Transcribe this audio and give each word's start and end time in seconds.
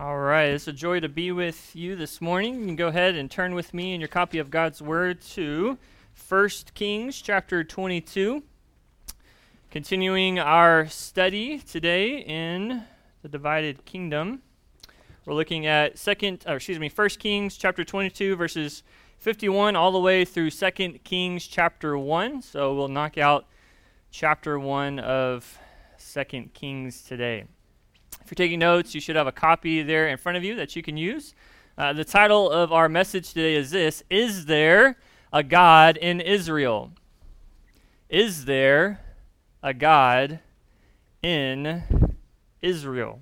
All 0.00 0.16
right, 0.16 0.50
it's 0.50 0.68
a 0.68 0.72
joy 0.72 1.00
to 1.00 1.08
be 1.08 1.32
with 1.32 1.74
you 1.74 1.96
this 1.96 2.20
morning. 2.20 2.60
You 2.60 2.66
can 2.66 2.76
go 2.76 2.86
ahead 2.86 3.16
and 3.16 3.28
turn 3.28 3.56
with 3.56 3.74
me 3.74 3.94
in 3.94 4.00
your 4.00 4.06
copy 4.06 4.38
of 4.38 4.48
God's 4.48 4.80
Word 4.80 5.20
to 5.32 5.76
1 6.28 6.50
Kings 6.74 7.20
chapter 7.20 7.64
22. 7.64 8.44
Continuing 9.72 10.38
our 10.38 10.86
study 10.86 11.58
today 11.58 12.18
in 12.18 12.84
the 13.22 13.28
divided 13.28 13.84
kingdom. 13.86 14.42
We're 15.26 15.34
looking 15.34 15.66
at 15.66 15.98
second, 15.98 16.44
or 16.46 16.54
excuse 16.54 16.78
me, 16.78 16.92
1 16.94 17.08
Kings 17.18 17.56
chapter 17.56 17.82
22 17.82 18.36
verses 18.36 18.84
51 19.18 19.74
all 19.74 19.90
the 19.90 19.98
way 19.98 20.24
through 20.24 20.52
2 20.52 21.00
Kings 21.02 21.44
chapter 21.44 21.98
1. 21.98 22.42
So 22.42 22.72
we'll 22.72 22.86
knock 22.86 23.18
out 23.18 23.46
chapter 24.12 24.60
1 24.60 25.00
of 25.00 25.58
2 25.98 26.50
Kings 26.54 27.02
today. 27.02 27.46
If 28.28 28.32
you're 28.32 28.44
taking 28.44 28.58
notes, 28.58 28.94
you 28.94 29.00
should 29.00 29.16
have 29.16 29.26
a 29.26 29.32
copy 29.32 29.82
there 29.82 30.06
in 30.06 30.18
front 30.18 30.36
of 30.36 30.44
you 30.44 30.54
that 30.56 30.76
you 30.76 30.82
can 30.82 30.98
use. 30.98 31.32
Uh, 31.78 31.94
the 31.94 32.04
title 32.04 32.50
of 32.50 32.74
our 32.74 32.86
message 32.86 33.28
today 33.32 33.54
is 33.54 33.70
this 33.70 34.04
Is 34.10 34.44
there 34.44 34.98
a 35.32 35.42
God 35.42 35.96
in 35.96 36.20
Israel? 36.20 36.92
Is 38.10 38.44
there 38.44 39.00
a 39.62 39.72
God 39.72 40.40
in 41.22 41.84
Israel? 42.60 43.20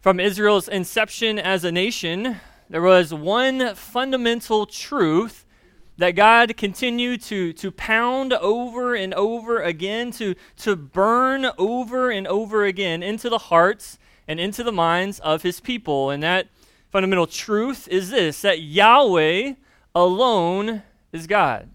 From 0.00 0.18
Israel's 0.18 0.66
inception 0.66 1.38
as 1.38 1.62
a 1.62 1.70
nation, 1.70 2.40
there 2.70 2.80
was 2.80 3.12
one 3.12 3.74
fundamental 3.74 4.64
truth 4.64 5.44
that 5.98 6.10
God 6.12 6.56
continued 6.56 7.22
to, 7.22 7.52
to 7.54 7.70
pound 7.70 8.32
over 8.34 8.94
and 8.94 9.14
over 9.14 9.62
again, 9.62 10.10
to, 10.12 10.34
to 10.58 10.76
burn 10.76 11.46
over 11.58 12.10
and 12.10 12.26
over 12.26 12.64
again 12.64 13.02
into 13.02 13.28
the 13.28 13.38
hearts 13.38 13.98
and 14.28 14.38
into 14.38 14.62
the 14.62 14.72
minds 14.72 15.18
of 15.20 15.42
his 15.42 15.60
people. 15.60 16.10
And 16.10 16.22
that 16.22 16.48
fundamental 16.90 17.26
truth 17.26 17.88
is 17.88 18.10
this 18.10 18.42
that 18.42 18.60
Yahweh 18.60 19.54
alone 19.94 20.82
is 21.12 21.26
God. 21.26 21.70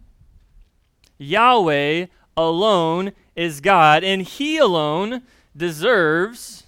Yahweh 1.18 2.08
alone 2.38 3.14
is 3.36 3.62
God, 3.62 4.04
and 4.04 4.22
he 4.22 4.58
alone 4.58 5.24
deserves 5.56 6.64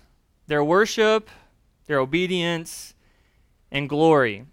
their 0.48 0.64
worship, 0.64 1.30
their 1.86 2.00
obedience, 2.00 2.94
and 3.72 3.90
glory. 3.90 4.46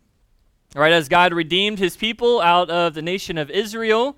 Right, 0.77 0.93
as 0.93 1.09
God 1.09 1.35
redeemed 1.35 1.81
his 1.81 1.97
people 1.97 2.41
out 2.41 2.71
of 2.71 2.95
the 2.95 3.03
nation 3.03 3.39
of 3.39 3.51
Israel, 3.51 4.17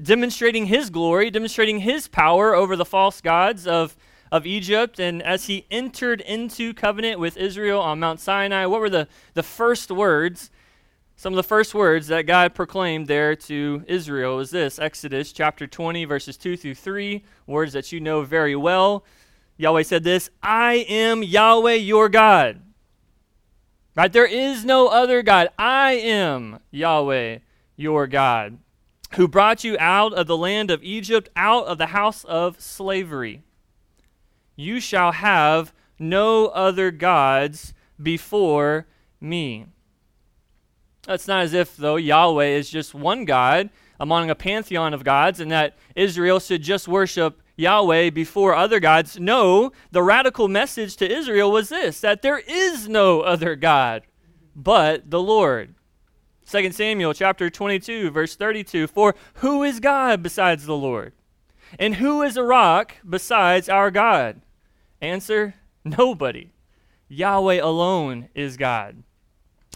demonstrating 0.00 0.66
his 0.66 0.90
glory, 0.90 1.28
demonstrating 1.28 1.80
his 1.80 2.06
power 2.06 2.54
over 2.54 2.76
the 2.76 2.84
false 2.84 3.20
gods 3.20 3.66
of, 3.66 3.96
of 4.30 4.46
Egypt, 4.46 5.00
and 5.00 5.20
as 5.20 5.46
he 5.46 5.66
entered 5.72 6.20
into 6.20 6.72
covenant 6.72 7.18
with 7.18 7.36
Israel 7.36 7.80
on 7.80 7.98
Mount 7.98 8.20
Sinai, 8.20 8.64
what 8.66 8.78
were 8.78 8.88
the, 8.88 9.08
the 9.34 9.42
first 9.42 9.90
words? 9.90 10.52
Some 11.16 11.32
of 11.32 11.36
the 11.36 11.42
first 11.42 11.74
words 11.74 12.06
that 12.06 12.28
God 12.28 12.54
proclaimed 12.54 13.08
there 13.08 13.34
to 13.34 13.82
Israel 13.88 14.36
was 14.36 14.52
this 14.52 14.78
Exodus 14.78 15.32
chapter 15.32 15.66
20, 15.66 16.04
verses 16.04 16.36
2 16.36 16.56
through 16.56 16.76
3, 16.76 17.24
words 17.48 17.72
that 17.72 17.90
you 17.90 17.98
know 17.98 18.22
very 18.22 18.54
well. 18.54 19.04
Yahweh 19.56 19.82
said 19.82 20.04
this 20.04 20.30
I 20.44 20.86
am 20.88 21.24
Yahweh 21.24 21.74
your 21.74 22.08
God 22.08 22.62
Right? 23.98 24.12
There 24.12 24.26
is 24.26 24.64
no 24.64 24.86
other 24.86 25.24
God. 25.24 25.48
I 25.58 25.94
am 25.94 26.60
Yahweh, 26.70 27.38
your 27.74 28.06
God, 28.06 28.58
who 29.16 29.26
brought 29.26 29.64
you 29.64 29.76
out 29.80 30.14
of 30.14 30.28
the 30.28 30.36
land 30.36 30.70
of 30.70 30.84
Egypt, 30.84 31.28
out 31.34 31.66
of 31.66 31.78
the 31.78 31.86
house 31.86 32.22
of 32.22 32.60
slavery. 32.60 33.42
You 34.54 34.78
shall 34.78 35.10
have 35.10 35.74
no 35.98 36.46
other 36.46 36.92
gods 36.92 37.74
before 38.00 38.86
me. 39.20 39.66
It's 41.08 41.26
not 41.26 41.42
as 41.42 41.52
if, 41.52 41.76
though, 41.76 41.96
Yahweh 41.96 42.50
is 42.50 42.70
just 42.70 42.94
one 42.94 43.24
God 43.24 43.68
among 43.98 44.30
a 44.30 44.36
pantheon 44.36 44.94
of 44.94 45.02
gods 45.02 45.40
and 45.40 45.50
that 45.50 45.76
Israel 45.96 46.38
should 46.38 46.62
just 46.62 46.86
worship 46.86 47.42
Yahweh 47.58 48.10
before 48.10 48.54
other 48.54 48.78
gods. 48.78 49.18
No, 49.18 49.72
the 49.90 50.02
radical 50.02 50.46
message 50.46 50.96
to 50.96 51.12
Israel 51.12 51.50
was 51.50 51.68
this 51.68 52.00
that 52.00 52.22
there 52.22 52.38
is 52.38 52.88
no 52.88 53.20
other 53.22 53.56
God 53.56 54.04
but 54.54 55.10
the 55.10 55.20
Lord. 55.20 55.74
2 56.48 56.70
Samuel 56.70 57.12
chapter 57.12 57.50
22 57.50 58.10
verse 58.10 58.36
32 58.36 58.86
For 58.86 59.16
who 59.34 59.64
is 59.64 59.80
God 59.80 60.22
besides 60.22 60.66
the 60.66 60.76
Lord? 60.76 61.12
And 61.78 61.96
who 61.96 62.22
is 62.22 62.36
a 62.36 62.44
rock 62.44 62.94
besides 63.06 63.68
our 63.68 63.90
God? 63.90 64.40
Answer 65.02 65.54
nobody. 65.84 66.50
Yahweh 67.08 67.60
alone 67.60 68.28
is 68.36 68.56
God. 68.56 69.02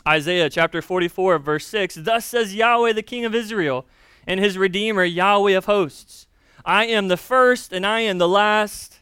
Isaiah 0.06 0.48
chapter 0.48 0.80
44 0.80 1.40
verse 1.40 1.66
6 1.66 1.96
Thus 2.02 2.24
says 2.24 2.54
Yahweh 2.54 2.92
the 2.92 3.02
king 3.02 3.24
of 3.24 3.34
Israel 3.34 3.86
and 4.24 4.38
his 4.38 4.56
redeemer 4.56 5.04
Yahweh 5.04 5.52
of 5.52 5.64
hosts 5.64 6.28
I 6.64 6.86
am 6.86 7.08
the 7.08 7.16
first 7.16 7.72
and 7.72 7.84
I 7.84 8.00
am 8.00 8.18
the 8.18 8.28
last, 8.28 9.00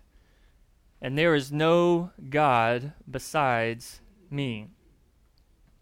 and 1.00 1.16
there 1.16 1.34
is 1.34 1.52
no 1.52 2.10
God 2.28 2.92
besides 3.10 4.00
me. 4.30 4.68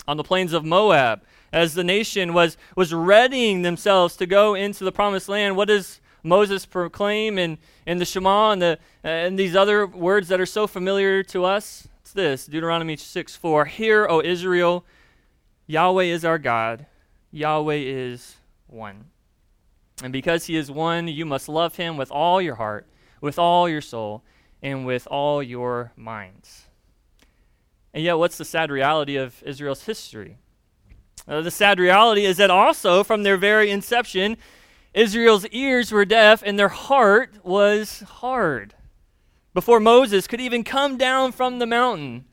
On 0.07 0.17
the 0.17 0.25
plains 0.25 0.53
of 0.53 0.65
Moab, 0.65 1.23
as 1.53 1.75
the 1.75 1.85
nation 1.85 2.33
was, 2.33 2.57
was 2.75 2.93
readying 2.93 3.63
themselves 3.63 4.17
to 4.17 4.27
go 4.27 4.55
into 4.55 4.85
the 4.85 4.93
promised 4.93 5.29
land, 5.29 5.57
what 5.57 5.69
does 5.69 6.01
Moses 6.23 6.67
proclaim 6.67 7.39
in, 7.39 7.59
in 7.87 7.99
the 7.99 8.05
Shema 8.05 8.53
and, 8.53 8.63
the, 8.63 8.79
and 9.05 9.39
these 9.39 9.55
other 9.55 9.87
words 9.87 10.29
that 10.29 10.41
are 10.41 10.47
so 10.47 10.67
familiar 10.67 11.23
to 11.25 11.45
us? 11.45 11.89
It's 12.01 12.13
this 12.13 12.47
Deuteronomy 12.47 12.97
6 12.97 13.37
4. 13.37 13.67
Hear, 13.67 14.07
O 14.09 14.21
Israel, 14.23 14.85
Yahweh 15.67 16.05
is 16.05 16.25
our 16.25 16.39
God, 16.39 16.87
Yahweh 17.31 17.75
is 17.77 18.37
one. 18.67 19.05
And 20.03 20.13
because 20.13 20.47
he 20.47 20.57
is 20.57 20.71
one, 20.71 21.09
you 21.09 21.27
must 21.27 21.49
love 21.49 21.77
him 21.77 21.97
with 21.97 22.11
all 22.11 22.41
your 22.41 22.55
heart, 22.55 22.87
with 23.21 23.39
all 23.39 23.69
your 23.69 23.81
soul, 23.81 24.23
and 24.63 24.87
with 24.87 25.07
all 25.11 25.43
your 25.43 25.93
minds. 25.97 26.67
And 27.93 28.05
yet, 28.05 28.15
what's 28.15 28.39
the 28.39 28.45
sad 28.45 28.71
reality 28.71 29.17
of 29.17 29.43
Israel's 29.43 29.85
history? 29.85 30.39
Uh, 31.27 31.41
the 31.41 31.51
sad 31.51 31.79
reality 31.79 32.25
is 32.25 32.37
that 32.37 32.51
also, 32.51 33.03
from 33.03 33.23
their 33.23 33.37
very 33.37 33.71
inception, 33.71 34.37
Israel's 34.95 35.47
ears 35.47 35.93
were 35.93 36.05
deaf 36.05 36.43
and 36.45 36.59
their 36.59 36.69
heart 36.69 37.35
was 37.45 38.01
hard. 38.01 38.75
Before 39.53 39.81
Moses 39.81 40.27
could 40.27 40.41
even 40.41 40.65
come 40.65 40.97
down 40.97 41.33
from 41.33 41.59
the 41.59 41.67
mountain, 41.67 42.25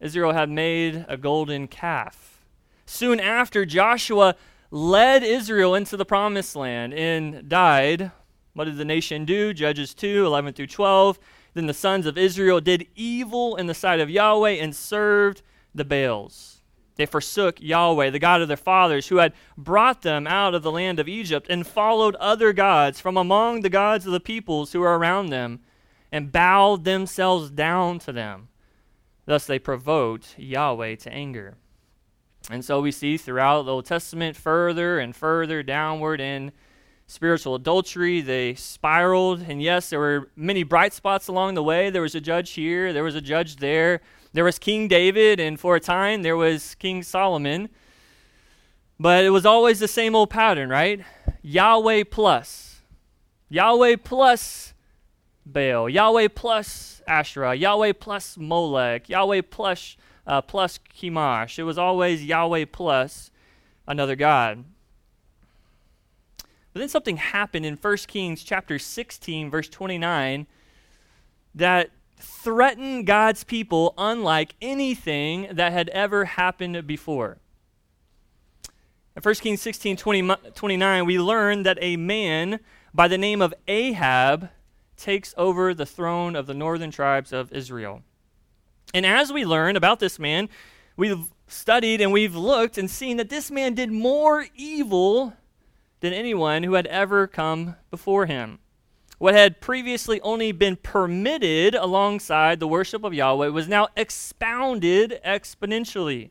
Israel 0.00 0.32
had 0.32 0.50
made 0.50 1.04
a 1.08 1.16
golden 1.16 1.68
calf. 1.68 2.44
Soon 2.86 3.20
after, 3.20 3.64
Joshua 3.64 4.36
led 4.72 5.22
Israel 5.22 5.74
into 5.74 5.98
the 5.98 6.04
promised 6.06 6.56
land 6.56 6.94
and 6.94 7.46
died. 7.46 8.10
What 8.54 8.64
did 8.64 8.78
the 8.78 8.86
nation 8.86 9.26
do? 9.26 9.52
Judges 9.52 9.92
2 9.92 10.24
11 10.24 10.54
through 10.54 10.66
12. 10.68 11.20
Then 11.52 11.66
the 11.66 11.74
sons 11.74 12.06
of 12.06 12.16
Israel 12.16 12.58
did 12.58 12.88
evil 12.96 13.54
in 13.56 13.66
the 13.66 13.74
sight 13.74 14.00
of 14.00 14.08
Yahweh 14.08 14.52
and 14.52 14.74
served 14.74 15.42
the 15.74 15.84
Baals. 15.84 16.62
They 16.96 17.04
forsook 17.04 17.60
Yahweh, 17.60 18.10
the 18.10 18.18
God 18.18 18.40
of 18.40 18.48
their 18.48 18.56
fathers, 18.56 19.08
who 19.08 19.16
had 19.16 19.34
brought 19.58 20.00
them 20.00 20.26
out 20.26 20.54
of 20.54 20.62
the 20.62 20.72
land 20.72 20.98
of 20.98 21.08
Egypt, 21.08 21.46
and 21.50 21.66
followed 21.66 22.14
other 22.16 22.54
gods 22.54 22.98
from 22.98 23.18
among 23.18 23.60
the 23.60 23.70
gods 23.70 24.06
of 24.06 24.12
the 24.12 24.20
peoples 24.20 24.72
who 24.72 24.80
were 24.80 24.98
around 24.98 25.28
them, 25.28 25.60
and 26.10 26.32
bowed 26.32 26.84
themselves 26.84 27.50
down 27.50 27.98
to 28.00 28.12
them. 28.12 28.48
Thus 29.26 29.46
they 29.46 29.58
provoked 29.58 30.34
Yahweh 30.38 30.96
to 30.96 31.12
anger. 31.12 31.56
And 32.50 32.64
so 32.64 32.80
we 32.80 32.92
see 32.92 33.16
throughout 33.16 33.62
the 33.62 33.72
Old 33.72 33.86
Testament 33.86 34.36
further 34.36 34.98
and 34.98 35.14
further 35.14 35.62
downward 35.62 36.20
in 36.20 36.52
spiritual 37.06 37.54
adultery. 37.54 38.20
They 38.20 38.54
spiraled. 38.54 39.42
And 39.42 39.62
yes, 39.62 39.90
there 39.90 40.00
were 40.00 40.30
many 40.34 40.62
bright 40.62 40.92
spots 40.92 41.28
along 41.28 41.54
the 41.54 41.62
way. 41.62 41.90
There 41.90 42.02
was 42.02 42.14
a 42.14 42.20
judge 42.20 42.52
here, 42.52 42.92
there 42.92 43.04
was 43.04 43.14
a 43.14 43.20
judge 43.20 43.56
there. 43.56 44.00
There 44.34 44.44
was 44.44 44.58
King 44.58 44.88
David, 44.88 45.40
and 45.40 45.60
for 45.60 45.76
a 45.76 45.80
time 45.80 46.22
there 46.22 46.36
was 46.36 46.74
King 46.76 47.02
Solomon. 47.02 47.68
But 48.98 49.24
it 49.24 49.30
was 49.30 49.44
always 49.44 49.78
the 49.78 49.88
same 49.88 50.14
old 50.14 50.30
pattern, 50.30 50.70
right? 50.70 51.02
Yahweh 51.42 52.04
plus. 52.10 52.80
Yahweh 53.48 53.96
plus 53.96 54.72
Baal. 55.44 55.88
Yahweh 55.88 56.28
plus 56.28 57.02
Asherah. 57.06 57.54
Yahweh 57.54 57.92
plus 57.92 58.38
Molech. 58.38 59.08
Yahweh 59.08 59.42
plus 59.50 59.96
uh, 60.26 60.42
plus 60.42 60.78
Chemosh. 60.96 61.58
It 61.58 61.64
was 61.64 61.78
always 61.78 62.24
Yahweh 62.24 62.66
plus 62.70 63.30
another 63.86 64.16
God. 64.16 64.64
But 66.72 66.80
then 66.80 66.88
something 66.88 67.18
happened 67.18 67.66
in 67.66 67.76
1 67.76 67.96
Kings 68.08 68.42
chapter 68.42 68.78
16, 68.78 69.50
verse 69.50 69.68
29, 69.68 70.46
that 71.54 71.90
threatened 72.16 73.06
God's 73.06 73.44
people 73.44 73.94
unlike 73.98 74.54
anything 74.62 75.48
that 75.52 75.72
had 75.72 75.88
ever 75.90 76.24
happened 76.24 76.86
before. 76.86 77.38
In 79.14 79.22
1 79.22 79.34
Kings 79.36 79.60
16, 79.60 79.96
20, 79.96 80.34
29, 80.54 81.04
we 81.04 81.18
learn 81.18 81.64
that 81.64 81.76
a 81.80 81.96
man 81.96 82.60
by 82.94 83.08
the 83.08 83.18
name 83.18 83.42
of 83.42 83.52
Ahab 83.68 84.48
takes 84.96 85.34
over 85.36 85.74
the 85.74 85.84
throne 85.84 86.34
of 86.34 86.46
the 86.46 86.54
northern 86.54 86.90
tribes 86.90 87.32
of 87.32 87.52
Israel. 87.52 88.02
And 88.94 89.06
as 89.06 89.32
we 89.32 89.44
learn 89.44 89.76
about 89.76 90.00
this 90.00 90.18
man, 90.18 90.48
we've 90.96 91.26
studied 91.46 92.00
and 92.00 92.12
we've 92.12 92.34
looked 92.34 92.78
and 92.78 92.90
seen 92.90 93.16
that 93.18 93.30
this 93.30 93.50
man 93.50 93.74
did 93.74 93.90
more 93.90 94.46
evil 94.54 95.34
than 96.00 96.12
anyone 96.12 96.62
who 96.62 96.74
had 96.74 96.86
ever 96.88 97.26
come 97.26 97.76
before 97.90 98.26
him. 98.26 98.58
What 99.18 99.34
had 99.34 99.60
previously 99.60 100.20
only 100.22 100.50
been 100.50 100.76
permitted 100.76 101.76
alongside 101.76 102.58
the 102.58 102.66
worship 102.66 103.04
of 103.04 103.14
Yahweh 103.14 103.48
was 103.48 103.68
now 103.68 103.88
expounded 103.96 105.20
exponentially. 105.24 106.30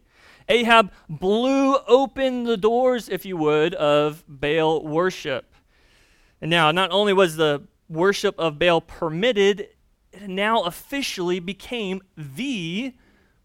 Ahab 0.49 0.91
blew 1.07 1.77
open 1.87 2.43
the 2.43 2.57
doors, 2.57 3.07
if 3.07 3.25
you 3.25 3.37
would, 3.37 3.73
of 3.75 4.25
Baal 4.27 4.85
worship. 4.85 5.55
And 6.41 6.49
now, 6.51 6.71
not 6.71 6.91
only 6.91 7.13
was 7.13 7.37
the 7.37 7.63
worship 7.87 8.37
of 8.37 8.59
Baal 8.59 8.81
permitted, 8.81 9.61
it 9.61 9.75
now 10.27 10.63
officially 10.63 11.39
became 11.39 12.01
the 12.15 12.93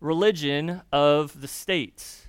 religion 0.01 0.83
of 0.93 1.41
the 1.41 1.49
state. 1.49 2.29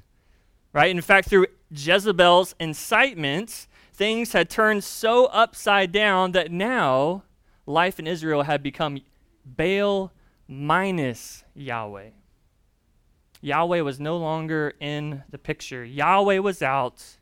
Right? 0.73 0.91
In 0.91 1.01
fact, 1.01 1.29
through 1.29 1.47
Jezebel's 1.71 2.55
incitement, 2.59 3.67
things 3.93 4.33
had 4.33 4.49
turned 4.49 4.83
so 4.83 5.25
upside 5.25 5.91
down 5.91 6.31
that 6.33 6.51
now 6.51 7.23
life 7.65 7.99
in 7.99 8.07
Israel 8.07 8.43
had 8.43 8.61
become 8.61 8.99
Baal 9.45 10.11
minus 10.47 11.43
Yahweh. 11.53 12.09
Yahweh 13.41 13.81
was 13.81 13.99
no 13.99 14.17
longer 14.17 14.73
in 14.79 15.23
the 15.29 15.37
picture. 15.37 15.83
Yahweh 15.83 16.39
was 16.39 16.61
out, 16.61 17.17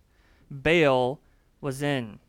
Baal 0.50 1.20
was 1.62 1.82
in. 1.82 2.20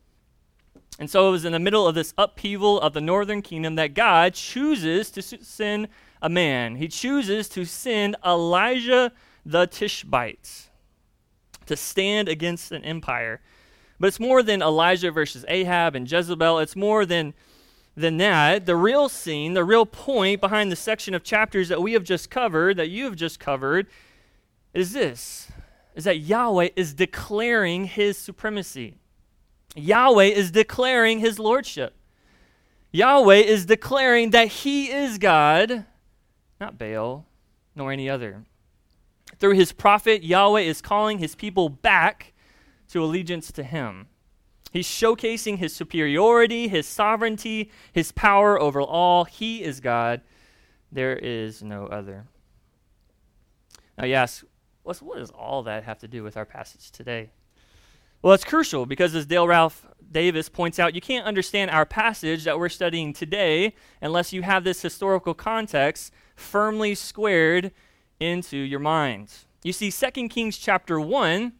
And 0.98 1.10
so 1.10 1.28
it 1.28 1.30
was 1.30 1.44
in 1.44 1.52
the 1.52 1.58
middle 1.58 1.86
of 1.86 1.94
this 1.94 2.14
upheaval 2.16 2.80
of 2.80 2.94
the 2.94 3.00
northern 3.00 3.42
kingdom 3.42 3.74
that 3.74 3.94
God 3.94 4.34
chooses 4.34 5.10
to 5.10 5.22
send 5.22 5.88
a 6.22 6.28
man. 6.28 6.76
He 6.76 6.88
chooses 6.88 7.48
to 7.50 7.64
send 7.64 8.16
Elijah 8.24 9.12
the 9.44 9.66
Tishbite 9.66 10.70
to 11.66 11.76
stand 11.76 12.28
against 12.28 12.72
an 12.72 12.84
empire. 12.84 13.40
But 14.00 14.08
it's 14.08 14.20
more 14.20 14.42
than 14.42 14.62
Elijah 14.62 15.10
versus 15.10 15.44
Ahab 15.48 15.94
and 15.94 16.10
Jezebel. 16.10 16.58
It's 16.60 16.76
more 16.76 17.04
than, 17.04 17.34
than 17.94 18.16
that. 18.18 18.66
The 18.66 18.76
real 18.76 19.08
scene, 19.08 19.54
the 19.54 19.64
real 19.64 19.86
point 19.86 20.40
behind 20.40 20.72
the 20.72 20.76
section 20.76 21.14
of 21.14 21.22
chapters 21.22 21.68
that 21.68 21.82
we 21.82 21.92
have 21.92 22.04
just 22.04 22.30
covered, 22.30 22.76
that 22.78 22.88
you 22.88 23.04
have 23.04 23.16
just 23.16 23.38
covered, 23.38 23.86
is 24.72 24.92
this 24.92 25.50
is 25.94 26.04
that 26.04 26.18
Yahweh 26.18 26.68
is 26.76 26.92
declaring 26.92 27.86
his 27.86 28.18
supremacy. 28.18 28.96
Yahweh 29.76 30.24
is 30.24 30.50
declaring 30.50 31.18
his 31.18 31.38
lordship. 31.38 31.94
Yahweh 32.92 33.36
is 33.36 33.66
declaring 33.66 34.30
that 34.30 34.48
he 34.48 34.90
is 34.90 35.18
God, 35.18 35.84
not 36.60 36.78
Baal, 36.78 37.26
nor 37.74 37.92
any 37.92 38.08
other. 38.08 38.44
Through 39.38 39.54
his 39.54 39.72
prophet, 39.72 40.24
Yahweh 40.24 40.62
is 40.62 40.80
calling 40.80 41.18
his 41.18 41.34
people 41.34 41.68
back 41.68 42.32
to 42.88 43.04
allegiance 43.04 43.52
to 43.52 43.62
him. 43.62 44.06
He's 44.72 44.86
showcasing 44.86 45.58
his 45.58 45.74
superiority, 45.74 46.68
his 46.68 46.86
sovereignty, 46.86 47.70
his 47.92 48.12
power 48.12 48.60
over 48.60 48.80
all. 48.80 49.24
He 49.24 49.62
is 49.62 49.80
God. 49.80 50.22
There 50.90 51.16
is 51.16 51.62
no 51.62 51.86
other. 51.86 52.26
Now, 53.98 54.06
yes, 54.06 54.44
what 54.82 55.00
does 55.16 55.30
all 55.30 55.62
that 55.64 55.84
have 55.84 55.98
to 55.98 56.08
do 56.08 56.22
with 56.22 56.36
our 56.36 56.44
passage 56.44 56.90
today? 56.90 57.30
Well, 58.22 58.34
it's 58.34 58.44
crucial 58.44 58.86
because, 58.86 59.14
as 59.14 59.26
Dale 59.26 59.46
Ralph 59.46 59.86
Davis 60.10 60.48
points 60.48 60.78
out, 60.78 60.94
you 60.94 61.00
can't 61.00 61.26
understand 61.26 61.70
our 61.70 61.84
passage 61.84 62.44
that 62.44 62.58
we're 62.58 62.68
studying 62.68 63.12
today 63.12 63.74
unless 64.00 64.32
you 64.32 64.42
have 64.42 64.64
this 64.64 64.82
historical 64.82 65.34
context 65.34 66.12
firmly 66.34 66.94
squared 66.94 67.72
into 68.18 68.56
your 68.56 68.80
mind. 68.80 69.32
You 69.62 69.72
see, 69.72 69.90
2 69.90 70.28
Kings 70.28 70.58
chapter 70.58 71.00
1 71.00 71.52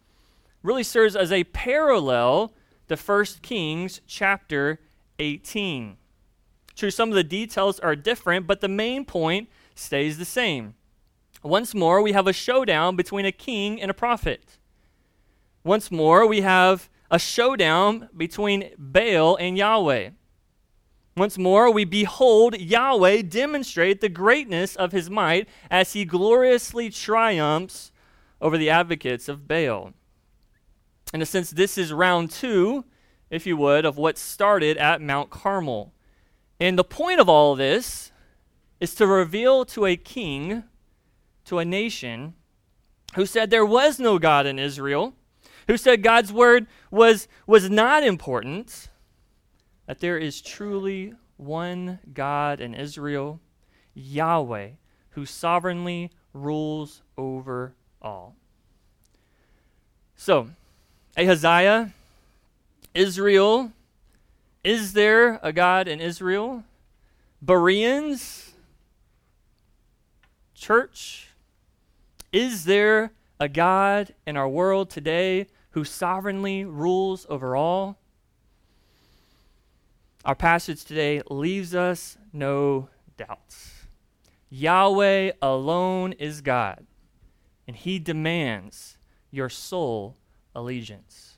really 0.62 0.82
serves 0.82 1.14
as 1.14 1.30
a 1.32 1.44
parallel 1.44 2.52
to 2.88 2.96
1 2.96 3.24
Kings 3.42 4.00
chapter 4.06 4.80
18. 5.18 5.96
True, 6.74 6.90
some 6.90 7.08
of 7.08 7.14
the 7.14 7.24
details 7.24 7.80
are 7.80 7.96
different, 7.96 8.46
but 8.46 8.60
the 8.60 8.68
main 8.68 9.04
point 9.04 9.48
stays 9.74 10.18
the 10.18 10.24
same. 10.24 10.74
Once 11.42 11.74
more, 11.74 12.02
we 12.02 12.12
have 12.12 12.26
a 12.26 12.32
showdown 12.32 12.96
between 12.96 13.24
a 13.24 13.32
king 13.32 13.80
and 13.80 13.90
a 13.90 13.94
prophet. 13.94 14.58
Once 15.66 15.90
more, 15.90 16.24
we 16.24 16.42
have 16.42 16.88
a 17.10 17.18
showdown 17.18 18.08
between 18.16 18.70
Baal 18.78 19.34
and 19.34 19.58
Yahweh. 19.58 20.10
Once 21.16 21.36
more, 21.36 21.72
we 21.72 21.84
behold 21.84 22.56
Yahweh 22.56 23.20
demonstrate 23.22 24.00
the 24.00 24.08
greatness 24.08 24.76
of 24.76 24.92
his 24.92 25.10
might 25.10 25.48
as 25.68 25.92
he 25.92 26.04
gloriously 26.04 26.88
triumphs 26.88 27.90
over 28.40 28.56
the 28.56 28.70
advocates 28.70 29.28
of 29.28 29.48
Baal. 29.48 29.92
In 31.12 31.20
a 31.20 31.26
sense, 31.26 31.50
this 31.50 31.76
is 31.76 31.92
round 31.92 32.30
two, 32.30 32.84
if 33.28 33.44
you 33.44 33.56
would, 33.56 33.84
of 33.84 33.96
what 33.96 34.18
started 34.18 34.76
at 34.76 35.02
Mount 35.02 35.30
Carmel. 35.30 35.92
And 36.60 36.78
the 36.78 36.84
point 36.84 37.18
of 37.18 37.28
all 37.28 37.56
this 37.56 38.12
is 38.78 38.94
to 38.94 39.06
reveal 39.08 39.64
to 39.64 39.84
a 39.86 39.96
king, 39.96 40.62
to 41.44 41.58
a 41.58 41.64
nation, 41.64 42.34
who 43.16 43.26
said 43.26 43.50
there 43.50 43.66
was 43.66 43.98
no 43.98 44.20
God 44.20 44.46
in 44.46 44.60
Israel 44.60 45.16
who 45.66 45.76
said 45.76 46.02
God's 46.02 46.32
word 46.32 46.66
was, 46.90 47.28
was 47.46 47.68
not 47.68 48.02
important, 48.02 48.88
that 49.86 50.00
there 50.00 50.18
is 50.18 50.40
truly 50.40 51.14
one 51.36 51.98
God 52.12 52.60
in 52.60 52.74
Israel, 52.74 53.40
Yahweh, 53.94 54.70
who 55.10 55.26
sovereignly 55.26 56.10
rules 56.32 57.02
over 57.16 57.74
all. 58.00 58.36
So, 60.16 60.50
Ahaziah, 61.16 61.92
Israel, 62.94 63.72
is 64.64 64.92
there 64.92 65.38
a 65.42 65.52
God 65.52 65.88
in 65.88 66.00
Israel? 66.00 66.64
Bereans, 67.42 68.54
church, 70.54 71.28
is 72.32 72.64
there 72.64 73.12
a 73.38 73.48
God 73.48 74.14
in 74.26 74.36
our 74.36 74.48
world 74.48 74.90
today 74.90 75.46
who 75.76 75.84
sovereignly 75.84 76.64
rules 76.64 77.26
over 77.28 77.54
all. 77.54 77.98
Our 80.24 80.34
passage 80.34 80.86
today 80.86 81.20
leaves 81.28 81.74
us 81.74 82.16
no 82.32 82.88
doubts. 83.18 83.84
Yahweh 84.48 85.32
alone 85.42 86.14
is 86.14 86.40
God, 86.40 86.86
and 87.68 87.76
he 87.76 87.98
demands 87.98 88.96
your 89.30 89.50
sole 89.50 90.16
allegiance. 90.54 91.36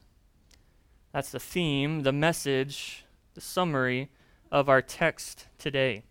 That's 1.13 1.33
the 1.33 1.41
theme, 1.41 2.05
the 2.05 2.13
message, 2.13 3.07
the 3.35 3.41
summary 3.41 4.09
of 4.53 4.69
our 4.69 4.81
text 4.81 5.49
today. 5.59 6.05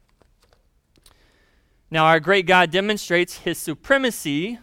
Now, 1.89 2.03
our 2.03 2.19
great 2.19 2.45
God 2.45 2.71
demonstrates 2.71 3.37
his 3.37 3.57
supremacy 3.57 4.59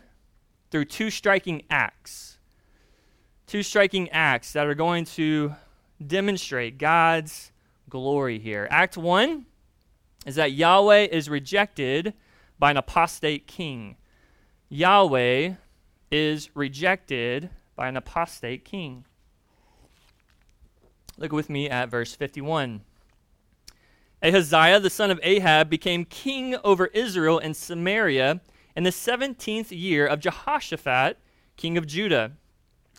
through 0.70 0.84
two 0.84 1.08
striking 1.08 1.62
acts 1.70 2.33
two 3.46 3.62
striking 3.62 4.08
acts 4.10 4.52
that 4.52 4.66
are 4.66 4.74
going 4.74 5.04
to 5.04 5.54
demonstrate 6.04 6.78
God's 6.78 7.52
glory 7.88 8.38
here. 8.38 8.66
Act 8.70 8.96
1 8.96 9.46
is 10.26 10.36
that 10.36 10.52
Yahweh 10.52 11.08
is 11.12 11.28
rejected 11.28 12.14
by 12.58 12.70
an 12.70 12.76
apostate 12.76 13.46
king. 13.46 13.96
Yahweh 14.68 15.52
is 16.10 16.50
rejected 16.54 17.50
by 17.76 17.88
an 17.88 17.96
apostate 17.96 18.64
king. 18.64 19.04
Look 21.18 21.32
with 21.32 21.50
me 21.50 21.68
at 21.68 21.90
verse 21.90 22.14
51. 22.14 22.80
Ahaziah, 24.22 24.80
the 24.80 24.90
son 24.90 25.10
of 25.10 25.20
Ahab, 25.22 25.68
became 25.68 26.04
king 26.06 26.56
over 26.64 26.86
Israel 26.86 27.38
and 27.38 27.54
Samaria 27.54 28.40
in 28.74 28.84
the 28.84 28.90
17th 28.90 29.70
year 29.70 30.06
of 30.06 30.20
Jehoshaphat, 30.20 31.18
king 31.56 31.76
of 31.76 31.86
Judah 31.86 32.32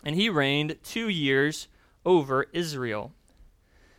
and 0.04 0.14
he 0.14 0.28
reigned 0.28 0.76
two 0.82 1.08
years 1.08 1.68
over 2.04 2.46
Israel. 2.52 3.12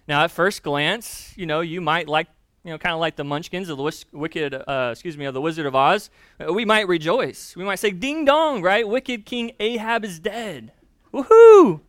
Now, 0.08 0.24
at 0.24 0.32
first 0.32 0.64
glance, 0.64 1.34
you 1.36 1.46
know, 1.46 1.60
you 1.62 1.82
might 1.82 2.08
like, 2.08 2.28
you 2.64 2.72
know, 2.72 2.78
kind 2.78 2.94
of 2.94 3.00
like 3.00 3.18
the 3.18 3.24
munchkins 3.24 3.70
of 3.70 3.78
the 3.78 4.06
wicked, 4.14 4.54
uh, 4.54 4.90
excuse 4.92 5.18
me, 5.18 5.26
of 5.26 5.34
the 5.34 5.42
Wizard 5.42 5.66
of 5.66 5.76
Oz. 5.76 6.10
Uh, 6.40 6.54
we 6.54 6.64
might 6.64 6.88
rejoice. 6.88 7.56
We 7.56 7.66
might 7.66 7.80
say, 7.80 7.92
ding 7.92 8.24
dong, 8.26 8.62
right? 8.62 8.88
Wicked 8.88 9.26
King 9.26 9.52
Ahab 9.60 10.06
is 10.06 10.20
dead. 10.20 10.72
Woohoo! 11.14 11.82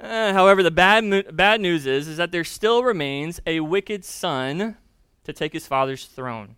Uh, 0.00 0.32
however, 0.32 0.62
the 0.62 0.70
bad, 0.70 1.04
mo- 1.04 1.22
bad 1.30 1.60
news 1.60 1.86
is, 1.86 2.08
is 2.08 2.16
that 2.16 2.32
there 2.32 2.44
still 2.44 2.82
remains 2.82 3.40
a 3.46 3.60
wicked 3.60 4.04
son 4.04 4.76
to 5.24 5.32
take 5.32 5.52
his 5.52 5.66
father's 5.66 6.06
throne. 6.06 6.56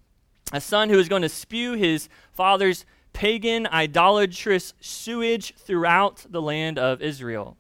A 0.52 0.60
son 0.60 0.88
who 0.88 0.98
is 0.98 1.08
going 1.08 1.22
to 1.22 1.28
spew 1.28 1.72
his 1.72 2.08
father's 2.32 2.86
pagan, 3.14 3.66
idolatrous 3.68 4.74
sewage 4.80 5.54
throughout 5.56 6.26
the 6.28 6.42
land 6.42 6.78
of 6.78 7.00
Israel, 7.00 7.56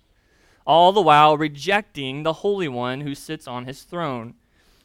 all 0.66 0.92
the 0.92 1.00
while 1.00 1.38
rejecting 1.38 2.22
the 2.22 2.34
Holy 2.34 2.68
One 2.68 3.00
who 3.00 3.14
sits 3.14 3.48
on 3.48 3.64
his 3.64 3.82
throne. 3.84 4.34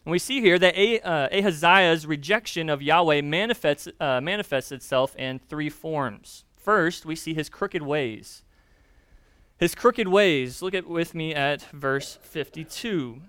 And 0.05 0.11
we 0.13 0.19
see 0.19 0.39
here 0.39 0.57
that 0.57 0.75
uh, 1.03 1.27
Ahaziah's 1.31 2.07
rejection 2.07 2.69
of 2.69 2.81
Yahweh 2.81 3.21
manifests, 3.21 3.89
uh, 3.99 4.21
manifests 4.21 4.71
itself 4.71 5.13
in 5.17 5.39
three 5.39 5.69
forms. 5.69 6.45
First, 6.55 7.05
we 7.05 7.15
see 7.15 7.33
his 7.33 7.49
crooked 7.49 7.81
ways. 7.81 8.43
His 9.57 9.75
crooked 9.75 10.07
ways. 10.07 10.61
Look 10.61 10.73
at 10.73 10.87
with 10.87 11.13
me 11.13 11.35
at 11.35 11.63
verse 11.73 12.17
52. 12.21 13.21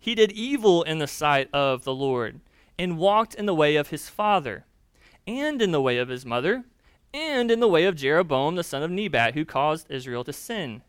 He 0.00 0.14
did 0.14 0.32
evil 0.32 0.82
in 0.82 0.98
the 0.98 1.06
sight 1.06 1.48
of 1.52 1.84
the 1.84 1.94
Lord, 1.94 2.40
and 2.78 2.98
walked 2.98 3.34
in 3.34 3.46
the 3.46 3.54
way 3.54 3.76
of 3.76 3.90
his 3.90 4.08
father, 4.08 4.64
and 5.26 5.60
in 5.60 5.72
the 5.72 5.82
way 5.82 5.98
of 5.98 6.08
his 6.08 6.26
mother, 6.26 6.64
and 7.12 7.50
in 7.50 7.60
the 7.60 7.68
way 7.68 7.84
of 7.84 7.96
Jeroboam 7.96 8.54
the 8.54 8.64
son 8.64 8.82
of 8.82 8.90
Nebat, 8.90 9.34
who 9.34 9.44
caused 9.44 9.90
Israel 9.90 10.24
to 10.24 10.32
sin. 10.32 10.82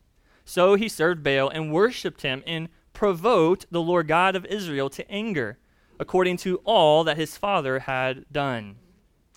So 0.46 0.76
he 0.76 0.88
served 0.88 1.24
Baal 1.24 1.50
and 1.50 1.72
worshipped 1.72 2.22
him, 2.22 2.44
and 2.46 2.70
provoked 2.94 3.66
the 3.72 3.82
Lord 3.82 4.08
God 4.08 4.36
of 4.36 4.46
Israel 4.46 4.90
to 4.92 5.10
anger, 5.10 5.58
according 6.00 6.38
to 6.38 6.58
all 6.66 7.04
that 7.04 7.18
his 7.18 7.38
father 7.38 7.80
had 7.80 8.26
done. 8.32 8.76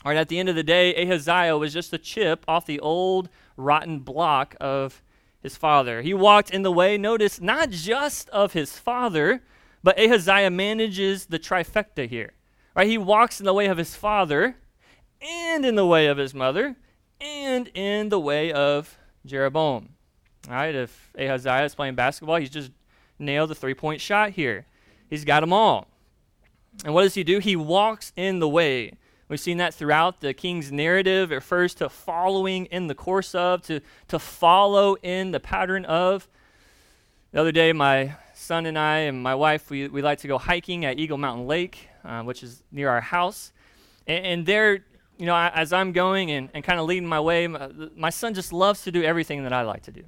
All 0.04 0.12
right, 0.12 0.18
at 0.18 0.28
the 0.28 0.38
end 0.38 0.48
of 0.48 0.54
the 0.54 0.62
day, 0.62 0.94
Ahaziah 0.94 1.56
was 1.56 1.72
just 1.72 1.92
a 1.92 1.98
chip 1.98 2.44
off 2.46 2.66
the 2.66 2.80
old 2.80 3.30
rotten 3.56 4.00
block 4.00 4.54
of 4.60 5.02
his 5.40 5.56
father. 5.56 6.02
He 6.02 6.12
walked 6.12 6.50
in 6.50 6.62
the 6.62 6.72
way, 6.72 6.98
notice, 6.98 7.40
not 7.40 7.70
just 7.70 8.28
of 8.30 8.52
his 8.52 8.78
father, 8.78 9.42
but 9.82 9.98
Ahaziah 9.98 10.50
manages 10.50 11.26
the 11.26 11.38
trifecta 11.38 12.08
here. 12.08 12.32
Right? 12.74 12.88
He 12.88 12.98
walks 12.98 13.40
in 13.40 13.46
the 13.46 13.54
way 13.54 13.66
of 13.66 13.78
his 13.78 13.94
father, 13.94 14.56
and 15.24 15.64
in 15.64 15.74
the 15.74 15.86
way 15.86 16.06
of 16.06 16.18
his 16.18 16.34
mother, 16.34 16.76
and 17.20 17.68
in 17.68 18.10
the 18.10 18.20
way 18.20 18.52
of 18.52 18.98
Jeroboam. 19.24 19.90
All 20.48 20.54
right, 20.54 20.74
if 20.74 21.10
Ahaziah 21.18 21.64
is 21.64 21.74
playing 21.74 21.94
basketball, 21.94 22.36
he's 22.36 22.50
just 22.50 22.70
nailed 23.18 23.50
the 23.50 23.54
three 23.54 23.74
point 23.74 24.00
shot 24.00 24.30
here. 24.30 24.66
He's 25.08 25.24
got 25.24 25.40
them 25.40 25.52
all. 25.52 25.88
And 26.84 26.92
what 26.92 27.02
does 27.02 27.14
he 27.14 27.24
do? 27.24 27.38
He 27.38 27.56
walks 27.56 28.12
in 28.16 28.40
the 28.40 28.48
way. 28.48 28.92
We've 29.28 29.40
seen 29.40 29.56
that 29.58 29.72
throughout 29.72 30.20
the 30.20 30.34
king's 30.34 30.70
narrative. 30.70 31.32
It 31.32 31.36
refers 31.36 31.74
to 31.76 31.88
following 31.88 32.66
in 32.66 32.88
the 32.88 32.94
course 32.94 33.34
of, 33.34 33.62
to, 33.62 33.80
to 34.08 34.18
follow 34.18 34.96
in 34.96 35.30
the 35.30 35.40
pattern 35.40 35.84
of. 35.86 36.28
The 37.32 37.40
other 37.40 37.52
day, 37.52 37.72
my 37.72 38.16
son 38.34 38.66
and 38.66 38.78
I 38.78 38.98
and 38.98 39.22
my 39.22 39.34
wife, 39.34 39.70
we, 39.70 39.88
we 39.88 40.02
like 40.02 40.18
to 40.20 40.28
go 40.28 40.36
hiking 40.36 40.84
at 40.84 40.98
Eagle 40.98 41.16
Mountain 41.16 41.46
Lake, 41.46 41.88
uh, 42.04 42.22
which 42.22 42.42
is 42.42 42.62
near 42.70 42.90
our 42.90 43.00
house. 43.00 43.52
And, 44.06 44.26
and 44.26 44.46
there, 44.46 44.84
you 45.18 45.26
know, 45.26 45.36
as 45.36 45.72
I'm 45.72 45.92
going 45.92 46.30
and, 46.30 46.48
and 46.54 46.64
kind 46.64 46.80
of 46.80 46.86
leading 46.86 47.08
my 47.08 47.20
way, 47.20 47.46
my, 47.46 47.70
my 47.96 48.10
son 48.10 48.34
just 48.34 48.52
loves 48.52 48.82
to 48.82 48.92
do 48.92 49.02
everything 49.02 49.44
that 49.44 49.52
I 49.52 49.62
like 49.62 49.82
to 49.84 49.92
do. 49.92 50.04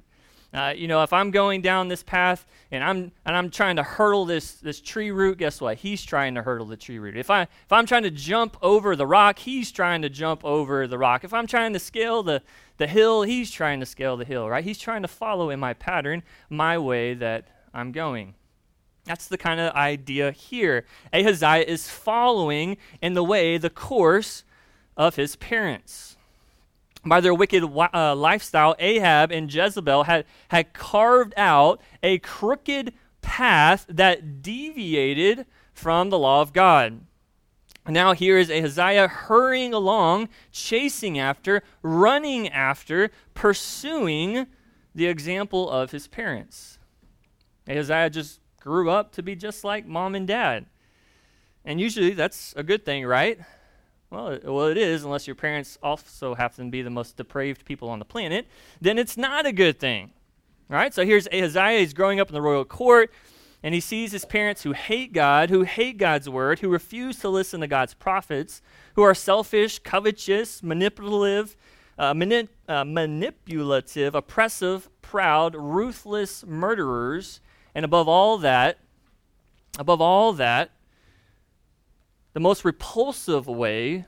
Uh, 0.53 0.73
you 0.75 0.87
know, 0.87 1.03
if 1.03 1.11
I'm 1.11 1.31
going 1.31 1.61
down 1.61 1.89
this 1.89 2.03
path 2.03 2.45
and 2.71 2.81
I'm 2.83 3.11
and 3.25 3.35
I'm 3.35 3.49
trying 3.49 3.75
to 3.75 3.83
hurdle 3.83 4.25
this 4.25 4.53
this 4.53 4.79
tree 4.79 5.11
root, 5.11 5.37
guess 5.37 5.59
what? 5.59 5.77
He's 5.77 6.03
trying 6.03 6.35
to 6.35 6.41
hurdle 6.41 6.65
the 6.65 6.77
tree 6.77 6.99
root. 6.99 7.17
If 7.17 7.29
I 7.29 7.43
if 7.43 7.71
I'm 7.71 7.85
trying 7.85 8.03
to 8.03 8.11
jump 8.11 8.57
over 8.61 8.95
the 8.95 9.05
rock, 9.05 9.39
he's 9.39 9.71
trying 9.71 10.01
to 10.03 10.09
jump 10.09 10.45
over 10.45 10.87
the 10.87 10.97
rock. 10.97 11.25
If 11.25 11.33
I'm 11.33 11.47
trying 11.47 11.73
to 11.73 11.79
scale 11.79 12.23
the 12.23 12.41
the 12.77 12.87
hill, 12.87 13.23
he's 13.23 13.51
trying 13.51 13.81
to 13.81 13.85
scale 13.85 14.15
the 14.15 14.25
hill, 14.25 14.47
right? 14.47 14.63
He's 14.63 14.79
trying 14.79 15.01
to 15.01 15.07
follow 15.07 15.49
in 15.49 15.59
my 15.59 15.73
pattern, 15.73 16.23
my 16.49 16.77
way 16.77 17.13
that 17.13 17.49
I'm 17.73 17.91
going. 17.91 18.35
That's 19.03 19.27
the 19.27 19.37
kind 19.37 19.59
of 19.59 19.73
idea 19.73 20.31
here. 20.31 20.85
Ahaziah 21.13 21.65
is 21.65 21.89
following 21.89 22.77
in 23.01 23.13
the 23.13 23.23
way, 23.23 23.57
the 23.57 23.69
course 23.69 24.43
of 24.97 25.15
his 25.15 25.35
parents 25.35 26.17
by 27.07 27.21
their 27.21 27.33
wicked 27.33 27.63
uh, 27.63 28.15
lifestyle, 28.15 28.75
Ahab 28.79 29.31
and 29.31 29.53
Jezebel 29.53 30.03
had, 30.03 30.25
had 30.49 30.73
carved 30.73 31.33
out 31.37 31.81
a 32.03 32.19
crooked 32.19 32.93
path 33.21 33.85
that 33.89 34.41
deviated 34.41 35.45
from 35.73 36.09
the 36.09 36.19
law 36.19 36.41
of 36.41 36.53
God. 36.53 37.01
Now, 37.87 38.13
here 38.13 38.37
is 38.37 38.51
Ahaziah 38.51 39.07
hurrying 39.07 39.73
along, 39.73 40.27
chasing 40.51 41.17
after, 41.17 41.63
running 41.81 42.49
after, 42.49 43.11
pursuing 43.33 44.47
the 44.93 45.05
example 45.05 45.69
of 45.69 45.91
his 45.91 46.07
parents. 46.07 46.79
Ahaziah 47.67 48.09
just 48.09 48.41
grew 48.59 48.89
up 48.89 49.13
to 49.13 49.23
be 49.23 49.35
just 49.35 49.63
like 49.63 49.85
mom 49.85 50.15
and 50.15 50.27
dad. 50.27 50.65
And 51.63 51.79
usually 51.79 52.11
that's 52.11 52.53
a 52.57 52.63
good 52.63 52.83
thing, 52.83 53.05
right? 53.05 53.39
Well, 54.09 54.29
it, 54.29 54.43
well, 54.45 54.67
it 54.67 54.77
is, 54.77 55.03
unless 55.03 55.27
your 55.27 55.35
parents 55.35 55.77
also 55.83 56.33
happen 56.35 56.65
to 56.65 56.71
be 56.71 56.81
the 56.81 56.89
most 56.89 57.17
depraved 57.17 57.65
people 57.65 57.89
on 57.89 57.99
the 57.99 58.05
planet, 58.05 58.47
then 58.79 58.97
it's 58.97 59.17
not 59.17 59.45
a 59.45 59.51
good 59.51 59.79
thing. 59.79 60.11
All 60.69 60.77
right, 60.77 60.93
so 60.93 61.05
here's 61.05 61.27
Ahaziah. 61.27 61.79
He's 61.79 61.93
growing 61.93 62.19
up 62.19 62.29
in 62.29 62.33
the 62.33 62.41
royal 62.41 62.65
court, 62.65 63.11
and 63.63 63.73
he 63.73 63.79
sees 63.79 64.11
his 64.11 64.25
parents 64.25 64.63
who 64.63 64.73
hate 64.73 65.13
God, 65.13 65.49
who 65.49 65.63
hate 65.63 65.97
God's 65.97 66.29
word, 66.29 66.59
who 66.59 66.69
refuse 66.69 67.19
to 67.19 67.29
listen 67.29 67.61
to 67.61 67.67
God's 67.67 67.93
prophets, 67.93 68.61
who 68.95 69.01
are 69.01 69.15
selfish, 69.15 69.79
covetous, 69.79 70.63
manipulative, 70.63 71.55
uh, 71.97 72.13
manip- 72.13 72.49
uh, 72.67 72.83
manipulative, 72.83 74.15
oppressive, 74.15 74.89
proud, 75.01 75.55
ruthless 75.55 76.45
murderers, 76.45 77.41
and 77.73 77.83
above 77.83 78.07
all 78.07 78.37
that, 78.37 78.79
above 79.79 80.01
all 80.01 80.33
that, 80.33 80.71
the 82.37 82.41
most 82.41 82.63
repulsive 82.63 83.47
way 83.47 84.05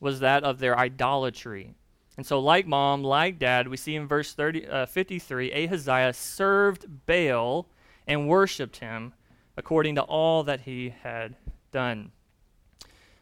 was 0.00 0.18
that 0.18 0.42
of 0.42 0.58
their 0.58 0.76
idolatry. 0.76 1.76
And 2.16 2.26
so, 2.26 2.40
like 2.40 2.66
mom, 2.66 3.04
like 3.04 3.38
dad, 3.38 3.68
we 3.68 3.76
see 3.76 3.94
in 3.94 4.08
verse 4.08 4.34
30, 4.34 4.66
uh, 4.66 4.86
53 4.86 5.52
Ahaziah 5.52 6.12
served 6.12 7.06
Baal 7.06 7.68
and 8.04 8.26
worshiped 8.26 8.78
him 8.78 9.14
according 9.56 9.94
to 9.94 10.02
all 10.02 10.42
that 10.42 10.62
he 10.62 10.92
had 11.04 11.36
done. 11.70 12.10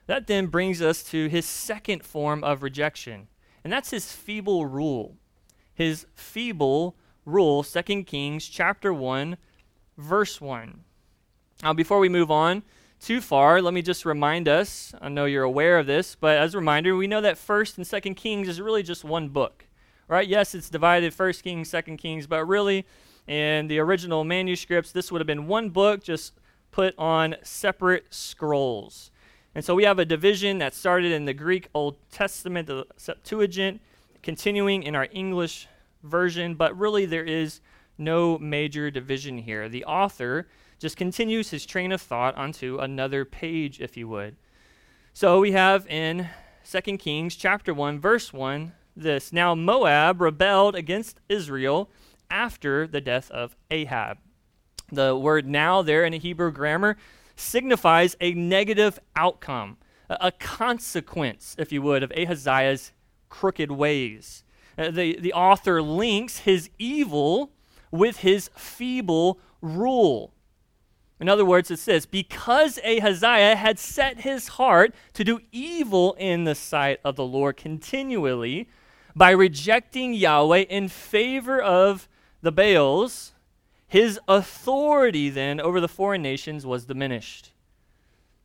That 0.06 0.26
then 0.26 0.46
brings 0.46 0.80
us 0.80 1.02
to 1.10 1.28
his 1.28 1.44
second 1.44 2.02
form 2.02 2.42
of 2.42 2.62
rejection, 2.62 3.28
and 3.62 3.70
that's 3.70 3.90
his 3.90 4.10
feeble 4.10 4.64
rule. 4.64 5.18
His 5.74 6.06
feeble 6.14 6.96
rule, 7.26 7.62
2 7.62 8.04
Kings 8.04 8.48
chapter 8.48 8.94
1, 8.94 9.36
verse 9.98 10.40
1. 10.40 10.80
Now, 11.62 11.74
before 11.74 11.98
we 11.98 12.08
move 12.08 12.30
on, 12.30 12.62
too 13.00 13.20
far, 13.20 13.62
let 13.62 13.74
me 13.74 13.82
just 13.82 14.04
remind 14.04 14.48
us. 14.48 14.92
I 15.00 15.08
know 15.08 15.24
you're 15.24 15.44
aware 15.44 15.78
of 15.78 15.86
this, 15.86 16.14
but 16.14 16.36
as 16.36 16.54
a 16.54 16.58
reminder, 16.58 16.96
we 16.96 17.06
know 17.06 17.20
that 17.20 17.38
First 17.38 17.76
and 17.76 17.86
Second 17.86 18.14
Kings 18.14 18.48
is 18.48 18.60
really 18.60 18.82
just 18.82 19.04
one 19.04 19.28
book, 19.28 19.66
right? 20.08 20.26
Yes, 20.26 20.54
it's 20.54 20.68
divided 20.68 21.14
First 21.14 21.44
Kings, 21.44 21.70
Second 21.70 21.98
Kings, 21.98 22.26
but 22.26 22.44
really, 22.44 22.86
in 23.26 23.68
the 23.68 23.78
original 23.78 24.24
manuscripts, 24.24 24.92
this 24.92 25.12
would 25.12 25.20
have 25.20 25.26
been 25.26 25.46
one 25.46 25.70
book, 25.70 26.02
just 26.02 26.32
put 26.70 26.94
on 26.98 27.36
separate 27.42 28.06
scrolls. 28.10 29.10
And 29.54 29.64
so 29.64 29.74
we 29.74 29.84
have 29.84 29.98
a 29.98 30.04
division 30.04 30.58
that 30.58 30.74
started 30.74 31.12
in 31.12 31.24
the 31.24 31.34
Greek 31.34 31.68
Old 31.74 31.96
Testament, 32.10 32.66
the 32.66 32.86
Septuagint, 32.96 33.80
continuing 34.22 34.82
in 34.82 34.94
our 34.94 35.08
English 35.12 35.68
version, 36.02 36.54
but 36.54 36.76
really 36.78 37.06
there 37.06 37.24
is 37.24 37.60
no 37.96 38.38
major 38.38 38.90
division 38.90 39.38
here. 39.38 39.68
The 39.68 39.84
author 39.84 40.46
just 40.78 40.96
continues 40.96 41.50
his 41.50 41.66
train 41.66 41.92
of 41.92 42.00
thought 42.00 42.36
onto 42.36 42.78
another 42.78 43.24
page, 43.24 43.80
if 43.80 43.96
you 43.96 44.08
would. 44.08 44.36
So 45.12 45.40
we 45.40 45.52
have 45.52 45.86
in 45.88 46.28
2 46.70 46.98
Kings 46.98 47.34
chapter 47.34 47.74
1, 47.74 47.98
verse 47.98 48.32
1, 48.32 48.72
this 48.96 49.32
Now 49.32 49.54
Moab 49.54 50.20
rebelled 50.20 50.74
against 50.74 51.20
Israel 51.28 51.90
after 52.30 52.86
the 52.86 53.00
death 53.00 53.30
of 53.30 53.56
Ahab. 53.70 54.18
The 54.90 55.16
word 55.16 55.46
now 55.46 55.82
there 55.82 56.04
in 56.04 56.12
the 56.12 56.18
Hebrew 56.18 56.50
grammar 56.50 56.96
signifies 57.36 58.16
a 58.20 58.34
negative 58.34 58.98
outcome, 59.16 59.78
a, 60.08 60.32
consequence, 60.32 61.54
if 61.58 61.72
you 61.72 61.82
would, 61.82 62.02
of 62.02 62.10
Ahaziah's 62.12 62.92
crooked 63.28 63.70
ways. 63.70 64.44
Uh, 64.76 64.90
the, 64.90 65.18
the 65.20 65.32
author 65.32 65.82
links 65.82 66.38
his 66.38 66.70
evil 66.78 67.52
with 67.90 68.18
his 68.18 68.50
feeble 68.56 69.38
rule. 69.60 70.32
In 71.20 71.28
other 71.28 71.44
words, 71.44 71.70
it 71.70 71.78
says, 71.78 72.06
Because 72.06 72.78
Ahaziah 72.84 73.56
had 73.56 73.78
set 73.78 74.20
his 74.20 74.48
heart 74.48 74.94
to 75.14 75.24
do 75.24 75.40
evil 75.50 76.14
in 76.18 76.44
the 76.44 76.54
sight 76.54 77.00
of 77.04 77.16
the 77.16 77.24
Lord 77.24 77.56
continually 77.56 78.68
by 79.16 79.30
rejecting 79.30 80.14
Yahweh 80.14 80.64
in 80.68 80.88
favor 80.88 81.60
of 81.60 82.08
the 82.40 82.52
Baals, 82.52 83.32
his 83.88 84.20
authority 84.28 85.28
then 85.28 85.60
over 85.60 85.80
the 85.80 85.88
foreign 85.88 86.22
nations 86.22 86.64
was 86.64 86.84
diminished. 86.84 87.52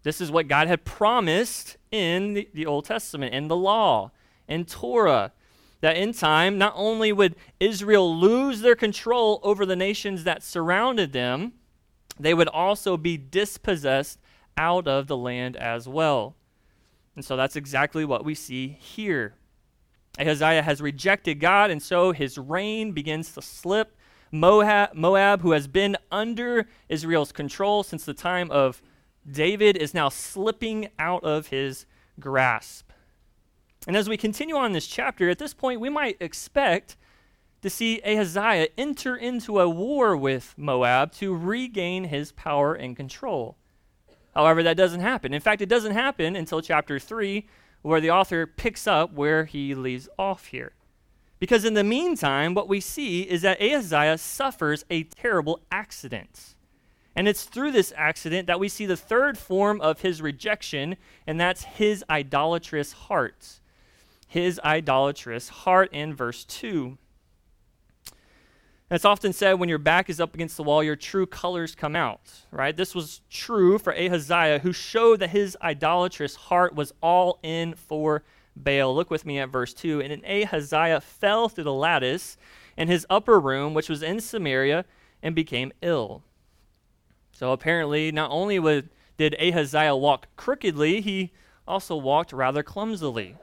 This 0.01 0.19
is 0.19 0.31
what 0.31 0.47
God 0.47 0.67
had 0.67 0.83
promised 0.83 1.77
in 1.91 2.33
the, 2.33 2.49
the 2.53 2.65
Old 2.65 2.85
Testament, 2.85 3.33
in 3.33 3.47
the 3.47 3.55
law, 3.55 4.11
in 4.47 4.65
Torah, 4.65 5.31
that 5.81 5.95
in 5.95 6.13
time, 6.13 6.57
not 6.57 6.73
only 6.75 7.11
would 7.11 7.35
Israel 7.59 8.17
lose 8.17 8.61
their 8.61 8.75
control 8.75 9.39
over 9.43 9.65
the 9.65 9.75
nations 9.75 10.23
that 10.23 10.41
surrounded 10.41 11.13
them, 11.13 11.53
they 12.19 12.33
would 12.33 12.47
also 12.47 12.97
be 12.97 13.17
dispossessed 13.17 14.19
out 14.57 14.87
of 14.87 15.07
the 15.07 15.17
land 15.17 15.55
as 15.57 15.87
well. 15.87 16.35
And 17.15 17.23
so 17.23 17.35
that's 17.35 17.55
exactly 17.55 18.05
what 18.05 18.25
we 18.25 18.35
see 18.35 18.67
here. 18.79 19.35
Ahaziah 20.19 20.61
has 20.61 20.81
rejected 20.81 21.39
God, 21.39 21.71
and 21.71 21.81
so 21.81 22.11
his 22.11 22.37
reign 22.37 22.91
begins 22.91 23.33
to 23.33 23.41
slip 23.41 23.95
Moab, 24.31 24.95
Moab, 24.95 25.41
who 25.41 25.51
has 25.51 25.67
been 25.67 25.95
under 26.11 26.67
Israel's 26.89 27.31
control 27.31 27.83
since 27.83 28.03
the 28.03 28.15
time 28.15 28.49
of 28.49 28.81
David, 29.29 29.77
is 29.77 29.93
now 29.93 30.09
slipping 30.09 30.89
out 30.97 31.23
of 31.23 31.47
his 31.47 31.85
grasp. 32.19 32.89
And 33.87 33.95
as 33.95 34.09
we 34.09 34.17
continue 34.17 34.55
on 34.55 34.71
this 34.71 34.87
chapter, 34.87 35.29
at 35.29 35.37
this 35.37 35.53
point, 35.53 35.79
we 35.79 35.89
might 35.89 36.17
expect 36.19 36.97
to 37.63 37.69
see 37.69 38.01
Ahaziah 38.05 38.67
enter 38.77 39.15
into 39.15 39.59
a 39.59 39.69
war 39.69 40.15
with 40.15 40.53
Moab 40.57 41.13
to 41.13 41.33
regain 41.33 42.03
his 42.03 42.33
power 42.33 42.75
and 42.75 42.95
control. 42.95 43.57
However, 44.35 44.61
that 44.63 44.77
doesn't 44.77 44.99
happen. 44.99 45.33
In 45.33 45.41
fact, 45.41 45.61
it 45.61 45.69
doesn't 45.69 45.93
happen 45.93 46.35
until 46.35 46.61
chapter 46.61 46.99
3, 46.99 47.47
where 47.81 48.01
the 48.01 48.11
author 48.11 48.45
picks 48.45 48.85
up 48.85 49.13
where 49.13 49.45
he 49.45 49.73
leaves 49.73 50.09
off 50.19 50.47
here. 50.47 50.73
Because 51.39 51.63
in 51.63 51.73
the 51.73 51.83
meantime, 51.83 52.53
what 52.53 52.67
we 52.67 52.81
see 52.81 53.21
is 53.21 53.41
that 53.43 53.61
Ahaziah 53.61 54.17
suffers 54.17 54.83
a 54.89 55.03
terrible 55.03 55.61
accident. 55.71 56.55
And 57.15 57.29
it's 57.29 57.43
through 57.43 57.71
this 57.71 57.93
accident 57.95 58.47
that 58.47 58.59
we 58.59 58.67
see 58.67 58.85
the 58.85 58.97
third 58.97 59.37
form 59.37 59.79
of 59.79 60.01
his 60.01 60.21
rejection, 60.21 60.97
and 61.25 61.39
that's 61.39 61.63
his 61.63 62.03
idolatrous 62.09 62.91
heart. 62.91 63.61
His 64.27 64.59
idolatrous 64.65 65.47
heart 65.47 65.93
in 65.93 66.13
verse 66.13 66.43
2. 66.43 66.97
It's 68.93 69.05
often 69.05 69.33
said 69.33 69.53
when 69.53 69.69
your 69.69 69.79
back 69.79 70.07
is 70.07 70.19
up 70.19 70.35
against 70.35 70.55
the 70.55 70.61
wall, 70.61 70.83
your 70.83 70.95
true 70.95 71.25
colors 71.25 71.73
come 71.73 71.95
out, 71.95 72.21
right? 72.51 72.77
This 72.77 72.93
was 72.93 73.21
true 73.27 73.79
for 73.79 73.91
Ahaziah, 73.91 74.59
who 74.59 74.71
showed 74.71 75.19
that 75.21 75.31
his 75.31 75.57
idolatrous 75.63 76.35
heart 76.35 76.75
was 76.75 76.93
all 77.01 77.39
in 77.41 77.73
for 77.73 78.21
Baal. 78.55 78.93
Look 78.93 79.09
with 79.09 79.25
me 79.25 79.39
at 79.39 79.49
verse 79.49 79.73
2. 79.73 79.99
And 79.99 80.23
Ahaziah 80.23 81.01
fell 81.01 81.49
through 81.49 81.63
the 81.63 81.73
lattice 81.73 82.37
in 82.77 82.87
his 82.87 83.07
upper 83.09 83.39
room, 83.39 83.73
which 83.73 83.89
was 83.89 84.03
in 84.03 84.19
Samaria, 84.19 84.85
and 85.23 85.33
became 85.33 85.71
ill. 85.81 86.21
So 87.31 87.51
apparently, 87.51 88.11
not 88.11 88.29
only 88.29 88.59
did 89.17 89.35
Ahaziah 89.41 89.95
walk 89.95 90.27
crookedly, 90.35 91.01
he 91.01 91.31
also 91.67 91.95
walked 91.95 92.31
rather 92.31 92.61
clumsily. 92.61 93.37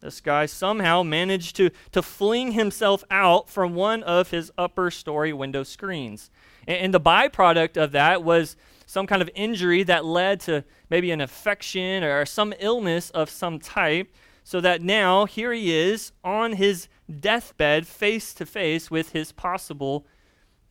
This 0.00 0.20
guy 0.20 0.46
somehow 0.46 1.02
managed 1.02 1.56
to, 1.56 1.70
to 1.90 2.02
fling 2.02 2.52
himself 2.52 3.02
out 3.10 3.50
from 3.50 3.74
one 3.74 4.04
of 4.04 4.30
his 4.30 4.52
upper 4.56 4.92
story 4.92 5.32
window 5.32 5.64
screens. 5.64 6.30
And, 6.68 6.76
and, 6.78 6.94
the 6.94 7.00
byproduct 7.00 7.76
of 7.76 7.90
that 7.92 8.22
was 8.22 8.56
some 8.86 9.08
kind 9.08 9.20
of 9.20 9.28
injury 9.34 9.82
that 9.82 10.04
led 10.04 10.38
to 10.40 10.64
maybe 10.88 11.10
an 11.10 11.20
infection 11.20 12.04
or 12.04 12.24
some 12.24 12.54
illness 12.60 13.10
of 13.10 13.28
some 13.28 13.58
type, 13.58 14.08
so 14.44 14.60
that 14.60 14.80
now 14.80 15.26
here 15.26 15.52
he 15.52 15.76
is 15.76 16.12
on 16.22 16.52
his 16.52 16.88
deathbed, 17.20 17.86
face 17.86 18.32
to 18.34 18.46
face 18.46 18.90
with 18.90 19.10
his 19.10 19.32
possible 19.32 20.06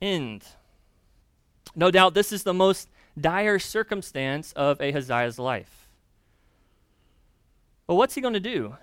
end. 0.02 0.46
No 1.76 1.92
doubt 1.92 2.14
this 2.14 2.32
is 2.32 2.44
the 2.44 2.54
most 2.54 2.90
dire 3.20 3.60
circumstance 3.60 4.54
of 4.54 4.80
Ahaziah's 4.80 5.38
life. 5.38 5.90
But 7.86 7.96
what's 7.96 8.16
he 8.16 8.22
going 8.22 8.34
to 8.34 8.40
do? 8.40 8.78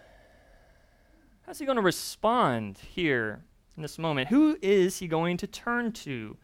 How's 1.47 1.59
he 1.59 1.67
going 1.67 1.77
to 1.77 1.83
respond 1.83 2.79
here 2.79 3.45
in 3.77 3.83
this 3.83 3.99
moment? 3.99 4.29
Who 4.29 4.57
is 4.63 4.99
he 4.99 5.07
going 5.07 5.37
to 5.39 5.47
turn 5.47 5.93
to? 5.93 6.39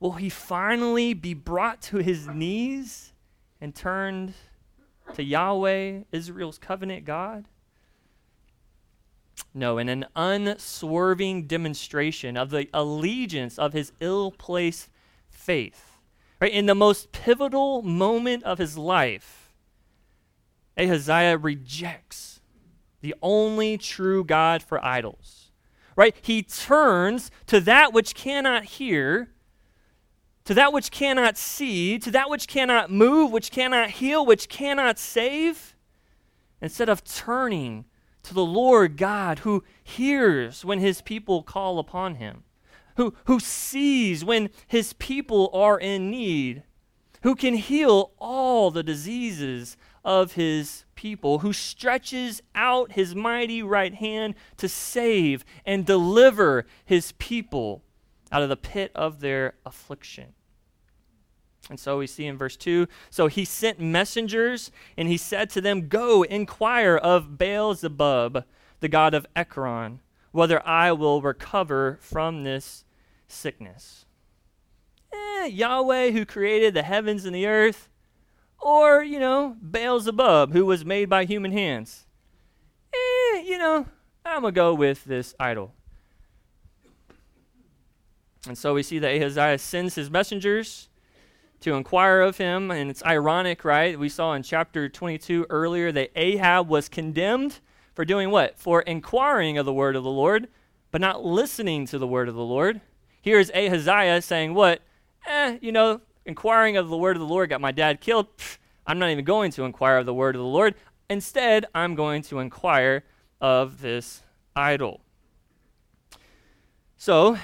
Will 0.00 0.12
he 0.12 0.28
finally 0.28 1.14
be 1.14 1.32
brought 1.32 1.80
to 1.82 1.98
his 1.98 2.26
knees 2.26 3.12
and 3.60 3.74
turned 3.74 4.34
to 5.14 5.22
Yahweh, 5.22 6.00
Israel's 6.10 6.58
covenant 6.58 7.04
God? 7.04 7.46
No, 9.54 9.78
in 9.78 9.88
an 9.88 10.06
unswerving 10.16 11.46
demonstration 11.46 12.36
of 12.36 12.50
the 12.50 12.68
allegiance 12.74 13.58
of 13.58 13.72
his 13.72 13.92
ill 14.00 14.32
placed 14.32 14.90
faith. 15.30 15.98
Right? 16.40 16.52
In 16.52 16.66
the 16.66 16.74
most 16.74 17.12
pivotal 17.12 17.80
moment 17.82 18.42
of 18.42 18.58
his 18.58 18.76
life, 18.76 19.54
Ahaziah 20.76 21.38
rejects 21.38 22.35
the 23.06 23.14
only 23.22 23.78
true 23.78 24.24
God 24.24 24.64
for 24.64 24.84
idols. 24.84 25.52
Right? 25.94 26.14
He 26.20 26.42
turns 26.42 27.30
to 27.46 27.60
that 27.60 27.92
which 27.92 28.16
cannot 28.16 28.64
hear, 28.64 29.30
to 30.44 30.54
that 30.54 30.72
which 30.72 30.90
cannot 30.90 31.38
see, 31.38 32.00
to 32.00 32.10
that 32.10 32.28
which 32.28 32.48
cannot 32.48 32.90
move, 32.90 33.30
which 33.30 33.52
cannot 33.52 33.90
heal, 33.90 34.26
which 34.26 34.48
cannot 34.48 34.98
save, 34.98 35.76
instead 36.60 36.88
of 36.88 37.04
turning 37.04 37.84
to 38.24 38.34
the 38.34 38.44
Lord 38.44 38.96
God 38.96 39.40
who 39.40 39.62
hears 39.84 40.64
when 40.64 40.80
his 40.80 41.00
people 41.00 41.44
call 41.44 41.78
upon 41.78 42.16
him, 42.16 42.42
who, 42.96 43.14
who 43.26 43.38
sees 43.38 44.24
when 44.24 44.50
his 44.66 44.94
people 44.94 45.48
are 45.52 45.78
in 45.78 46.10
need, 46.10 46.64
who 47.22 47.36
can 47.36 47.54
heal 47.54 48.10
all 48.18 48.72
the 48.72 48.82
diseases 48.82 49.76
of 50.06 50.34
his 50.34 50.84
people, 50.94 51.40
who 51.40 51.52
stretches 51.52 52.40
out 52.54 52.92
his 52.92 53.14
mighty 53.14 53.60
right 53.60 53.92
hand 53.92 54.36
to 54.56 54.68
save 54.68 55.44
and 55.66 55.84
deliver 55.84 56.64
his 56.84 57.12
people 57.18 57.82
out 58.30 58.40
of 58.40 58.48
the 58.48 58.56
pit 58.56 58.92
of 58.94 59.20
their 59.20 59.54
affliction. 59.66 60.32
And 61.68 61.80
so 61.80 61.98
we 61.98 62.06
see 62.06 62.26
in 62.26 62.38
verse 62.38 62.56
2 62.56 62.86
so 63.10 63.26
he 63.26 63.44
sent 63.44 63.80
messengers 63.80 64.70
and 64.96 65.08
he 65.08 65.16
said 65.16 65.50
to 65.50 65.60
them, 65.60 65.88
Go 65.88 66.22
inquire 66.22 66.96
of 66.96 67.36
Baal 67.36 67.74
Zebub, 67.74 68.44
the 68.78 68.88
god 68.88 69.12
of 69.12 69.26
Ekron, 69.34 70.00
whether 70.30 70.64
I 70.64 70.92
will 70.92 71.20
recover 71.20 71.98
from 72.00 72.44
this 72.44 72.84
sickness. 73.26 74.06
Eh, 75.12 75.46
Yahweh, 75.46 76.10
who 76.10 76.24
created 76.24 76.74
the 76.74 76.84
heavens 76.84 77.24
and 77.24 77.34
the 77.34 77.46
earth, 77.46 77.88
or, 78.60 79.02
you 79.02 79.18
know, 79.18 79.56
Beelzebub, 79.70 80.52
who 80.52 80.66
was 80.66 80.84
made 80.84 81.08
by 81.08 81.24
human 81.24 81.52
hands. 81.52 82.06
Eh, 82.92 83.40
you 83.40 83.58
know, 83.58 83.86
I'm 84.24 84.42
going 84.42 84.54
to 84.54 84.56
go 84.56 84.74
with 84.74 85.04
this 85.04 85.34
idol. 85.38 85.72
And 88.46 88.56
so 88.56 88.74
we 88.74 88.82
see 88.82 88.98
that 88.98 89.14
Ahaziah 89.14 89.58
sends 89.58 89.94
his 89.94 90.10
messengers 90.10 90.88
to 91.60 91.74
inquire 91.74 92.20
of 92.20 92.38
him. 92.38 92.70
And 92.70 92.90
it's 92.90 93.04
ironic, 93.04 93.64
right? 93.64 93.98
We 93.98 94.08
saw 94.08 94.34
in 94.34 94.42
chapter 94.42 94.88
22 94.88 95.46
earlier 95.50 95.92
that 95.92 96.10
Ahab 96.16 96.68
was 96.68 96.88
condemned 96.88 97.60
for 97.94 98.04
doing 98.04 98.30
what? 98.30 98.58
For 98.58 98.82
inquiring 98.82 99.58
of 99.58 99.66
the 99.66 99.72
word 99.72 99.96
of 99.96 100.04
the 100.04 100.10
Lord, 100.10 100.48
but 100.90 101.00
not 101.00 101.24
listening 101.24 101.86
to 101.86 101.98
the 101.98 102.06
word 102.06 102.28
of 102.28 102.34
the 102.34 102.44
Lord. 102.44 102.80
Here's 103.22 103.50
Ahaziah 103.50 104.22
saying, 104.22 104.54
What? 104.54 104.82
Eh, 105.26 105.58
you 105.60 105.72
know, 105.72 106.00
inquiring 106.26 106.76
of 106.76 106.88
the 106.88 106.96
word 106.96 107.16
of 107.16 107.20
the 107.20 107.26
Lord 107.26 107.50
got 107.50 107.60
my 107.60 107.72
dad 107.72 108.00
killed. 108.00 108.36
Pfft, 108.36 108.58
I'm 108.86 108.98
not 108.98 109.10
even 109.10 109.24
going 109.24 109.50
to 109.52 109.64
inquire 109.64 109.98
of 109.98 110.06
the 110.06 110.14
word 110.14 110.34
of 110.34 110.40
the 110.40 110.46
Lord. 110.46 110.74
Instead, 111.08 111.66
I'm 111.74 111.94
going 111.94 112.22
to 112.22 112.38
inquire 112.38 113.04
of 113.40 113.80
this 113.80 114.22
idol. 114.54 115.00
So, 116.96 117.38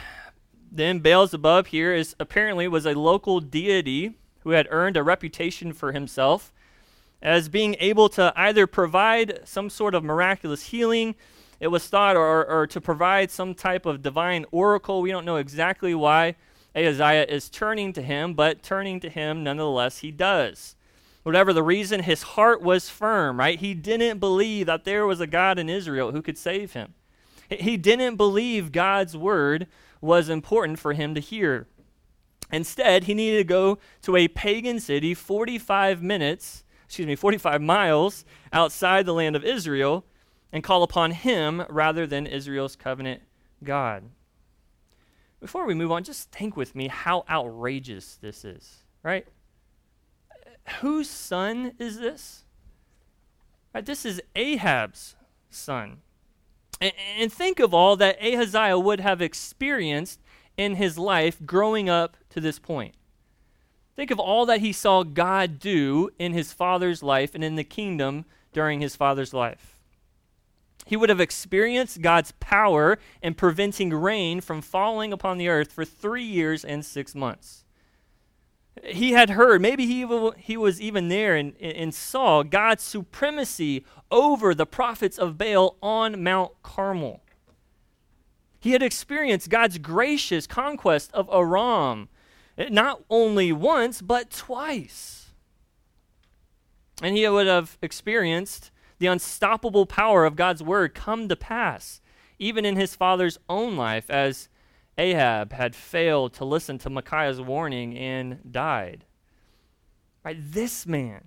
then 0.70 1.00
Beelzebub 1.00 1.66
here 1.68 1.94
is 1.94 2.16
apparently 2.18 2.66
was 2.66 2.86
a 2.86 2.94
local 2.94 3.40
deity 3.40 4.14
who 4.40 4.50
had 4.50 4.66
earned 4.70 4.96
a 4.96 5.02
reputation 5.02 5.72
for 5.72 5.92
himself 5.92 6.52
as 7.20 7.48
being 7.48 7.76
able 7.78 8.08
to 8.08 8.32
either 8.34 8.66
provide 8.66 9.40
some 9.44 9.70
sort 9.70 9.94
of 9.94 10.02
miraculous 10.02 10.64
healing, 10.64 11.14
it 11.60 11.68
was 11.68 11.86
thought, 11.86 12.16
or, 12.16 12.44
or 12.46 12.66
to 12.66 12.80
provide 12.80 13.30
some 13.30 13.54
type 13.54 13.86
of 13.86 14.02
divine 14.02 14.44
oracle. 14.50 15.00
We 15.00 15.12
don't 15.12 15.24
know 15.24 15.36
exactly 15.36 15.94
why 15.94 16.34
Ahaziah 16.74 17.26
is 17.28 17.48
turning 17.48 17.92
to 17.92 18.02
him, 18.02 18.34
but 18.34 18.62
turning 18.62 19.00
to 19.00 19.10
him 19.10 19.44
nonetheless, 19.44 19.98
he 19.98 20.10
does. 20.10 20.76
Whatever 21.22 21.52
the 21.52 21.62
reason, 21.62 22.02
his 22.02 22.22
heart 22.22 22.62
was 22.62 22.88
firm, 22.88 23.38
right? 23.38 23.58
He 23.58 23.74
didn't 23.74 24.18
believe 24.18 24.66
that 24.66 24.84
there 24.84 25.06
was 25.06 25.20
a 25.20 25.26
God 25.26 25.58
in 25.58 25.68
Israel 25.68 26.12
who 26.12 26.22
could 26.22 26.38
save 26.38 26.72
him. 26.72 26.94
He 27.48 27.76
didn't 27.76 28.16
believe 28.16 28.72
God's 28.72 29.16
word 29.16 29.66
was 30.00 30.28
important 30.28 30.78
for 30.78 30.94
him 30.94 31.14
to 31.14 31.20
hear. 31.20 31.68
Instead, 32.50 33.04
he 33.04 33.14
needed 33.14 33.38
to 33.38 33.44
go 33.44 33.78
to 34.02 34.16
a 34.16 34.28
pagan 34.28 34.80
city 34.80 35.14
45 35.14 36.02
minutes, 36.02 36.64
excuse 36.84 37.06
me, 37.06 37.14
45 37.14 37.62
miles 37.62 38.24
outside 38.52 39.06
the 39.06 39.14
land 39.14 39.36
of 39.36 39.44
Israel 39.44 40.04
and 40.52 40.64
call 40.64 40.82
upon 40.82 41.12
him 41.12 41.64
rather 41.70 42.06
than 42.06 42.26
Israel's 42.26 42.76
covenant 42.76 43.22
God. 43.62 44.04
Before 45.42 45.66
we 45.66 45.74
move 45.74 45.90
on, 45.90 46.04
just 46.04 46.30
think 46.30 46.56
with 46.56 46.76
me 46.76 46.86
how 46.86 47.24
outrageous 47.28 48.16
this 48.22 48.44
is, 48.44 48.84
right? 49.02 49.26
Whose 50.80 51.10
son 51.10 51.72
is 51.80 51.98
this? 51.98 52.44
Right, 53.74 53.84
this 53.84 54.06
is 54.06 54.22
Ahab's 54.36 55.16
son. 55.50 55.98
And, 56.80 56.92
and 57.18 57.32
think 57.32 57.58
of 57.58 57.74
all 57.74 57.96
that 57.96 58.22
Ahaziah 58.22 58.78
would 58.78 59.00
have 59.00 59.20
experienced 59.20 60.20
in 60.56 60.76
his 60.76 60.96
life 60.96 61.38
growing 61.44 61.90
up 61.90 62.16
to 62.30 62.40
this 62.40 62.60
point. 62.60 62.94
Think 63.96 64.12
of 64.12 64.20
all 64.20 64.46
that 64.46 64.60
he 64.60 64.72
saw 64.72 65.02
God 65.02 65.58
do 65.58 66.10
in 66.20 66.32
his 66.32 66.52
father's 66.52 67.02
life 67.02 67.34
and 67.34 67.42
in 67.42 67.56
the 67.56 67.64
kingdom 67.64 68.26
during 68.52 68.80
his 68.80 68.94
father's 68.94 69.34
life. 69.34 69.71
He 70.84 70.96
would 70.96 71.08
have 71.08 71.20
experienced 71.20 72.02
God's 72.02 72.32
power 72.40 72.98
in 73.22 73.34
preventing 73.34 73.94
rain 73.94 74.40
from 74.40 74.60
falling 74.60 75.12
upon 75.12 75.38
the 75.38 75.48
earth 75.48 75.72
for 75.72 75.84
three 75.84 76.24
years 76.24 76.64
and 76.64 76.84
six 76.84 77.14
months. 77.14 77.64
He 78.84 79.12
had 79.12 79.30
heard, 79.30 79.60
maybe 79.60 79.86
he, 79.86 80.06
he 80.38 80.56
was 80.56 80.80
even 80.80 81.08
there 81.08 81.36
and, 81.36 81.54
and 81.60 81.94
saw 81.94 82.42
God's 82.42 82.82
supremacy 82.82 83.84
over 84.10 84.54
the 84.54 84.66
prophets 84.66 85.18
of 85.18 85.38
Baal 85.38 85.76
on 85.82 86.22
Mount 86.22 86.52
Carmel. 86.62 87.22
He 88.58 88.72
had 88.72 88.82
experienced 88.82 89.50
God's 89.50 89.78
gracious 89.78 90.46
conquest 90.46 91.12
of 91.12 91.28
Aram, 91.32 92.08
eh, 92.56 92.68
not 92.70 93.02
only 93.10 93.52
once, 93.52 94.00
but 94.00 94.30
twice. 94.30 95.30
And 97.02 97.16
he 97.16 97.28
would 97.28 97.46
have 97.46 97.76
experienced 97.82 98.70
the 99.02 99.08
unstoppable 99.08 99.84
power 99.84 100.24
of 100.24 100.36
God's 100.36 100.62
word 100.62 100.94
come 100.94 101.28
to 101.28 101.34
pass, 101.34 102.00
even 102.38 102.64
in 102.64 102.76
his 102.76 102.94
father's 102.94 103.36
own 103.48 103.76
life, 103.76 104.08
as 104.08 104.48
Ahab 104.96 105.52
had 105.52 105.74
failed 105.74 106.34
to 106.34 106.44
listen 106.44 106.78
to 106.78 106.88
Micaiah's 106.88 107.40
warning 107.40 107.98
and 107.98 108.38
died. 108.48 109.04
Right? 110.24 110.36
This 110.40 110.86
man 110.86 111.24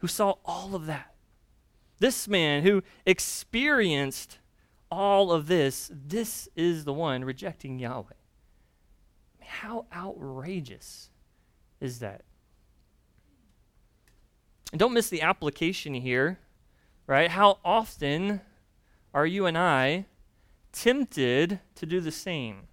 who 0.00 0.06
saw 0.06 0.34
all 0.44 0.74
of 0.74 0.84
that, 0.84 1.14
this 2.00 2.28
man 2.28 2.64
who 2.64 2.82
experienced 3.06 4.38
all 4.90 5.32
of 5.32 5.46
this, 5.46 5.90
this 5.90 6.50
is 6.54 6.84
the 6.84 6.92
one 6.92 7.24
rejecting 7.24 7.78
Yahweh. 7.78 8.12
How 9.40 9.86
outrageous 9.90 11.08
is 11.80 12.00
that? 12.00 12.24
And 14.72 14.78
don't 14.80 14.92
miss 14.92 15.08
the 15.08 15.22
application 15.22 15.94
here, 15.94 16.38
right? 17.06 17.30
How 17.30 17.58
often 17.64 18.40
are 19.14 19.26
you 19.26 19.46
and 19.46 19.56
I 19.56 20.06
tempted 20.72 21.60
to 21.76 21.86
do 21.86 22.00
the 22.00 22.10
same? 22.10 22.68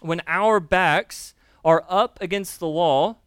When 0.00 0.20
our 0.26 0.60
backs 0.60 1.34
are 1.64 1.84
up 1.88 2.18
against 2.20 2.60
the 2.60 2.68
wall, 2.68 3.22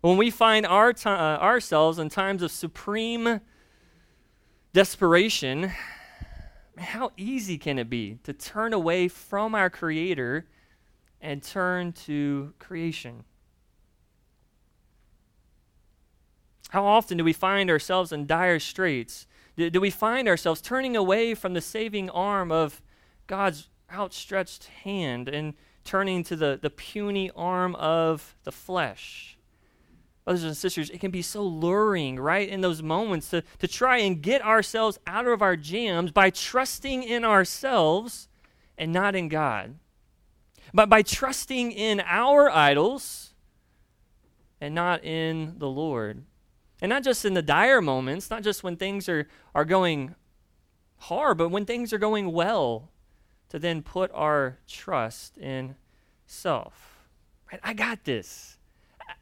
when 0.00 0.16
we 0.16 0.30
find 0.30 0.66
our 0.66 0.92
t- 0.92 1.08
uh, 1.08 1.38
ourselves 1.38 1.98
in 1.98 2.08
times 2.08 2.42
of 2.42 2.50
supreme 2.50 3.40
desperation, 4.72 5.70
how 6.78 7.12
easy 7.16 7.58
can 7.58 7.78
it 7.78 7.88
be 7.88 8.18
to 8.24 8.32
turn 8.32 8.72
away 8.72 9.06
from 9.08 9.54
our 9.54 9.70
Creator 9.70 10.48
and 11.20 11.42
turn 11.42 11.92
to 11.92 12.54
creation? 12.58 13.24
How 16.72 16.86
often 16.86 17.18
do 17.18 17.24
we 17.24 17.34
find 17.34 17.68
ourselves 17.68 18.12
in 18.12 18.26
dire 18.26 18.58
straits? 18.58 19.26
Do, 19.58 19.68
do 19.68 19.78
we 19.78 19.90
find 19.90 20.26
ourselves 20.26 20.62
turning 20.62 20.96
away 20.96 21.34
from 21.34 21.52
the 21.52 21.60
saving 21.60 22.08
arm 22.08 22.50
of 22.50 22.80
God's 23.26 23.68
outstretched 23.92 24.64
hand 24.84 25.28
and 25.28 25.52
turning 25.84 26.24
to 26.24 26.34
the, 26.34 26.58
the 26.62 26.70
puny 26.70 27.30
arm 27.36 27.74
of 27.74 28.34
the 28.44 28.52
flesh? 28.52 29.36
Brothers 30.24 30.44
and 30.44 30.56
sisters, 30.56 30.88
it 30.88 30.98
can 30.98 31.10
be 31.10 31.20
so 31.20 31.42
luring, 31.42 32.18
right, 32.18 32.48
in 32.48 32.62
those 32.62 32.82
moments 32.82 33.28
to, 33.28 33.42
to 33.58 33.68
try 33.68 33.98
and 33.98 34.22
get 34.22 34.40
ourselves 34.40 34.98
out 35.06 35.26
of 35.26 35.42
our 35.42 35.56
jams 35.56 36.10
by 36.10 36.30
trusting 36.30 37.02
in 37.02 37.22
ourselves 37.22 38.28
and 38.78 38.94
not 38.94 39.14
in 39.14 39.28
God. 39.28 39.74
But 40.72 40.88
by 40.88 41.02
trusting 41.02 41.70
in 41.72 42.00
our 42.00 42.48
idols 42.48 43.34
and 44.58 44.74
not 44.74 45.04
in 45.04 45.56
the 45.58 45.68
Lord. 45.68 46.24
And 46.82 46.90
not 46.90 47.04
just 47.04 47.24
in 47.24 47.34
the 47.34 47.42
dire 47.42 47.80
moments, 47.80 48.28
not 48.28 48.42
just 48.42 48.64
when 48.64 48.76
things 48.76 49.08
are, 49.08 49.28
are 49.54 49.64
going 49.64 50.16
hard, 50.98 51.38
but 51.38 51.48
when 51.48 51.64
things 51.64 51.92
are 51.92 51.98
going 51.98 52.32
well, 52.32 52.90
to 53.50 53.60
then 53.60 53.82
put 53.82 54.10
our 54.12 54.58
trust 54.66 55.38
in 55.38 55.76
self. 56.26 56.98
Right? 57.52 57.60
I 57.62 57.72
got 57.72 58.02
this. 58.02 58.56
I, 59.00 59.12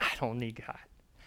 I 0.00 0.10
don't 0.18 0.38
need 0.38 0.62
God. 0.66 0.78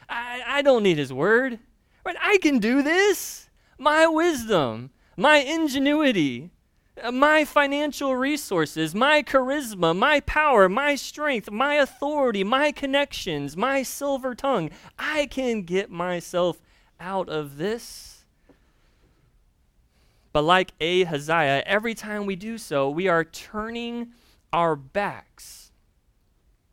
I, 0.09 0.41
I 0.47 0.61
don't 0.63 0.81
need 0.81 0.97
His 0.97 1.13
Word. 1.13 1.59
Right? 2.03 2.15
I 2.19 2.39
can 2.39 2.57
do 2.57 2.81
this. 2.81 3.47
My 3.77 4.07
wisdom, 4.07 4.89
my 5.15 5.37
ingenuity, 5.37 6.49
my 7.11 7.45
financial 7.45 8.15
resources, 8.15 8.93
my 8.95 9.23
charisma, 9.23 9.95
my 9.95 10.19
power, 10.21 10.69
my 10.69 10.95
strength, 10.95 11.51
my 11.51 11.75
authority, 11.75 12.43
my 12.43 12.71
connections, 12.71 13.55
my 13.55 13.83
silver 13.83 14.35
tongue. 14.35 14.69
I 14.97 15.25
can 15.27 15.63
get 15.63 15.89
myself 15.89 16.61
out 16.99 17.29
of 17.29 17.57
this. 17.57 18.25
But 20.31 20.43
like 20.43 20.73
Ahaziah, 20.79 21.63
every 21.65 21.95
time 21.95 22.25
we 22.25 22.35
do 22.35 22.57
so, 22.57 22.89
we 22.89 23.07
are 23.07 23.23
turning 23.23 24.09
our 24.53 24.75
backs. 24.75 25.71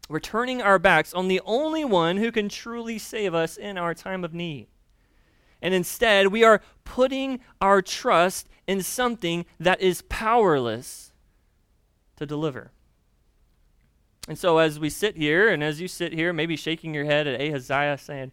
We're 0.09 0.21
turning 0.21 0.63
our 0.63 0.79
backs 0.79 1.13
on 1.15 1.29
the 1.29 1.41
only 1.45 1.85
one 1.85 2.19
who 2.19 2.31
can 2.31 2.49
truly 2.49 2.99
save 2.99 3.35
us 3.35 3.57
in 3.57 3.77
our 3.77 3.95
time 3.95 4.25
of 4.25 4.35
need. 4.35 4.69
And 5.63 5.75
instead, 5.75 6.29
we 6.29 6.45
are 6.45 6.61
putting 6.85 7.41
our 7.61 7.83
trust 7.83 8.49
in 8.67 8.83
something 8.83 9.47
that 9.59 9.81
is 9.81 10.03
powerless 10.03 11.13
to 12.17 12.27
deliver. 12.27 12.73
And 14.29 14.39
so, 14.39 14.59
as 14.59 14.81
we 14.81 14.91
sit 14.91 15.17
here, 15.17 15.49
and 15.49 15.63
as 15.63 15.81
you 15.81 15.87
sit 15.89 16.13
here, 16.13 16.33
maybe 16.33 16.57
shaking 16.57 16.95
your 16.95 17.05
head 17.05 17.27
at 17.27 17.41
Ahaziah, 17.41 17.99
saying, 17.99 18.33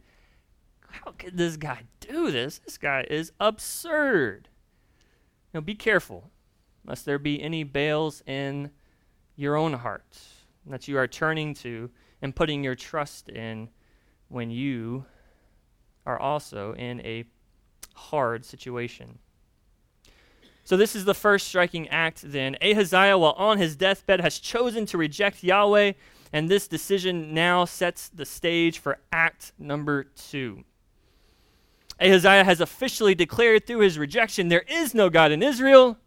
How 0.89 1.11
could 1.11 1.37
this 1.37 1.55
guy 1.55 1.83
do 1.99 2.31
this? 2.31 2.59
This 2.59 2.77
guy 2.77 3.05
is 3.09 3.31
absurd. 3.39 4.49
Now, 5.53 5.61
be 5.61 5.75
careful, 5.75 6.31
lest 6.85 7.05
there 7.05 7.19
be 7.19 7.41
any 7.41 7.63
Baals 7.63 8.23
in 8.25 8.71
your 9.35 9.55
own 9.55 9.73
heart 9.73 10.17
that 10.65 10.87
you 10.87 10.97
are 10.97 11.07
turning 11.07 11.53
to 11.53 11.91
and 12.21 12.35
putting 12.35 12.63
your 12.63 12.75
trust 12.75 13.29
in 13.29 13.69
when 14.29 14.49
you 14.49 15.05
are 16.05 16.19
also 16.19 16.73
in 16.73 16.99
a 17.01 17.25
hard 17.93 18.45
situation. 18.45 19.19
So, 20.65 20.77
this 20.77 20.95
is 20.95 21.03
the 21.05 21.13
first 21.13 21.47
striking 21.47 21.89
act 21.89 22.21
then. 22.23 22.55
Ahaziah, 22.61 23.17
while 23.17 23.33
on 23.33 23.57
his 23.57 23.75
deathbed, 23.75 24.21
has 24.21 24.39
chosen 24.39 24.85
to 24.87 24.97
reject 24.97 25.43
Yahweh, 25.43 25.93
and 26.31 26.47
this 26.47 26.67
decision 26.67 27.33
now 27.33 27.65
sets 27.65 28.07
the 28.09 28.25
stage 28.25 28.79
for 28.79 28.99
act 29.11 29.51
number 29.59 30.03
two. 30.03 30.63
Ahaziah 31.99 32.45
has 32.45 32.61
officially 32.61 33.13
declared 33.13 33.67
through 33.67 33.79
his 33.79 33.97
rejection 33.97 34.47
there 34.47 34.65
is 34.67 34.93
no 34.93 35.09
God 35.09 35.31
in 35.31 35.43
Israel. 35.43 35.97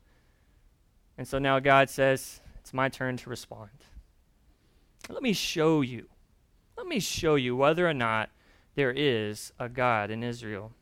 And 1.18 1.26
so 1.28 1.38
now 1.38 1.58
God 1.58 1.88
says, 1.90 2.40
It's 2.60 2.74
my 2.74 2.88
turn 2.88 3.16
to 3.18 3.30
respond. 3.30 3.70
Let 5.08 5.22
me 5.22 5.32
show 5.32 5.82
you. 5.82 6.06
Let 6.76 6.86
me 6.86 6.98
show 7.00 7.36
you 7.36 7.56
whether 7.56 7.88
or 7.88 7.94
not 7.94 8.30
there 8.76 8.92
is 8.92 9.52
a 9.58 9.68
God 9.68 10.10
in 10.10 10.22
Israel. 10.22 10.72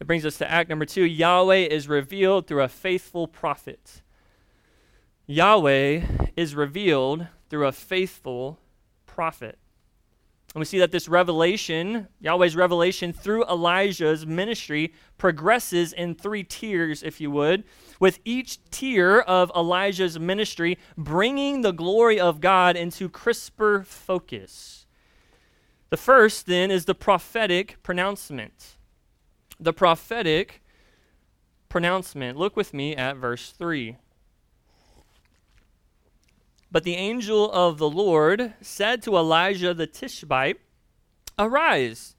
It 0.00 0.06
brings 0.06 0.24
us 0.24 0.38
to 0.38 0.50
act 0.50 0.70
number 0.70 0.86
two 0.86 1.04
Yahweh 1.04 1.66
is 1.66 1.88
revealed 1.88 2.46
through 2.46 2.62
a 2.62 2.68
faithful 2.68 3.26
prophet. 3.26 4.02
Yahweh 5.26 6.02
is 6.36 6.54
revealed 6.54 7.26
through 7.50 7.66
a 7.66 7.72
faithful 7.72 8.58
prophet. 9.06 9.58
And 10.54 10.60
we 10.60 10.64
see 10.64 10.78
that 10.78 10.92
this 10.92 11.08
revelation, 11.08 12.08
Yahweh's 12.20 12.56
revelation 12.56 13.12
through 13.12 13.44
Elijah's 13.44 14.24
ministry, 14.24 14.94
progresses 15.18 15.92
in 15.92 16.14
three 16.14 16.42
tiers, 16.42 17.02
if 17.02 17.20
you 17.20 17.30
would, 17.32 17.64
with 18.00 18.18
each 18.24 18.58
tier 18.70 19.18
of 19.18 19.52
Elijah's 19.54 20.18
ministry 20.18 20.78
bringing 20.96 21.60
the 21.60 21.72
glory 21.72 22.18
of 22.18 22.40
God 22.40 22.76
into 22.76 23.10
crisper 23.10 23.82
focus. 23.82 24.77
The 25.90 25.96
first, 25.96 26.46
then, 26.46 26.70
is 26.70 26.84
the 26.84 26.94
prophetic 26.94 27.82
pronouncement. 27.82 28.76
The 29.58 29.72
prophetic 29.72 30.62
pronouncement. 31.68 32.38
Look 32.38 32.56
with 32.56 32.74
me 32.74 32.94
at 32.94 33.16
verse 33.16 33.50
3. 33.52 33.96
But 36.70 36.84
the 36.84 36.96
angel 36.96 37.50
of 37.50 37.78
the 37.78 37.88
Lord 37.88 38.52
said 38.60 39.02
to 39.02 39.16
Elijah 39.16 39.72
the 39.72 39.86
Tishbite, 39.86 40.60
Arise, 41.38 42.14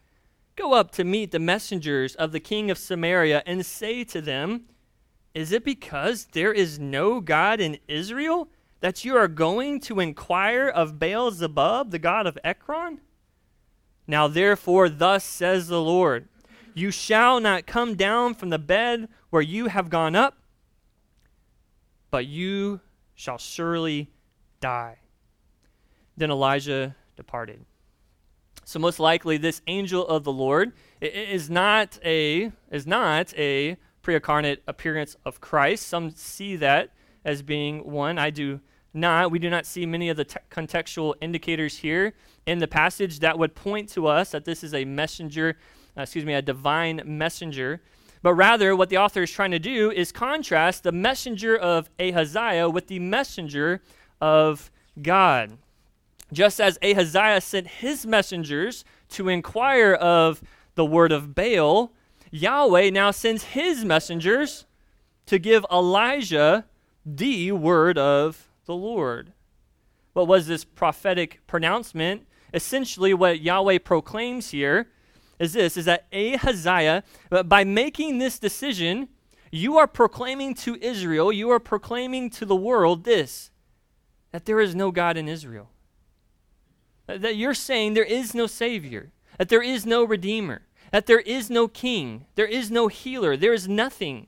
go 0.55 0.73
up 0.73 0.91
to 0.91 1.03
meet 1.03 1.32
the 1.32 1.39
messengers 1.39 2.15
of 2.15 2.32
the 2.32 2.39
king 2.39 2.71
of 2.71 2.77
Samaria, 2.77 3.43
and 3.45 3.63
say 3.63 4.03
to 4.05 4.21
them, 4.21 4.65
Is 5.36 5.51
it 5.51 5.63
because 5.63 6.25
there 6.32 6.51
is 6.51 6.79
no 6.79 7.21
God 7.21 7.60
in 7.60 7.77
Israel 7.88 8.49
that 8.79 9.05
you 9.05 9.15
are 9.15 9.27
going 9.27 9.79
to 9.82 9.99
inquire 9.99 10.67
of 10.67 10.97
Baal 10.97 11.32
Zebub, 11.32 11.91
the 11.91 11.99
god 11.99 12.25
of 12.25 12.39
Ekron? 12.43 13.01
Now, 14.09 14.27
therefore, 14.27 14.89
thus 14.89 15.23
says 15.23 15.67
the 15.67 15.79
Lord 15.79 16.27
You 16.73 16.89
shall 16.89 17.39
not 17.39 17.67
come 17.67 17.93
down 17.93 18.33
from 18.33 18.49
the 18.49 18.57
bed 18.57 19.07
where 19.29 19.43
you 19.43 19.67
have 19.67 19.91
gone 19.91 20.15
up, 20.15 20.35
but 22.09 22.25
you 22.25 22.81
shall 23.13 23.37
surely 23.37 24.09
die. 24.59 24.97
Then 26.17 26.31
Elijah 26.31 26.95
departed. 27.15 27.65
So 28.65 28.79
most 28.79 28.99
likely 28.99 29.37
this 29.37 29.61
angel 29.67 30.07
of 30.07 30.23
the 30.23 30.33
Lord 30.33 30.73
is 31.01 31.47
not 31.47 31.99
a 32.03 32.51
is 32.71 32.87
not 32.87 33.31
a 33.37 33.77
pre-incarnate 34.01 34.63
appearance 34.67 35.17
of 35.23 35.39
Christ. 35.39 35.85
Some 35.85 36.09
see 36.09 36.55
that 36.55 36.89
as 37.23 37.43
being 37.43 37.91
one. 37.91 38.17
I 38.17 38.31
do 38.31 38.59
not. 38.93 39.32
We 39.32 39.39
do 39.39 39.49
not 39.49 39.65
see 39.65 39.86
many 39.86 40.10
of 40.10 40.17
the 40.17 40.25
te- 40.25 40.39
contextual 40.49 41.15
indicators 41.21 41.78
here 41.78 42.13
in 42.45 42.60
the 42.60 42.67
passage 42.67 43.19
that 43.19 43.38
would 43.38 43.56
point 43.56 43.89
to 43.89 44.08
us 44.08 44.32
that 44.32 44.45
this 44.45 44.63
is 44.63 44.73
a 44.73 44.86
messenger, 44.86 45.58
uh, 45.97 46.02
excuse 46.02 46.25
me, 46.25 46.34
a 46.34 46.41
divine 46.41 47.02
messenger. 47.06 47.82
But 48.21 48.34
rather, 48.34 48.75
what 48.75 48.89
the 48.89 48.97
author 48.97 49.23
is 49.23 49.32
trying 49.32 49.52
to 49.52 49.60
do 49.60 49.91
is 49.91 50.12
contrast 50.12 50.84
the 50.84 50.91
messenger 50.91 51.56
of 51.56 51.89
Ahaziah 51.99 52.69
with 52.69 52.88
the 52.88 52.99
messenger 52.99 53.82
of 54.19 54.71
God. 55.02 55.58
Just 56.32 56.60
as 56.60 56.78
Ahaziah 56.84 57.41
sent 57.41 57.67
his 57.67 58.06
messengers 58.06 58.84
to 59.10 59.30
inquire 59.30 59.93
of 59.93 60.43
the 60.75 60.86
word 60.86 61.12
of 61.12 61.34
Baal, 61.34 61.91
Yahweh 62.32 62.89
now 62.89 63.12
sends 63.12 63.43
his 63.43 63.84
messengers 63.84 64.65
to 65.25 65.39
give 65.39 65.65
Elijah 65.71 66.65
the 67.06 67.52
word 67.52 67.97
of 67.97 68.48
the 68.69 68.75
Lord. 68.75 69.34
What 70.13 70.27
was 70.27 70.45
this 70.45 70.63
prophetic 70.63 71.41
pronouncement? 71.47 72.27
Essentially, 72.53 73.15
what 73.15 73.41
Yahweh 73.41 73.79
proclaims 73.79 74.51
here 74.51 74.89
is 75.39 75.53
this 75.53 75.75
is 75.75 75.86
that 75.86 76.05
Ahaziah, 76.13 77.03
by 77.45 77.63
making 77.63 78.19
this 78.19 78.38
decision, 78.38 79.10
you 79.51 79.79
are 79.79 79.88
proclaiming 79.88 80.53
to 80.53 80.75
Israel, 80.75 81.32
you 81.34 81.49
are 81.49 81.60
proclaiming 81.60 82.29
to 82.29 82.45
the 82.45 82.55
world 82.55 83.03
this 83.05 83.49
that 84.32 84.45
there 84.45 84.60
is 84.60 84.75
no 84.75 84.91
God 84.91 85.17
in 85.17 85.27
Israel. 85.27 85.71
That 87.08 87.36
you're 87.36 87.55
saying 87.55 87.95
there 87.95 88.03
is 88.03 88.36
no 88.36 88.45
Savior, 88.45 89.12
that 89.39 89.49
there 89.49 89.63
is 89.63 89.84
no 89.84 90.03
Redeemer, 90.03 90.62
that 90.91 91.08
there 91.08 91.21
is 91.21 91.49
no 91.49 91.67
King, 91.67 92.27
there 92.36 92.45
is 92.45 92.69
no 92.69 92.88
healer, 92.88 93.36
there 93.36 93.53
is 93.53 93.67
nothing. 93.67 94.27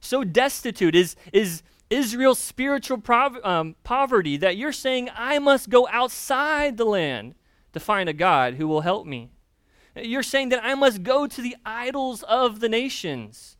So 0.00 0.24
destitute 0.24 0.94
is, 0.94 1.14
is 1.30 1.62
Israel's 1.90 2.38
spiritual 2.38 2.98
prov- 2.98 3.44
um, 3.44 3.76
poverty 3.82 4.36
that 4.36 4.56
you're 4.56 4.72
saying, 4.72 5.08
I 5.14 5.38
must 5.38 5.70
go 5.70 5.88
outside 5.88 6.76
the 6.76 6.84
land 6.84 7.34
to 7.72 7.80
find 7.80 8.08
a 8.08 8.12
God 8.12 8.54
who 8.54 8.68
will 8.68 8.82
help 8.82 9.06
me. 9.06 9.30
You're 9.96 10.22
saying 10.22 10.50
that 10.50 10.64
I 10.64 10.74
must 10.74 11.02
go 11.02 11.26
to 11.26 11.40
the 11.40 11.56
idols 11.64 12.22
of 12.24 12.60
the 12.60 12.68
nations 12.68 13.56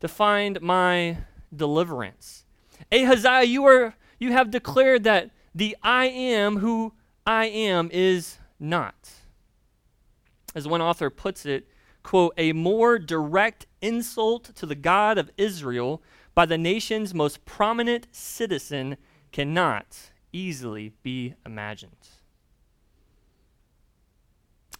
to 0.00 0.08
find 0.08 0.60
my 0.60 1.18
deliverance. 1.54 2.44
Ahaziah, 2.90 3.44
you, 3.44 3.64
are, 3.66 3.94
you 4.18 4.32
have 4.32 4.50
declared 4.50 5.04
that 5.04 5.30
the 5.54 5.76
I 5.82 6.06
am 6.06 6.58
who 6.58 6.94
I 7.26 7.46
am 7.46 7.90
is 7.92 8.38
not. 8.58 9.10
As 10.54 10.66
one 10.66 10.80
author 10.80 11.10
puts 11.10 11.46
it, 11.46 11.68
quote, 12.02 12.32
a 12.36 12.52
more 12.52 12.98
direct 12.98 13.66
insult 13.80 14.54
to 14.56 14.66
the 14.66 14.74
God 14.74 15.18
of 15.18 15.30
Israel 15.36 16.02
by 16.34 16.46
the 16.46 16.58
nation's 16.58 17.14
most 17.14 17.44
prominent 17.44 18.06
citizen 18.12 18.96
cannot 19.32 20.10
easily 20.32 20.92
be 21.02 21.34
imagined. 21.44 22.08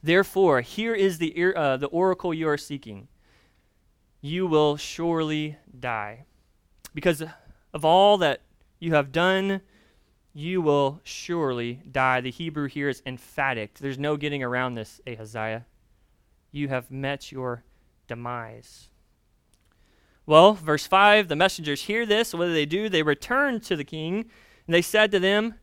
Therefore, 0.03 0.61
here 0.63 0.95
is 0.95 1.19
the, 1.19 1.55
uh, 1.55 1.77
the 1.77 1.89
oracle 1.89 2.33
you 2.33 2.49
are 2.49 2.57
seeking. 2.57 3.09
You 4.21 4.47
will 4.47 4.77
surely 4.77 5.57
die. 5.79 6.25
Because 6.95 7.23
of 7.73 7.85
all 7.85 8.17
that 8.19 8.41
you 8.79 8.95
have 8.95 9.13
done, 9.13 9.61
you 10.33 10.63
will 10.63 11.01
surely 11.05 11.83
die. 11.91 12.21
The 12.21 12.31
Hebrew 12.31 12.67
here 12.67 12.89
is 12.89 13.03
emphatic. 13.05 13.79
There's 13.79 13.99
no 13.99 14.17
getting 14.17 14.43
around 14.43 14.75
this, 14.75 15.01
Ahaziah. 15.07 15.67
You 16.51 16.69
have 16.69 16.91
met 16.91 17.31
your 17.31 17.65
demise. 18.07 18.90
Well, 20.27 20.55
verse 20.55 20.87
5 20.87 21.29
the 21.29 21.37
messengers 21.37 21.83
hear 21.83 22.07
this. 22.07 22.35
What 22.35 22.47
do 22.47 22.53
they 22.53 22.67
do? 22.67 22.89
They 22.89 23.03
return 23.03 23.61
to 23.61 23.77
the 23.77 23.85
king, 23.85 24.27
and 24.67 24.75
they 24.75 24.83
said 24.83 25.11
to 25.13 25.19
them, 25.19 25.55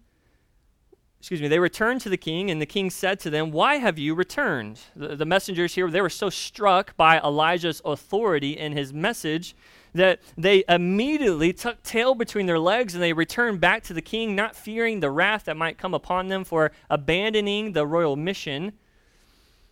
excuse 1.19 1.41
me, 1.41 1.47
they 1.47 1.59
returned 1.59 2.01
to 2.01 2.09
the 2.09 2.17
king, 2.17 2.51
and 2.51 2.61
the 2.61 2.65
king 2.65 2.89
said 2.89 3.19
to 3.19 3.29
them, 3.29 3.51
Why 3.51 3.75
have 3.75 3.97
you 3.97 4.13
returned? 4.15 4.79
The, 4.95 5.15
the, 5.15 5.25
messengers 5.25 5.75
here, 5.75 5.89
they 5.89 6.01
were 6.01 6.09
so 6.09 6.29
struck 6.29 6.95
by 6.95 7.19
Elijah's 7.19 7.81
authority 7.83 8.57
and 8.57 8.73
his 8.73 8.93
message 8.93 9.55
that 9.93 10.21
they 10.37 10.63
immediately 10.69 11.53
tucked 11.53 11.83
tail 11.83 12.13
between 12.13 12.45
their 12.45 12.59
legs 12.59 12.93
and 12.93 13.01
they 13.01 13.13
returned 13.13 13.59
back 13.59 13.83
to 13.83 13.93
the 13.93 14.01
king, 14.01 14.35
not 14.35 14.55
fearing 14.55 14.99
the 14.99 15.11
wrath 15.11 15.45
that 15.45 15.57
might 15.57 15.77
come 15.77 15.93
upon 15.93 16.27
them 16.27 16.43
for 16.43 16.71
abandoning 16.89 17.71
the 17.71 17.85
royal 17.85 18.15
mission. 18.15 18.73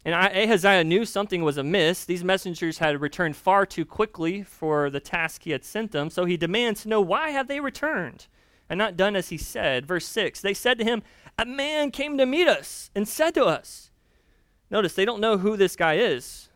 And 0.05 0.13
Ahaziah 0.13 0.83
knew 0.83 1.03
something 1.03 1.43
was 1.43 1.57
amiss. 1.57 2.05
These 2.05 2.23
messengers 2.23 2.77
had 2.77 3.01
returned 3.01 3.35
far 3.35 3.65
too 3.65 3.85
quickly 3.85 4.43
for 4.43 4.91
the 4.91 4.99
task 4.99 5.43
he 5.43 5.51
had 5.51 5.65
sent 5.65 5.91
them, 5.91 6.11
so 6.11 6.25
he 6.25 6.37
demands 6.37 6.83
to 6.83 6.89
know 6.89 7.01
why 7.01 7.31
have 7.31 7.47
they 7.47 7.59
returned 7.59 8.27
and 8.69 8.77
not 8.77 8.95
done 8.95 9.15
as 9.15 9.29
he 9.29 9.37
said. 9.37 9.87
Verse 9.87 10.05
6 10.05 10.41
They 10.41 10.53
said 10.53 10.77
to 10.77 10.85
him, 10.85 11.01
A 11.39 11.45
man 11.45 11.89
came 11.89 12.19
to 12.19 12.25
meet 12.27 12.47
us 12.47 12.91
and 12.95 13.07
said 13.07 13.33
to 13.33 13.45
us, 13.45 13.89
Notice 14.69 14.93
they 14.93 15.05
don't 15.05 15.21
know 15.21 15.39
who 15.39 15.57
this 15.57 15.75
guy 15.75 15.95
is. 15.95 16.49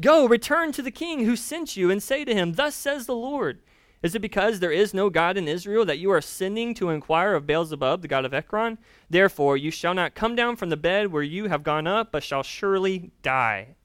Go, 0.00 0.26
return 0.26 0.72
to 0.72 0.82
the 0.82 0.90
king 0.90 1.24
who 1.24 1.36
sent 1.36 1.76
you 1.76 1.90
and 1.90 2.02
say 2.02 2.24
to 2.24 2.34
him, 2.34 2.54
Thus 2.54 2.74
says 2.74 3.06
the 3.06 3.14
Lord. 3.14 3.60
Is 4.02 4.14
it 4.14 4.20
because 4.20 4.60
there 4.60 4.72
is 4.72 4.92
no 4.92 5.08
God 5.08 5.36
in 5.36 5.48
Israel 5.48 5.84
that 5.86 5.98
you 5.98 6.10
are 6.10 6.20
sending 6.20 6.74
to 6.74 6.90
inquire 6.90 7.34
of 7.34 7.46
Beelzebub, 7.46 8.02
the 8.02 8.08
god 8.08 8.24
of 8.24 8.34
Ekron? 8.34 8.78
Therefore, 9.08 9.56
you 9.56 9.70
shall 9.70 9.94
not 9.94 10.14
come 10.14 10.36
down 10.36 10.56
from 10.56 10.68
the 10.68 10.76
bed 10.76 11.10
where 11.10 11.22
you 11.22 11.48
have 11.48 11.62
gone 11.62 11.86
up, 11.86 12.12
but 12.12 12.22
shall 12.22 12.42
surely 12.42 13.10
die. 13.22 13.76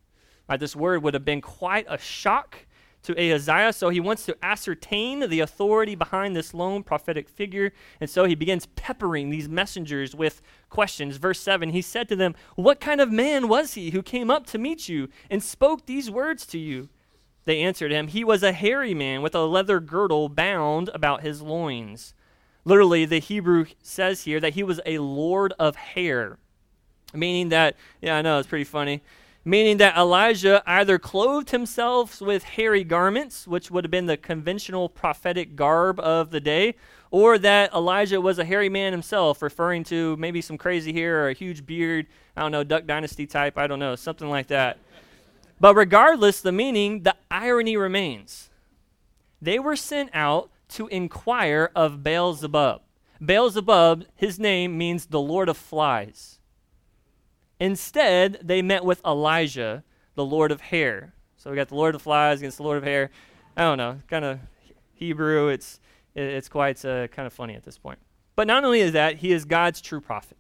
Right, 0.50 0.60
this 0.60 0.76
word 0.76 1.02
would 1.04 1.14
have 1.14 1.24
been 1.24 1.42
quite 1.42 1.86
a 1.88 1.98
shock 1.98 2.66
to 3.04 3.14
Ahaziah, 3.14 3.74
so 3.74 3.90
he 3.90 4.00
wants 4.00 4.26
to 4.26 4.38
ascertain 4.44 5.28
the 5.28 5.40
authority 5.40 5.96
behind 5.96 6.36
this 6.36 6.54
lone 6.54 6.84
prophetic 6.84 7.28
figure, 7.28 7.74
and 8.00 8.10
so 8.10 8.26
he 8.26 8.36
begins 8.36 8.68
peppering 8.76 9.30
these 9.30 9.50
messengers 9.50 10.14
with 10.14 10.42
questions. 10.70 11.18
Verse 11.18 11.40
7 11.40 11.70
He 11.70 11.82
said 11.82 12.08
to 12.10 12.16
them, 12.16 12.36
What 12.56 12.80
kind 12.80 13.02
of 13.02 13.12
man 13.12 13.48
was 13.48 13.74
he 13.74 13.92
who 13.92 14.04
came 14.04 14.30
up 14.30 14.46
to 14.48 14.58
meet 14.58 14.88
you 14.88 15.10
and 15.30 15.42
spoke 15.42 15.86
these 15.86 16.12
words 16.12 16.46
to 16.48 16.60
you? 16.60 16.90
They 17.46 17.62
answered 17.62 17.92
him, 17.92 18.08
He 18.08 18.24
was 18.24 18.44
a 18.44 18.52
hairy 18.52 18.94
man 18.94 19.22
with 19.22 19.36
a 19.36 19.46
leather 19.46 19.80
girdle 19.80 20.30
bound 20.30 20.90
about 20.94 21.22
his 21.22 21.42
loins. 21.42 22.14
Literally, 22.64 23.06
the 23.06 23.20
Hebrew 23.20 23.66
says 23.82 24.24
here 24.24 24.40
that 24.40 24.54
he 24.54 24.64
was 24.64 24.80
a 24.86 25.00
lord 25.00 25.54
of 25.58 25.76
hair, 25.76 26.38
meaning 27.14 27.50
that, 27.50 27.76
yeah, 28.02 28.18
I 28.18 28.22
know, 28.22 28.38
it's 28.38 28.48
pretty 28.48 28.66
funny, 28.66 29.02
meaning 29.44 29.78
that 29.78 29.98
Elijah 29.98 30.62
either 30.68 31.00
clothed 31.00 31.50
himself 31.50 32.22
with 32.22 32.44
hairy 32.44 32.84
garments, 32.84 33.48
which 33.48 33.72
would 33.72 33.84
have 33.84 33.92
been 33.92 34.06
the 34.06 34.18
conventional 34.18 34.90
prophetic 34.90 35.56
garb 35.56 36.00
of 36.00 36.30
the 36.30 36.40
day, 36.40 36.76
or 37.10 37.40
that 37.40 37.74
Elijah 37.74 38.22
was 38.22 38.38
a 38.38 38.46
hairy 38.46 38.70
man 38.70 38.94
himself, 38.94 39.42
referring 39.42 39.84
to 39.86 40.16
maybe 40.18 40.40
some 40.40 40.58
crazy 40.58 40.94
hair 40.94 41.24
or 41.24 41.30
a 41.30 41.34
huge 41.34 41.66
beard, 41.66 42.06
I 42.38 42.42
don't 42.42 42.52
know, 42.52 42.64
Duck 42.64 42.86
Dynasty 42.86 43.26
type, 43.26 43.58
I 43.58 43.66
don't 43.66 43.80
know, 43.80 43.96
something 43.96 44.30
like 44.30 44.48
that. 44.48 44.78
But 45.62 45.76
regardless 45.76 46.42
the 46.42 46.52
meaning, 46.52 47.04
the 47.04 47.16
irony 47.30 47.78
remains. 47.78 48.50
They 49.40 49.60
were 49.60 49.76
sent 49.76 50.10
out 50.12 50.50
to 50.70 50.88
inquire 50.88 51.70
of 51.76 52.04
Beelzebub. 52.04 52.82
Beelzebub, 53.24 54.06
his 54.16 54.40
name 54.40 54.76
means 54.76 55.06
the 55.06 55.22
Lord 55.22 55.50
of 55.50 55.58
flies. 55.58 56.40
Instead, 57.60 58.40
they 58.42 58.64
met 58.64 58.84
with 58.84 59.06
Elijah, 59.06 59.84
the 60.16 60.26
Lord 60.26 60.52
of 60.52 60.62
hair. 60.62 61.14
So 61.38 61.52
we 61.52 61.56
got 61.56 61.68
the 61.68 61.76
Lord 61.76 61.94
of 61.94 62.02
flies 62.02 62.40
against 62.40 62.58
the 62.58 62.64
Lord 62.64 62.80
of 62.80 62.84
hair. 62.84 63.12
I 63.56 63.62
don't 63.62 63.78
know, 63.78 64.00
kind 64.08 64.26
of 64.26 64.40
Hebrew. 64.96 65.50
It's 65.50 65.80
it's 66.16 66.50
quite 66.50 66.84
uh, 66.84 67.08
kind 67.10 67.28
of 67.28 67.34
funny 67.34 67.54
at 67.54 67.64
this 67.64 67.78
point. 67.78 68.00
But 68.36 68.48
not 68.48 68.64
only 68.64 68.82
is 68.82 68.94
that, 68.94 69.18
he 69.18 69.32
is 69.32 69.46
God's 69.46 69.80
true 69.80 70.02
prophet. 70.02 70.38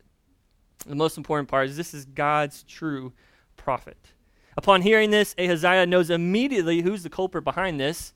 The 0.87 0.95
most 0.95 1.15
important 1.15 1.47
part 1.47 1.69
is 1.69 1.77
this 1.77 1.93
is 1.93 2.05
God's 2.05 2.63
true 2.63 3.13
prophet. 3.55 4.13
Upon 4.57 4.81
hearing 4.81 5.11
this, 5.11 5.33
Ahaziah 5.37 5.85
knows 5.85 6.09
immediately 6.09 6.81
who's 6.81 7.03
the 7.03 7.09
culprit 7.09 7.43
behind 7.43 7.79
this. 7.79 8.13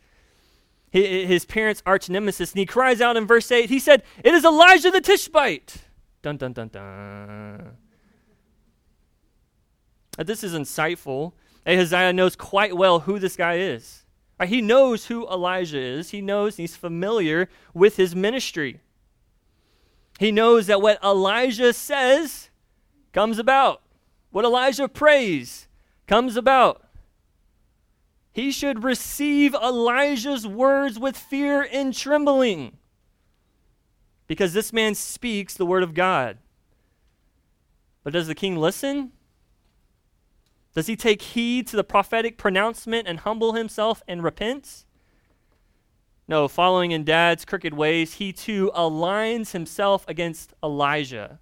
His 0.91 1.43
parents' 1.43 1.83
arch 1.85 2.09
nemesis, 2.09 2.51
and 2.51 2.59
he 2.59 2.65
cries 2.65 3.01
out 3.01 3.17
in 3.17 3.27
verse 3.27 3.51
8, 3.51 3.69
he 3.69 3.79
said, 3.79 4.03
It 4.23 4.33
is 4.33 4.45
Elijah 4.45 4.91
the 4.91 5.01
Tishbite. 5.01 5.83
Dun, 6.21 6.37
dun, 6.37 6.53
dun, 6.53 6.69
dun. 6.69 7.71
This 10.17 10.43
is 10.43 10.53
insightful. 10.53 11.33
Ahaziah 11.65 12.13
knows 12.13 12.35
quite 12.35 12.77
well 12.77 13.01
who 13.01 13.19
this 13.19 13.35
guy 13.35 13.55
is. 13.55 14.05
He 14.45 14.61
knows 14.61 15.07
who 15.07 15.27
Elijah 15.27 15.79
is. 15.79 16.11
He 16.11 16.21
knows 16.21 16.57
he's 16.57 16.75
familiar 16.75 17.49
with 17.73 17.97
his 17.97 18.15
ministry. 18.15 18.81
He 20.19 20.31
knows 20.31 20.67
that 20.67 20.81
what 20.81 21.03
Elijah 21.03 21.73
says 21.73 22.49
comes 23.11 23.39
about. 23.39 23.81
What 24.31 24.45
Elijah 24.45 24.87
prays 24.87 25.64
comes 26.07 26.35
about. 26.35 26.83
He 28.31 28.51
should 28.51 28.83
receive 28.83 29.53
Elijah's 29.53 30.45
words 30.45 30.99
with 30.99 31.17
fear 31.17 31.67
and 31.71 31.93
trembling 31.93 32.77
because 34.27 34.53
this 34.53 34.73
man 34.73 34.95
speaks 34.95 35.53
the 35.53 35.65
word 35.65 35.83
of 35.83 35.93
God. 35.93 36.37
But 38.03 38.13
does 38.13 38.27
the 38.27 38.35
king 38.35 38.57
listen? 38.57 39.11
Does 40.73 40.87
he 40.87 40.95
take 40.95 41.21
heed 41.21 41.67
to 41.67 41.77
the 41.77 41.83
prophetic 41.83 42.37
pronouncement 42.37 43.07
and 43.07 43.19
humble 43.19 43.53
himself 43.53 44.03
and 44.07 44.23
repent? 44.23 44.83
No, 46.27 46.47
following 46.47 46.91
in 46.91 47.03
dad's 47.03 47.45
crooked 47.45 47.73
ways, 47.73 48.15
he 48.15 48.33
too 48.33 48.71
aligns 48.75 49.51
himself 49.51 50.03
against 50.07 50.53
Elijah. 50.63 51.39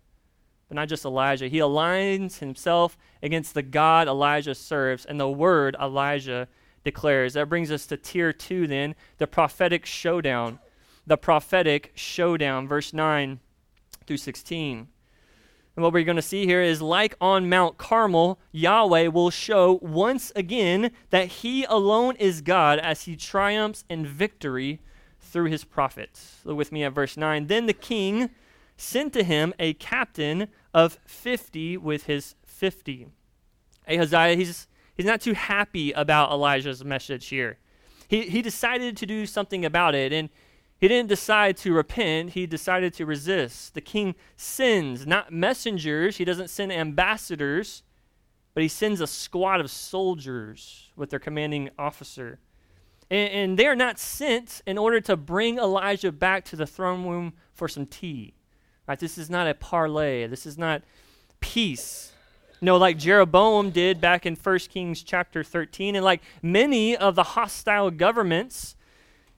But 0.73 0.81
not 0.81 0.89
just 0.89 1.05
Elijah, 1.05 1.49
he 1.49 1.59
aligns 1.59 2.39
himself 2.39 2.97
against 3.21 3.53
the 3.53 3.61
God 3.61 4.07
Elijah 4.07 4.55
serves 4.55 5.05
and 5.05 5.19
the 5.19 5.29
word 5.29 5.75
Elijah 5.79 6.47
declares. 6.83 7.33
That 7.33 7.47
brings 7.47 7.71
us 7.71 7.85
to 7.85 7.95
tier 7.95 8.33
two, 8.33 8.65
then, 8.65 8.95
the 9.19 9.27
prophetic 9.27 9.85
showdown. 9.85 10.57
The 11.05 11.15
prophetic 11.15 11.91
showdown, 11.93 12.67
verse 12.67 12.91
9 12.91 13.39
through 14.07 14.17
16. 14.17 14.87
And 15.75 15.83
what 15.83 15.93
we're 15.93 16.03
going 16.03 16.15
to 16.15 16.23
see 16.23 16.47
here 16.47 16.63
is 16.63 16.81
like 16.81 17.15
on 17.21 17.47
Mount 17.47 17.77
Carmel, 17.77 18.39
Yahweh 18.51 19.09
will 19.09 19.29
show 19.29 19.77
once 19.83 20.31
again 20.35 20.89
that 21.11 21.27
he 21.27 21.65
alone 21.65 22.15
is 22.15 22.41
God 22.41 22.79
as 22.79 23.03
he 23.03 23.15
triumphs 23.15 23.85
in 23.91 24.07
victory 24.07 24.79
through 25.19 25.51
his 25.51 25.65
prophets. 25.65 26.39
Look 26.43 26.57
with 26.57 26.71
me 26.71 26.83
at 26.83 26.93
verse 26.93 27.15
9. 27.15 27.45
Then 27.45 27.67
the 27.67 27.73
king 27.73 28.31
sent 28.77 29.13
to 29.13 29.23
him 29.23 29.53
a 29.59 29.73
captain 29.73 30.47
of 30.73 30.99
50 31.05 31.77
with 31.77 32.05
his 32.05 32.35
50. 32.45 33.07
Ahaziah, 33.87 34.35
he's, 34.35 34.67
he's 34.95 35.05
not 35.05 35.21
too 35.21 35.33
happy 35.33 35.91
about 35.91 36.31
Elijah's 36.31 36.83
message 36.83 37.27
here. 37.27 37.57
He, 38.07 38.23
he 38.23 38.41
decided 38.41 38.97
to 38.97 39.05
do 39.05 39.25
something 39.25 39.65
about 39.65 39.95
it. 39.95 40.13
And 40.13 40.29
he 40.83 40.89
didn't 40.89 41.07
decide 41.07 41.55
to 41.57 41.73
repent, 41.73 42.31
he 42.31 42.45
decided 42.45 42.93
to 42.95 43.05
resist. 43.05 43.73
The 43.73 43.79
king 43.79 44.15
sends 44.35 45.07
not 45.07 45.31
messengers, 45.31 46.17
he 46.17 46.25
doesn't 46.25 46.49
send 46.49 46.73
ambassadors, 46.73 47.83
but 48.53 48.63
he 48.63 48.69
sends 48.69 48.99
a 48.99 49.07
squad 49.07 49.61
of 49.61 49.71
soldiers 49.71 50.91
with 50.97 51.09
their 51.09 51.19
commanding 51.19 51.69
officer. 51.79 52.39
And, 53.09 53.31
and 53.31 53.59
they 53.59 53.65
are 53.65 53.77
not 53.77 53.97
sent 53.97 54.61
in 54.67 54.77
order 54.77 54.99
to 55.01 55.15
bring 55.15 55.57
Elijah 55.57 56.11
back 56.11 56.43
to 56.45 56.57
the 56.57 56.67
throne 56.67 57.07
room 57.07 57.31
for 57.53 57.69
some 57.69 57.85
tea. 57.85 58.33
Right? 58.87 58.99
This 58.99 59.17
is 59.17 59.29
not 59.29 59.47
a 59.47 59.53
parley. 59.53 60.27
This 60.27 60.45
is 60.45 60.57
not 60.57 60.81
peace. 61.39 62.11
No, 62.61 62.77
like 62.77 62.97
Jeroboam 62.97 63.71
did 63.71 63.99
back 63.99 64.25
in 64.25 64.35
1 64.35 64.59
Kings 64.59 65.03
chapter 65.03 65.43
13, 65.43 65.95
and 65.95 66.05
like 66.05 66.21
many 66.41 66.95
of 66.95 67.15
the 67.15 67.23
hostile 67.23 67.91
governments 67.91 68.75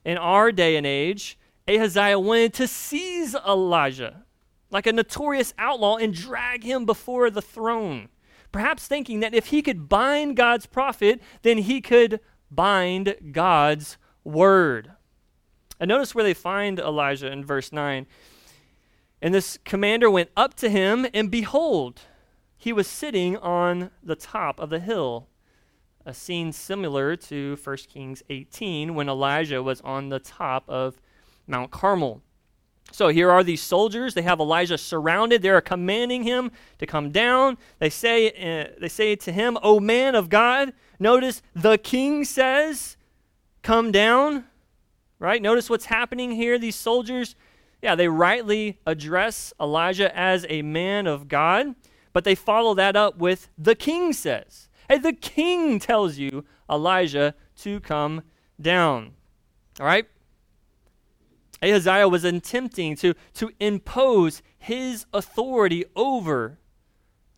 in 0.04 0.16
our 0.16 0.52
day 0.52 0.76
and 0.76 0.86
age, 0.86 1.36
Ahaziah 1.66 2.20
wanted 2.20 2.54
to 2.54 2.68
seize 2.68 3.34
Elijah 3.34 4.22
like 4.70 4.86
a 4.86 4.92
notorious 4.92 5.54
outlaw 5.58 5.96
and 5.96 6.14
drag 6.14 6.62
him 6.62 6.86
before 6.86 7.30
the 7.30 7.42
throne. 7.42 8.08
Perhaps 8.52 8.86
thinking 8.86 9.20
that 9.20 9.34
if 9.34 9.46
he 9.46 9.62
could 9.62 9.88
bind 9.88 10.36
God's 10.36 10.66
prophet, 10.66 11.20
then 11.42 11.58
he 11.58 11.80
could 11.80 12.20
bind 12.50 13.16
God's 13.32 13.96
word. 14.22 14.92
And 15.78 15.88
notice 15.88 16.14
where 16.14 16.24
they 16.24 16.34
find 16.34 16.78
Elijah 16.78 17.30
in 17.30 17.44
verse 17.44 17.72
9. 17.72 18.06
And 19.26 19.34
this 19.34 19.58
commander 19.64 20.08
went 20.08 20.30
up 20.36 20.54
to 20.54 20.68
him, 20.68 21.04
and 21.12 21.32
behold, 21.32 22.02
he 22.56 22.72
was 22.72 22.86
sitting 22.86 23.36
on 23.36 23.90
the 24.00 24.14
top 24.14 24.60
of 24.60 24.70
the 24.70 24.78
hill 24.78 25.26
a 26.04 26.14
scene 26.14 26.52
similar 26.52 27.16
to 27.16 27.58
1 27.64 27.76
Kings 27.92 28.22
18 28.30 28.94
when 28.94 29.08
Elijah 29.08 29.64
was 29.64 29.80
on 29.80 30.10
the 30.10 30.20
top 30.20 30.62
of 30.68 31.00
Mount 31.48 31.72
Carmel. 31.72 32.22
So 32.92 33.08
here 33.08 33.28
are 33.28 33.42
these 33.42 33.60
soldiers. 33.60 34.14
They 34.14 34.22
have 34.22 34.38
Elijah 34.38 34.78
surrounded. 34.78 35.42
They 35.42 35.50
are 35.50 35.60
commanding 35.60 36.22
him 36.22 36.52
to 36.78 36.86
come 36.86 37.10
down. 37.10 37.58
They 37.80 37.90
say, 37.90 38.28
uh, 38.28 38.78
they 38.80 38.88
say 38.88 39.16
to 39.16 39.32
him, 39.32 39.58
O 39.60 39.80
man 39.80 40.14
of 40.14 40.28
God. 40.28 40.72
Notice 41.00 41.42
the 41.52 41.78
king 41.78 42.22
says, 42.22 42.96
Come 43.62 43.90
down. 43.90 44.44
Right? 45.18 45.42
Notice 45.42 45.68
what's 45.68 45.86
happening 45.86 46.30
here. 46.30 46.60
These 46.60 46.76
soldiers, 46.76 47.34
yeah, 47.82 47.94
they 47.94 48.08
rightly 48.08 48.80
address 48.86 49.52
Elijah 49.60 50.16
as 50.16 50.46
a 50.48 50.62
man 50.62 51.06
of 51.06 51.28
God, 51.28 51.74
but 52.12 52.24
they 52.24 52.34
follow 52.34 52.74
that 52.74 52.96
up 52.96 53.18
with, 53.18 53.48
The 53.58 53.74
king 53.74 54.12
says. 54.12 54.68
Hey, 54.88 54.98
the 54.98 55.12
king 55.12 55.78
tells 55.78 56.16
you, 56.16 56.44
Elijah, 56.70 57.34
to 57.58 57.80
come 57.80 58.22
down. 58.60 59.12
All 59.80 59.86
right? 59.86 60.06
Ahaziah 61.62 62.08
was 62.08 62.24
attempting 62.24 62.96
to, 62.96 63.14
to 63.34 63.50
impose 63.58 64.42
his 64.58 65.06
authority 65.12 65.84
over 65.94 66.58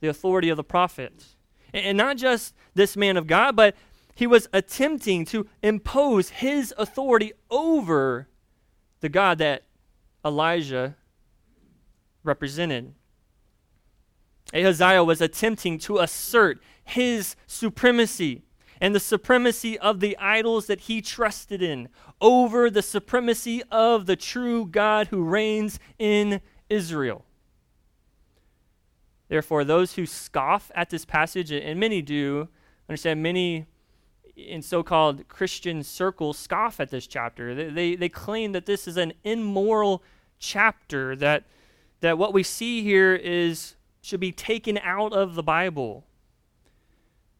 the 0.00 0.08
authority 0.08 0.48
of 0.48 0.56
the 0.56 0.64
prophet. 0.64 1.24
And, 1.72 1.86
and 1.86 1.98
not 1.98 2.16
just 2.16 2.54
this 2.74 2.96
man 2.96 3.16
of 3.16 3.26
God, 3.26 3.56
but 3.56 3.74
he 4.14 4.26
was 4.26 4.48
attempting 4.52 5.24
to 5.26 5.46
impose 5.62 6.30
his 6.30 6.74
authority 6.76 7.32
over 7.50 8.28
the 9.00 9.08
God 9.08 9.38
that 9.38 9.62
Elijah 10.28 10.94
represented. 12.22 12.94
Ahaziah 14.54 15.02
was 15.04 15.20
attempting 15.20 15.78
to 15.78 15.98
assert 15.98 16.62
his 16.84 17.36
supremacy 17.46 18.42
and 18.80 18.94
the 18.94 19.00
supremacy 19.00 19.78
of 19.78 20.00
the 20.00 20.16
idols 20.18 20.66
that 20.66 20.82
he 20.82 21.02
trusted 21.02 21.60
in 21.62 21.88
over 22.20 22.70
the 22.70 22.82
supremacy 22.82 23.62
of 23.70 24.06
the 24.06 24.16
true 24.16 24.66
God 24.66 25.08
who 25.08 25.24
reigns 25.24 25.80
in 25.98 26.40
Israel. 26.68 27.24
Therefore, 29.28 29.64
those 29.64 29.94
who 29.94 30.06
scoff 30.06 30.70
at 30.74 30.90
this 30.90 31.04
passage, 31.04 31.50
and 31.50 31.78
many 31.78 32.00
do, 32.00 32.48
understand 32.88 33.22
many 33.22 33.66
in 34.36 34.62
so 34.62 34.82
called 34.82 35.26
Christian 35.28 35.82
circles 35.82 36.38
scoff 36.38 36.80
at 36.80 36.90
this 36.90 37.06
chapter. 37.06 37.54
They, 37.54 37.70
they, 37.70 37.96
they, 37.96 38.08
claim 38.08 38.52
that 38.52 38.66
this 38.66 38.86
is 38.86 38.96
an 38.96 39.12
immoral 39.24 40.02
chapter, 40.38 41.16
that, 41.16 41.44
that 42.00 42.18
what 42.18 42.32
we 42.32 42.42
see 42.42 42.82
here 42.82 43.14
is 43.14 43.74
should 44.00 44.20
be 44.20 44.32
taken 44.32 44.78
out 44.78 45.12
of 45.12 45.34
the 45.34 45.42
Bible. 45.42 46.04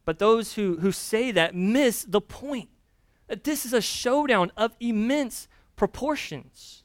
But 0.05 0.19
those 0.19 0.53
who, 0.53 0.77
who 0.77 0.91
say 0.91 1.31
that 1.31 1.55
miss 1.55 2.03
the 2.03 2.21
point 2.21 2.69
that 3.27 3.43
this 3.43 3.65
is 3.65 3.73
a 3.73 3.81
showdown 3.81 4.51
of 4.57 4.75
immense 4.79 5.47
proportions. 5.75 6.83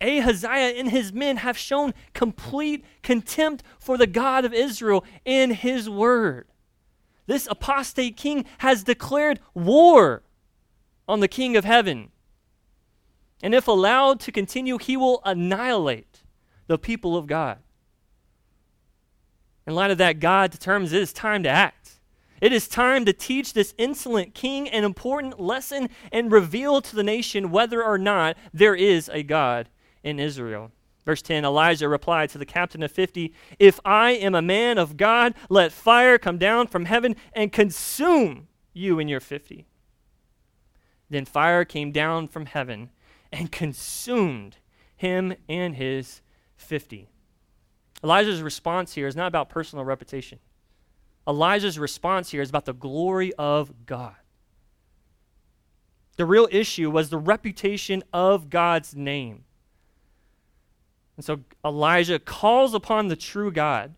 Ahaziah 0.00 0.74
and 0.78 0.90
his 0.90 1.12
men 1.12 1.38
have 1.38 1.56
shown 1.56 1.94
complete 2.12 2.84
contempt 3.02 3.62
for 3.78 3.96
the 3.96 4.06
God 4.06 4.44
of 4.44 4.52
Israel 4.52 5.04
and 5.24 5.52
his 5.52 5.88
word. 5.88 6.48
This 7.26 7.46
apostate 7.48 8.16
king 8.16 8.44
has 8.58 8.82
declared 8.82 9.38
war 9.54 10.22
on 11.06 11.20
the 11.20 11.28
king 11.28 11.56
of 11.56 11.64
heaven. 11.64 12.10
And 13.42 13.54
if 13.54 13.66
allowed 13.66 14.20
to 14.20 14.32
continue, 14.32 14.78
he 14.78 14.96
will 14.96 15.20
annihilate 15.24 16.22
the 16.68 16.78
people 16.78 17.16
of 17.16 17.26
God. 17.26 17.58
In 19.66 19.74
light 19.74 19.90
of 19.90 19.98
that, 19.98 20.20
God 20.20 20.50
determines 20.50 20.92
it 20.92 21.02
is 21.02 21.12
time 21.12 21.42
to 21.42 21.48
act. 21.48 21.98
It 22.40 22.52
is 22.52 22.66
time 22.66 23.04
to 23.04 23.12
teach 23.12 23.52
this 23.52 23.74
insolent 23.78 24.34
king 24.34 24.68
an 24.68 24.84
important 24.84 25.38
lesson 25.38 25.88
and 26.10 26.32
reveal 26.32 26.80
to 26.80 26.96
the 26.96 27.04
nation 27.04 27.50
whether 27.50 27.82
or 27.82 27.98
not 27.98 28.36
there 28.52 28.74
is 28.74 29.08
a 29.12 29.22
God 29.22 29.68
in 30.02 30.18
Israel. 30.18 30.72
Verse 31.04 31.22
10 31.22 31.44
Elijah 31.44 31.88
replied 31.88 32.30
to 32.30 32.38
the 32.38 32.46
captain 32.46 32.82
of 32.82 32.90
50 32.90 33.32
If 33.58 33.78
I 33.84 34.12
am 34.12 34.34
a 34.34 34.42
man 34.42 34.78
of 34.78 34.96
God, 34.96 35.34
let 35.48 35.72
fire 35.72 36.18
come 36.18 36.38
down 36.38 36.66
from 36.66 36.84
heaven 36.84 37.16
and 37.32 37.52
consume 37.52 38.48
you 38.72 38.98
and 38.98 39.08
your 39.08 39.20
50. 39.20 39.66
Then 41.10 41.24
fire 41.24 41.64
came 41.64 41.92
down 41.92 42.26
from 42.26 42.46
heaven 42.46 42.90
and 43.32 43.50
consumed 43.50 44.58
him 44.94 45.34
and 45.48 45.76
his 45.76 46.20
50. 46.56 47.08
Elijah's 48.04 48.42
response 48.42 48.94
here 48.94 49.06
is 49.06 49.16
not 49.16 49.28
about 49.28 49.48
personal 49.48 49.84
reputation. 49.84 50.38
Elijah's 51.26 51.78
response 51.78 52.30
here 52.30 52.42
is 52.42 52.50
about 52.50 52.64
the 52.64 52.72
glory 52.72 53.32
of 53.34 53.86
God. 53.86 54.16
The 56.16 56.26
real 56.26 56.48
issue 56.50 56.90
was 56.90 57.10
the 57.10 57.18
reputation 57.18 58.02
of 58.12 58.50
God's 58.50 58.94
name. 58.94 59.44
And 61.16 61.24
so 61.24 61.40
Elijah 61.64 62.18
calls 62.18 62.74
upon 62.74 63.08
the 63.08 63.16
true 63.16 63.50
God 63.50 63.94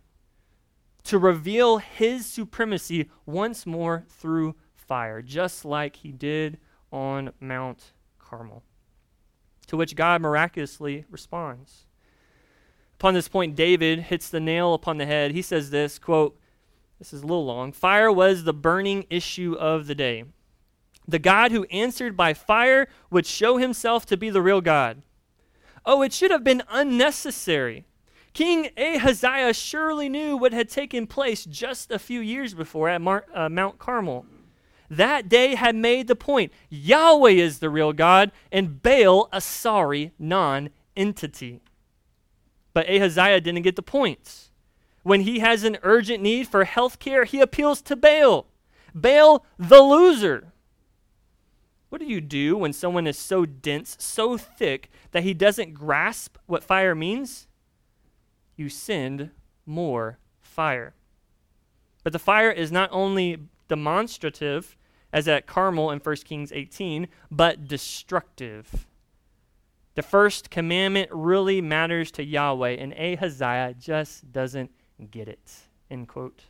to 1.04 1.18
reveal 1.18 1.78
his 1.78 2.26
supremacy 2.26 3.10
once 3.26 3.66
more 3.66 4.04
through 4.08 4.54
fire, 4.74 5.22
just 5.22 5.64
like 5.64 5.96
he 5.96 6.12
did 6.12 6.58
on 6.92 7.32
Mount 7.40 7.92
Carmel. 8.18 8.62
To 9.66 9.76
which 9.76 9.96
God 9.96 10.20
miraculously 10.20 11.04
responds. 11.10 11.84
Upon 12.94 13.14
this 13.14 13.28
point, 13.28 13.56
David 13.56 14.00
hits 14.00 14.28
the 14.28 14.40
nail 14.40 14.74
upon 14.74 14.98
the 14.98 15.06
head. 15.06 15.32
He 15.32 15.42
says 15.42 15.70
this 15.70 15.98
quote, 15.98 16.38
this 16.98 17.12
is 17.12 17.22
a 17.22 17.26
little 17.26 17.44
long. 17.44 17.72
Fire 17.72 18.10
was 18.10 18.44
the 18.44 18.54
burning 18.54 19.04
issue 19.10 19.54
of 19.58 19.86
the 19.86 19.94
day. 19.94 20.24
The 21.06 21.18
God 21.18 21.50
who 21.50 21.64
answered 21.64 22.16
by 22.16 22.34
fire 22.34 22.88
would 23.10 23.26
show 23.26 23.58
himself 23.58 24.06
to 24.06 24.16
be 24.16 24.30
the 24.30 24.40
real 24.40 24.60
God. 24.60 25.02
Oh, 25.84 26.02
it 26.02 26.12
should 26.12 26.30
have 26.30 26.44
been 26.44 26.62
unnecessary 26.70 27.84
King 28.34 28.70
Ahaziah 28.76 29.54
surely 29.54 30.08
knew 30.08 30.36
what 30.36 30.52
had 30.52 30.68
taken 30.68 31.06
place 31.06 31.44
just 31.44 31.92
a 31.92 32.00
few 32.00 32.20
years 32.20 32.52
before 32.52 32.88
at 32.88 33.00
Mar- 33.00 33.26
uh, 33.32 33.48
Mount 33.48 33.78
Carmel. 33.78 34.26
That 34.90 35.28
day 35.28 35.54
had 35.54 35.74
made 35.74 36.08
the 36.08 36.16
point 36.16 36.52
Yahweh 36.68 37.30
is 37.30 37.58
the 37.58 37.70
real 37.70 37.92
God, 37.92 38.32
and 38.52 38.82
Baal 38.82 39.28
a 39.32 39.40
sorry 39.40 40.12
non 40.18 40.70
entity. 40.96 41.60
But 42.72 42.88
Ahaziah 42.88 43.40
didn't 43.40 43.62
get 43.62 43.76
the 43.76 43.82
points. 43.82 44.50
When 45.02 45.20
he 45.20 45.40
has 45.40 45.64
an 45.64 45.78
urgent 45.82 46.22
need 46.22 46.48
for 46.48 46.64
health 46.64 46.98
care, 46.98 47.24
he 47.24 47.40
appeals 47.40 47.82
to 47.82 47.96
Baal. 47.96 48.46
Baal, 48.94 49.44
the 49.58 49.80
loser. 49.80 50.52
What 51.88 52.00
do 52.00 52.06
you 52.06 52.20
do 52.20 52.56
when 52.56 52.72
someone 52.72 53.06
is 53.06 53.18
so 53.18 53.46
dense, 53.46 53.96
so 54.00 54.36
thick, 54.36 54.90
that 55.12 55.22
he 55.22 55.32
doesn't 55.32 55.74
grasp 55.74 56.38
what 56.46 56.64
fire 56.64 56.94
means? 56.94 57.46
You 58.56 58.68
send 58.68 59.30
more 59.66 60.18
fire. 60.40 60.94
But 62.02 62.12
the 62.12 62.18
fire 62.18 62.50
is 62.50 62.72
not 62.72 62.88
only 62.92 63.38
demonstrative, 63.68 64.76
as 65.12 65.28
at 65.28 65.46
Carmel 65.46 65.90
in 65.90 66.00
1 66.00 66.16
Kings 66.16 66.52
18, 66.52 67.08
but 67.30 67.68
destructive. 67.68 68.86
The 69.94 70.02
first 70.02 70.50
commandment 70.50 71.10
really 71.12 71.60
matters 71.60 72.10
to 72.12 72.24
Yahweh, 72.24 72.76
and 72.78 72.92
Ahaziah 72.94 73.74
just 73.78 74.32
doesn't 74.32 74.72
get 75.10 75.28
it. 75.28 75.52
End 75.90 76.08
quote. 76.08 76.44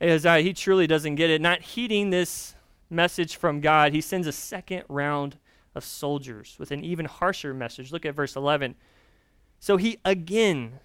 Ahaziah, 0.00 0.42
he 0.42 0.52
truly 0.52 0.86
doesn't 0.86 1.16
get 1.16 1.28
it. 1.28 1.40
Not 1.40 1.60
heeding 1.60 2.10
this 2.10 2.54
message 2.88 3.36
from 3.36 3.60
God, 3.60 3.92
he 3.92 4.00
sends 4.00 4.26
a 4.26 4.32
second 4.32 4.84
round 4.88 5.38
of 5.74 5.84
soldiers 5.84 6.56
with 6.58 6.70
an 6.70 6.84
even 6.84 7.06
harsher 7.06 7.52
message. 7.52 7.90
Look 7.90 8.06
at 8.06 8.14
verse 8.14 8.36
11. 8.36 8.76
So 9.58 9.76
he 9.76 9.98
again 10.04 10.78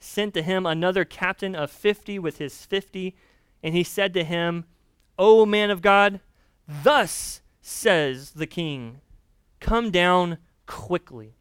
sent 0.00 0.34
to 0.34 0.42
him 0.42 0.66
another 0.66 1.04
captain 1.04 1.54
of 1.54 1.70
50 1.70 2.18
with 2.18 2.38
his 2.38 2.64
50, 2.64 3.14
and 3.62 3.74
he 3.74 3.84
said 3.84 4.12
to 4.14 4.24
him, 4.24 4.64
O 5.18 5.44
man 5.44 5.70
of 5.70 5.82
God, 5.82 6.20
thus 6.66 7.42
says 7.60 8.32
the 8.32 8.46
king, 8.46 9.00
come 9.60 9.90
down 9.90 10.38
quickly. 10.66 11.34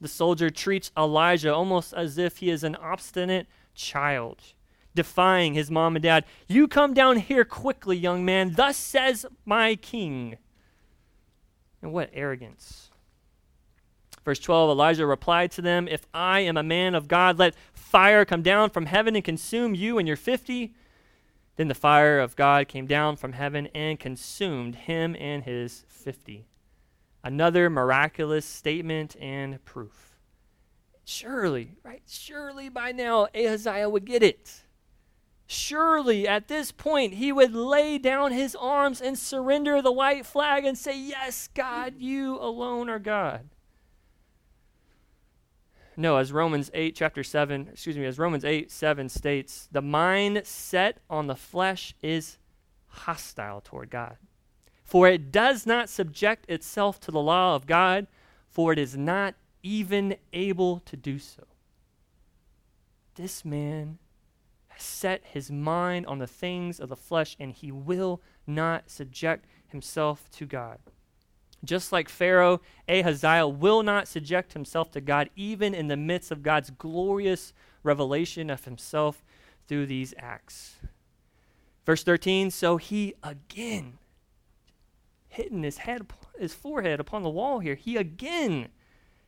The 0.00 0.08
soldier 0.08 0.50
treats 0.50 0.90
Elijah 0.96 1.54
almost 1.54 1.94
as 1.94 2.18
if 2.18 2.38
he 2.38 2.50
is 2.50 2.64
an 2.64 2.74
obstinate 2.74 3.46
child, 3.74 4.42
defying 4.94 5.54
his 5.54 5.70
mom 5.70 5.94
and 5.94 6.02
dad. 6.02 6.24
You 6.48 6.66
come 6.66 6.92
down 6.92 7.18
here 7.18 7.44
quickly, 7.44 7.96
young 7.96 8.24
man. 8.24 8.54
Thus 8.54 8.76
says 8.76 9.24
my 9.44 9.76
king. 9.76 10.38
And 11.80 11.92
what 11.92 12.10
arrogance. 12.12 12.90
Verse 14.24 14.38
12 14.38 14.70
Elijah 14.70 15.06
replied 15.06 15.50
to 15.52 15.62
them, 15.62 15.88
If 15.88 16.06
I 16.14 16.40
am 16.40 16.56
a 16.56 16.62
man 16.62 16.94
of 16.94 17.08
God, 17.08 17.38
let 17.38 17.54
fire 17.72 18.24
come 18.24 18.42
down 18.42 18.70
from 18.70 18.86
heaven 18.86 19.16
and 19.16 19.24
consume 19.24 19.74
you 19.74 19.98
and 19.98 20.06
your 20.06 20.16
fifty. 20.16 20.74
Then 21.56 21.68
the 21.68 21.74
fire 21.74 22.18
of 22.18 22.36
God 22.36 22.68
came 22.68 22.86
down 22.86 23.16
from 23.16 23.32
heaven 23.32 23.68
and 23.74 24.00
consumed 24.00 24.74
him 24.74 25.16
and 25.18 25.44
his 25.44 25.84
fifty. 25.88 26.46
Another 27.24 27.68
miraculous 27.68 28.46
statement 28.46 29.16
and 29.20 29.64
proof. 29.64 30.18
Surely, 31.04 31.76
right? 31.82 32.02
Surely 32.06 32.68
by 32.68 32.92
now 32.92 33.26
Ahaziah 33.34 33.88
would 33.88 34.04
get 34.04 34.22
it. 34.22 34.62
Surely 35.46 36.26
at 36.26 36.48
this 36.48 36.72
point 36.72 37.14
he 37.14 37.32
would 37.32 37.54
lay 37.54 37.98
down 37.98 38.32
his 38.32 38.56
arms 38.56 39.00
and 39.00 39.18
surrender 39.18 39.82
the 39.82 39.92
white 39.92 40.24
flag 40.24 40.64
and 40.64 40.78
say, 40.78 40.96
Yes, 40.98 41.48
God, 41.52 41.94
you 41.98 42.38
alone 42.38 42.88
are 42.88 43.00
God. 43.00 43.50
No, 45.96 46.16
as 46.16 46.32
Romans 46.32 46.70
8, 46.72 46.96
chapter 46.96 47.22
7, 47.22 47.68
excuse 47.72 47.98
me, 47.98 48.06
as 48.06 48.18
Romans 48.18 48.44
8, 48.44 48.70
7 48.70 49.08
states, 49.08 49.68
the 49.70 49.82
mind 49.82 50.42
set 50.44 50.98
on 51.10 51.26
the 51.26 51.36
flesh 51.36 51.94
is 52.02 52.38
hostile 52.86 53.60
toward 53.60 53.90
God. 53.90 54.16
For 54.84 55.08
it 55.08 55.30
does 55.30 55.66
not 55.66 55.88
subject 55.88 56.48
itself 56.48 56.98
to 57.00 57.10
the 57.10 57.20
law 57.20 57.54
of 57.54 57.66
God, 57.66 58.06
for 58.48 58.72
it 58.72 58.78
is 58.78 58.96
not 58.96 59.34
even 59.62 60.16
able 60.32 60.80
to 60.80 60.96
do 60.96 61.18
so. 61.18 61.44
This 63.14 63.44
man 63.44 63.98
has 64.68 64.82
set 64.82 65.22
his 65.24 65.50
mind 65.50 66.06
on 66.06 66.18
the 66.18 66.26
things 66.26 66.80
of 66.80 66.88
the 66.88 66.96
flesh, 66.96 67.36
and 67.38 67.52
he 67.52 67.70
will 67.70 68.22
not 68.46 68.90
subject 68.90 69.46
himself 69.68 70.30
to 70.32 70.46
God. 70.46 70.78
Just 71.64 71.92
like 71.92 72.08
Pharaoh, 72.08 72.60
Ahaziah 72.88 73.46
will 73.46 73.82
not 73.82 74.08
subject 74.08 74.52
himself 74.52 74.90
to 74.92 75.00
God, 75.00 75.30
even 75.36 75.74
in 75.74 75.88
the 75.88 75.96
midst 75.96 76.30
of 76.30 76.42
God's 76.42 76.70
glorious 76.70 77.52
revelation 77.82 78.50
of 78.50 78.64
himself 78.64 79.22
through 79.68 79.86
these 79.86 80.12
acts. 80.18 80.76
Verse 81.84 82.02
13 82.02 82.50
So 82.50 82.76
he 82.76 83.14
again 83.22 83.98
hitting 85.28 85.62
his 85.62 85.78
head, 85.78 86.06
his 86.38 86.54
forehead 86.54 87.00
upon 87.00 87.22
the 87.22 87.30
wall 87.30 87.60
here. 87.60 87.74
He 87.74 87.96
again 87.96 88.68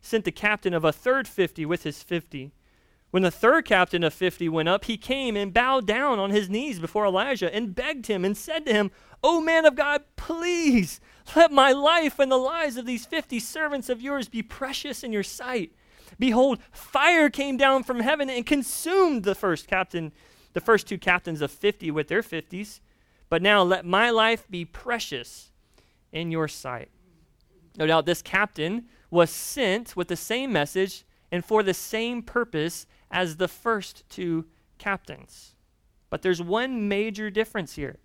sent 0.01 0.25
the 0.25 0.33
captain 0.33 0.75
of 0.75 0.85
a 0.85 0.93
third 0.93 1.27
50 1.27 1.65
with 1.65 1.83
his 1.83 2.03
50. 2.03 2.53
When 3.15 3.23
the 3.23 3.31
third 3.31 3.65
captain 3.65 4.03
of 4.03 4.13
50 4.13 4.49
went 4.49 4.69
up, 4.69 4.87
he 4.87 4.97
came 4.97 5.37
and 5.37 5.55
bowed 5.55 5.87
down 5.87 6.19
on 6.19 6.31
his 6.31 6.51
knees 6.51 6.81
before 6.81 7.07
Elijah 7.07 7.55
and 7.55 7.73
begged 7.73 8.09
him 8.09 8.25
and 8.25 8.37
said 8.37 8.67
to 8.67 8.73
him, 8.73 8.91
O 9.23 9.41
man 9.41 9.65
of 9.65 9.77
God, 9.77 10.03
please 10.17 10.99
let 11.37 11.53
my 11.53 11.71
life 11.71 12.19
and 12.19 12.29
the 12.29 12.37
lives 12.37 12.77
of 12.77 12.87
these 12.87 13.07
50 13.07 13.39
servants 13.39 13.89
of 13.89 14.03
yours 14.03 14.29
be 14.29 14.43
precious 14.43 15.05
in 15.05 15.13
your 15.13 15.23
sight. 15.23 15.71
Behold, 16.19 16.59
fire 16.73 17.31
came 17.31 17.57
down 17.57 17.85
from 17.85 18.01
heaven 18.01 18.29
and 18.29 18.45
consumed 18.45 19.23
the 19.23 19.37
first 19.37 19.69
captain, 19.69 20.11
the 20.53 20.61
first 20.61 20.89
two 20.89 20.99
captains 20.99 21.41
of 21.41 21.53
50 21.53 21.93
with 21.93 22.09
their 22.09 22.21
50s. 22.21 22.81
But 23.29 23.43
now 23.43 23.63
let 23.63 23.87
my 23.87 24.11
life 24.11 24.51
be 24.51 24.65
precious 24.65 25.53
in 26.11 26.33
your 26.33 26.49
sight. 26.49 26.89
No 27.79 27.87
doubt 27.87 28.07
this 28.07 28.23
captain 28.23 28.87
was 29.09 29.31
sent 29.31 29.95
with 29.95 30.09
the 30.09 30.17
same 30.17 30.53
message 30.53 31.05
and 31.31 31.45
for 31.45 31.63
the 31.63 31.75
same 31.75 32.21
purpose 32.21 32.87
as 33.15 33.37
the 33.37 33.49
first 33.49 34.03
two 34.11 34.45
captains. 34.77 35.55
But 36.11 36.23
there's 36.23 36.43
one 36.43 36.89
major 36.89 37.31
difference 37.31 37.77
here. 37.77 38.01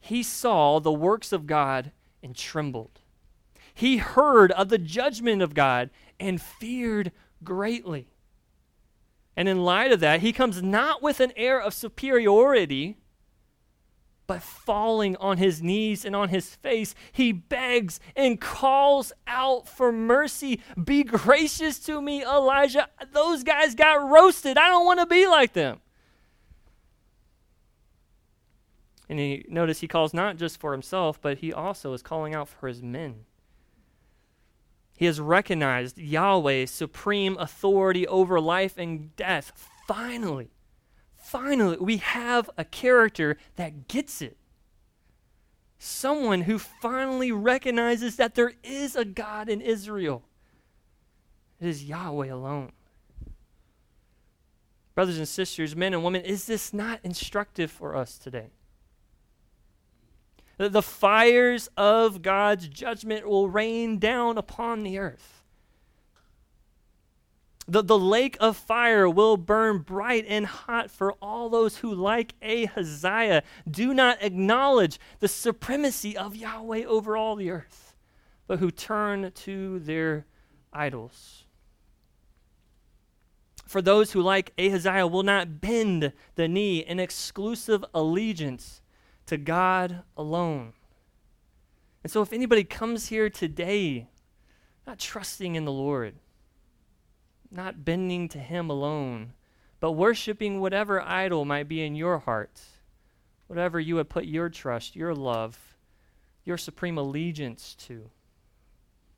He 0.00 0.22
saw 0.22 0.80
the 0.80 0.92
works 0.92 1.32
of 1.32 1.46
God 1.46 1.92
and 2.22 2.36
trembled. 2.36 3.00
He 3.72 3.96
heard 3.98 4.52
of 4.52 4.68
the 4.68 4.78
judgment 4.78 5.40
of 5.40 5.54
God 5.54 5.88
and 6.18 6.42
feared 6.42 7.12
greatly. 7.42 8.08
And 9.36 9.48
in 9.48 9.64
light 9.64 9.92
of 9.92 10.00
that, 10.00 10.20
he 10.20 10.32
comes 10.32 10.62
not 10.62 11.02
with 11.02 11.20
an 11.20 11.32
air 11.36 11.60
of 11.60 11.72
superiority, 11.72 12.98
but 14.26 14.42
falling 14.42 15.16
on 15.16 15.36
his 15.36 15.62
knees 15.62 16.04
and 16.04 16.16
on 16.16 16.30
his 16.30 16.54
face, 16.54 16.94
he 17.12 17.32
begs 17.32 18.00
and 18.16 18.40
calls 18.40 19.12
out 19.26 19.68
for 19.68 19.92
mercy. 19.92 20.60
Be 20.82 21.04
gracious 21.04 21.78
to 21.80 22.00
me, 22.00 22.22
Elijah. 22.22 22.88
Those 23.12 23.42
guys 23.42 23.74
got 23.74 24.08
roasted. 24.08 24.56
I 24.56 24.68
don't 24.68 24.86
want 24.86 25.00
to 25.00 25.06
be 25.06 25.26
like 25.26 25.52
them. 25.52 25.80
And 29.08 29.18
he 29.18 29.44
notice 29.48 29.80
he 29.80 29.88
calls 29.88 30.14
not 30.14 30.38
just 30.38 30.58
for 30.58 30.72
himself, 30.72 31.20
but 31.20 31.38
he 31.38 31.52
also 31.52 31.92
is 31.92 32.02
calling 32.02 32.34
out 32.34 32.48
for 32.48 32.68
his 32.68 32.82
men. 32.82 33.26
He 34.96 35.06
has 35.06 35.20
recognized 35.20 35.98
Yahweh's 35.98 36.70
supreme 36.70 37.36
authority 37.38 38.06
over 38.06 38.40
life 38.40 38.78
and 38.78 39.14
death. 39.16 39.52
Finally, 39.86 40.53
finally, 41.34 41.76
we 41.80 41.96
have 41.96 42.48
a 42.56 42.64
character 42.64 43.36
that 43.56 43.88
gets 43.88 44.22
it. 44.22 44.36
Someone 45.78 46.42
who 46.42 46.60
finally 46.60 47.32
recognizes 47.32 48.14
that 48.16 48.36
there 48.36 48.52
is 48.62 48.94
a 48.94 49.04
God 49.04 49.48
in 49.48 49.60
Israel. 49.60 50.22
It 51.60 51.66
is 51.66 51.82
Yahweh 51.82 52.28
alone. 52.28 52.70
Brothers 54.94 55.18
and 55.18 55.26
sisters, 55.26 55.74
men 55.74 55.92
and 55.92 56.04
women, 56.04 56.22
is 56.22 56.46
this 56.46 56.72
not 56.72 57.00
instructive 57.02 57.72
for 57.72 57.96
us 57.96 58.16
today? 58.16 58.50
The 60.56 60.82
fires 60.82 61.68
of 61.76 62.22
God's 62.22 62.68
judgment 62.68 63.26
will 63.26 63.48
rain 63.48 63.98
down 63.98 64.38
upon 64.38 64.84
the 64.84 64.98
earth. 64.98 65.33
The, 67.66 67.82
the 67.82 67.98
lake 67.98 68.36
of 68.40 68.56
fire 68.56 69.08
will 69.08 69.36
burn 69.36 69.78
bright 69.78 70.26
and 70.28 70.44
hot 70.44 70.90
for 70.90 71.12
all 71.14 71.48
those 71.48 71.78
who, 71.78 71.94
like 71.94 72.34
Ahaziah, 72.42 73.42
do 73.68 73.94
not 73.94 74.22
acknowledge 74.22 74.98
the 75.20 75.28
supremacy 75.28 76.16
of 76.16 76.36
Yahweh 76.36 76.84
over 76.84 77.16
all 77.16 77.36
the 77.36 77.50
earth, 77.50 77.94
but 78.46 78.58
who 78.58 78.70
turn 78.70 79.32
to 79.32 79.78
their 79.78 80.26
idols. 80.72 81.44
For 83.66 83.80
those 83.80 84.12
who, 84.12 84.20
like 84.20 84.52
Ahaziah, 84.58 85.06
will 85.06 85.22
not 85.22 85.60
bend 85.62 86.12
the 86.34 86.48
knee 86.48 86.80
in 86.80 87.00
exclusive 87.00 87.82
allegiance 87.94 88.82
to 89.26 89.38
God 89.38 90.02
alone. 90.18 90.74
And 92.02 92.12
so, 92.12 92.20
if 92.20 92.32
anybody 92.32 92.62
comes 92.62 93.08
here 93.08 93.30
today 93.30 94.08
not 94.86 94.98
trusting 94.98 95.54
in 95.54 95.64
the 95.64 95.72
Lord, 95.72 96.16
not 97.54 97.84
bending 97.84 98.28
to 98.28 98.38
Him 98.38 98.68
alone, 98.68 99.32
but 99.80 99.92
worshiping 99.92 100.60
whatever 100.60 101.00
idol 101.00 101.44
might 101.44 101.68
be 101.68 101.82
in 101.82 101.94
your 101.94 102.18
heart, 102.18 102.60
whatever 103.46 103.78
you 103.78 103.94
would 103.96 104.08
put 104.08 104.24
your 104.24 104.48
trust, 104.48 104.96
your 104.96 105.14
love, 105.14 105.76
your 106.44 106.58
supreme 106.58 106.98
allegiance 106.98 107.74
to. 107.74 108.10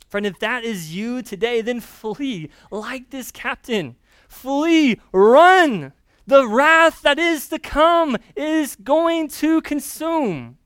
Friend, 0.09 0.27
if 0.27 0.39
that 0.39 0.65
is 0.65 0.95
you 0.95 1.23
today, 1.23 1.61
then 1.61 1.81
flee 1.81 2.51
like 2.71 3.11
this 3.11 3.31
captain. 3.31 3.97
Flee, 4.29 5.01
run. 5.13 5.93
The 6.27 6.47
wrath 6.47 7.03
that 7.03 7.19
is 7.19 7.49
to 7.49 7.59
come 7.59 8.17
is 8.35 8.77
going 8.77 9.29
to 9.29 9.61
consume. 9.63 10.59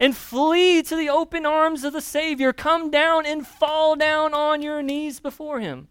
And 0.00 0.16
flee 0.16 0.82
to 0.82 0.96
the 0.96 1.08
open 1.08 1.44
arms 1.44 1.84
of 1.84 1.92
the 1.92 2.00
Savior. 2.00 2.52
Come 2.52 2.90
down 2.90 3.26
and 3.26 3.46
fall 3.46 3.96
down 3.96 4.32
on 4.32 4.62
your 4.62 4.82
knees 4.82 5.20
before 5.20 5.60
Him. 5.60 5.88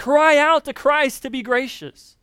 Cry 0.00 0.38
out 0.38 0.64
to 0.64 0.72
Christ 0.72 1.22
to 1.22 1.30
be 1.30 1.42
gracious. 1.42 2.16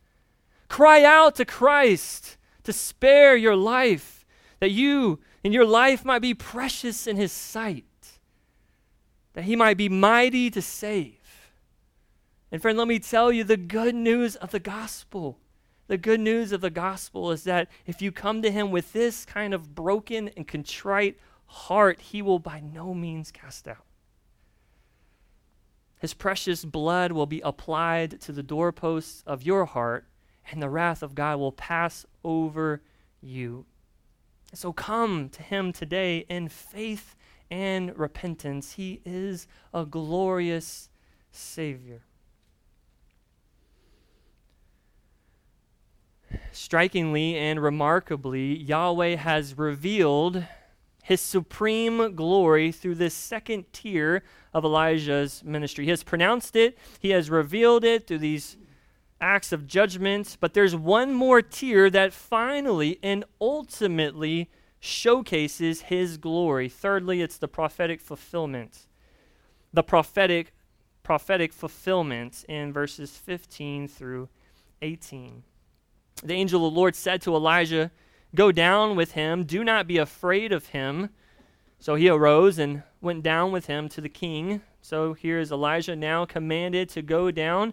Cry 0.68 1.04
out 1.04 1.36
to 1.36 1.44
Christ 1.44 2.36
to 2.64 2.72
spare 2.72 3.36
your 3.36 3.56
life, 3.56 4.26
that 4.60 4.70
you 4.70 5.20
and 5.42 5.54
your 5.54 5.64
life 5.64 6.04
might 6.04 6.18
be 6.18 6.34
precious 6.34 7.06
in 7.06 7.16
His 7.16 7.32
sight 7.32 7.84
that 9.38 9.44
he 9.44 9.54
might 9.54 9.76
be 9.76 9.88
mighty 9.88 10.50
to 10.50 10.60
save. 10.60 11.52
And 12.50 12.60
friend, 12.60 12.76
let 12.76 12.88
me 12.88 12.98
tell 12.98 13.30
you 13.30 13.44
the 13.44 13.56
good 13.56 13.94
news 13.94 14.34
of 14.34 14.50
the 14.50 14.58
gospel. 14.58 15.38
The 15.86 15.96
good 15.96 16.18
news 16.18 16.50
of 16.50 16.60
the 16.60 16.70
gospel 16.70 17.30
is 17.30 17.44
that 17.44 17.70
if 17.86 18.02
you 18.02 18.10
come 18.10 18.42
to 18.42 18.50
him 18.50 18.72
with 18.72 18.92
this 18.92 19.24
kind 19.24 19.54
of 19.54 19.76
broken 19.76 20.26
and 20.36 20.48
contrite 20.48 21.20
heart, 21.46 22.00
he 22.00 22.20
will 22.20 22.40
by 22.40 22.58
no 22.58 22.94
means 22.94 23.30
cast 23.30 23.68
out. 23.68 23.84
His 25.98 26.14
precious 26.14 26.64
blood 26.64 27.12
will 27.12 27.26
be 27.26 27.40
applied 27.40 28.20
to 28.22 28.32
the 28.32 28.42
doorposts 28.42 29.22
of 29.26 29.42
your 29.42 29.64
heart, 29.64 30.06
and 30.50 30.62
the 30.62 30.70
wrath 30.70 31.02
of 31.02 31.14
God 31.14 31.38
will 31.38 31.52
pass 31.52 32.06
over 32.24 32.82
you. 33.20 33.66
So 34.54 34.72
come 34.72 35.28
to 35.30 35.42
him 35.42 35.72
today 35.72 36.24
in 36.28 36.48
faith 36.48 37.14
and 37.50 37.96
repentance. 37.98 38.72
He 38.72 39.00
is 39.04 39.46
a 39.74 39.84
glorious 39.84 40.88
Savior. 41.32 42.02
Strikingly 46.52 47.36
and 47.36 47.62
remarkably, 47.62 48.56
Yahweh 48.56 49.16
has 49.16 49.56
revealed 49.56 50.44
his 51.08 51.22
supreme 51.22 52.14
glory 52.14 52.70
through 52.70 52.94
this 52.94 53.14
second 53.14 53.64
tier 53.72 54.22
of 54.52 54.62
Elijah's 54.62 55.42
ministry. 55.42 55.84
He 55.84 55.90
has 55.90 56.02
pronounced 56.02 56.54
it, 56.54 56.76
he 57.00 57.10
has 57.10 57.30
revealed 57.30 57.82
it 57.82 58.06
through 58.06 58.18
these 58.18 58.58
acts 59.18 59.50
of 59.50 59.66
judgment, 59.66 60.36
but 60.38 60.52
there's 60.52 60.76
one 60.76 61.14
more 61.14 61.40
tier 61.40 61.88
that 61.88 62.12
finally 62.12 62.98
and 63.02 63.24
ultimately 63.40 64.50
showcases 64.80 65.80
his 65.80 66.18
glory. 66.18 66.68
Thirdly, 66.68 67.22
it's 67.22 67.38
the 67.38 67.48
prophetic 67.48 68.02
fulfillment. 68.02 68.86
The 69.72 69.82
prophetic 69.82 70.52
prophetic 71.02 71.54
fulfillment 71.54 72.44
in 72.50 72.70
verses 72.70 73.16
15 73.16 73.88
through 73.88 74.28
18. 74.82 75.42
The 76.22 76.34
angel 76.34 76.66
of 76.66 76.74
the 76.74 76.78
Lord 76.78 76.94
said 76.94 77.22
to 77.22 77.34
Elijah, 77.34 77.90
Go 78.34 78.52
down 78.52 78.96
with 78.96 79.12
him, 79.12 79.44
do 79.44 79.64
not 79.64 79.86
be 79.86 79.98
afraid 79.98 80.52
of 80.52 80.66
him. 80.66 81.10
So 81.78 81.94
he 81.94 82.08
arose 82.08 82.58
and 82.58 82.82
went 83.00 83.22
down 83.22 83.52
with 83.52 83.66
him 83.66 83.88
to 83.90 84.00
the 84.00 84.08
king. 84.08 84.62
So 84.82 85.12
here 85.12 85.38
is 85.38 85.52
Elijah 85.52 85.96
now 85.96 86.24
commanded 86.24 86.88
to 86.90 87.02
go 87.02 87.30
down. 87.30 87.72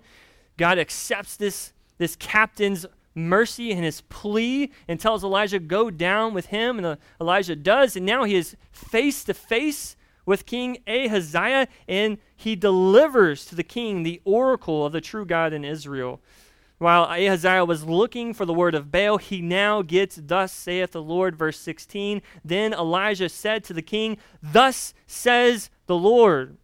God 0.57 0.77
accepts 0.77 1.35
this, 1.35 1.73
this 1.97 2.15
captain's 2.15 2.85
mercy 3.15 3.71
and 3.71 3.83
his 3.83 4.01
plea 4.01 4.71
and 4.87 4.99
tells 4.99 5.23
Elijah, 5.23 5.59
Go 5.59 5.89
down 5.89 6.33
with 6.33 6.47
him. 6.47 6.77
And 6.77 6.85
uh, 6.85 6.95
Elijah 7.19 7.55
does. 7.55 7.95
And 7.95 8.05
now 8.05 8.23
he 8.23 8.35
is 8.35 8.55
face 8.71 9.23
to 9.23 9.33
face 9.33 9.95
with 10.25 10.45
King 10.45 10.77
Ahaziah 10.87 11.67
and 11.87 12.17
he 12.35 12.55
delivers 12.55 13.45
to 13.45 13.55
the 13.55 13.63
king 13.63 14.03
the 14.03 14.21
oracle 14.25 14.85
of 14.85 14.91
the 14.91 15.01
true 15.01 15.25
God 15.25 15.53
in 15.53 15.63
Israel. 15.63 16.19
While 16.77 17.05
Ahaziah 17.05 17.65
was 17.65 17.85
looking 17.85 18.33
for 18.33 18.45
the 18.45 18.53
word 18.53 18.75
of 18.75 18.91
Baal, 18.91 19.17
he 19.17 19.41
now 19.41 19.81
gets, 19.81 20.19
Thus 20.21 20.51
saith 20.51 20.91
the 20.91 21.01
Lord, 21.01 21.35
verse 21.35 21.59
16. 21.59 22.21
Then 22.43 22.73
Elijah 22.73 23.29
said 23.29 23.63
to 23.65 23.73
the 23.73 23.81
king, 23.81 24.17
Thus 24.43 24.93
says 25.07 25.69
the 25.85 25.95
Lord, 25.95 26.57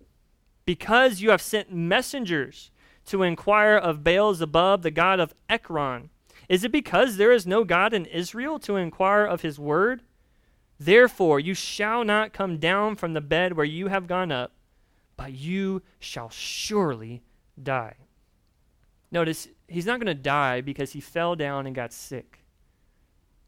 because 0.65 1.21
you 1.21 1.29
have 1.29 1.41
sent 1.41 1.73
messengers 1.73 2.71
to 3.05 3.23
inquire 3.23 3.77
of 3.77 4.03
Baal 4.03 4.33
Zebub, 4.33 4.81
the 4.81 4.91
god 4.91 5.19
of 5.19 5.33
Ekron 5.49 6.09
is 6.51 6.65
it 6.65 6.71
because 6.73 7.15
there 7.15 7.31
is 7.31 7.47
no 7.47 7.63
God 7.63 7.93
in 7.93 8.05
Israel 8.05 8.59
to 8.59 8.75
inquire 8.75 9.23
of 9.23 9.41
his 9.41 9.57
word? 9.57 10.01
Therefore, 10.77 11.39
you 11.39 11.53
shall 11.53 12.03
not 12.03 12.33
come 12.33 12.57
down 12.57 12.97
from 12.97 13.13
the 13.13 13.21
bed 13.21 13.53
where 13.53 13.65
you 13.65 13.87
have 13.87 14.05
gone 14.05 14.33
up, 14.33 14.51
but 15.15 15.31
you 15.31 15.81
shall 15.97 16.29
surely 16.29 17.23
die. 17.63 17.95
Notice, 19.11 19.47
he's 19.67 19.85
not 19.85 19.99
going 19.99 20.15
to 20.15 20.21
die 20.21 20.61
because 20.61 20.93
he 20.93 21.01
fell 21.01 21.35
down 21.35 21.65
and 21.65 21.75
got 21.75 21.91
sick. 21.91 22.39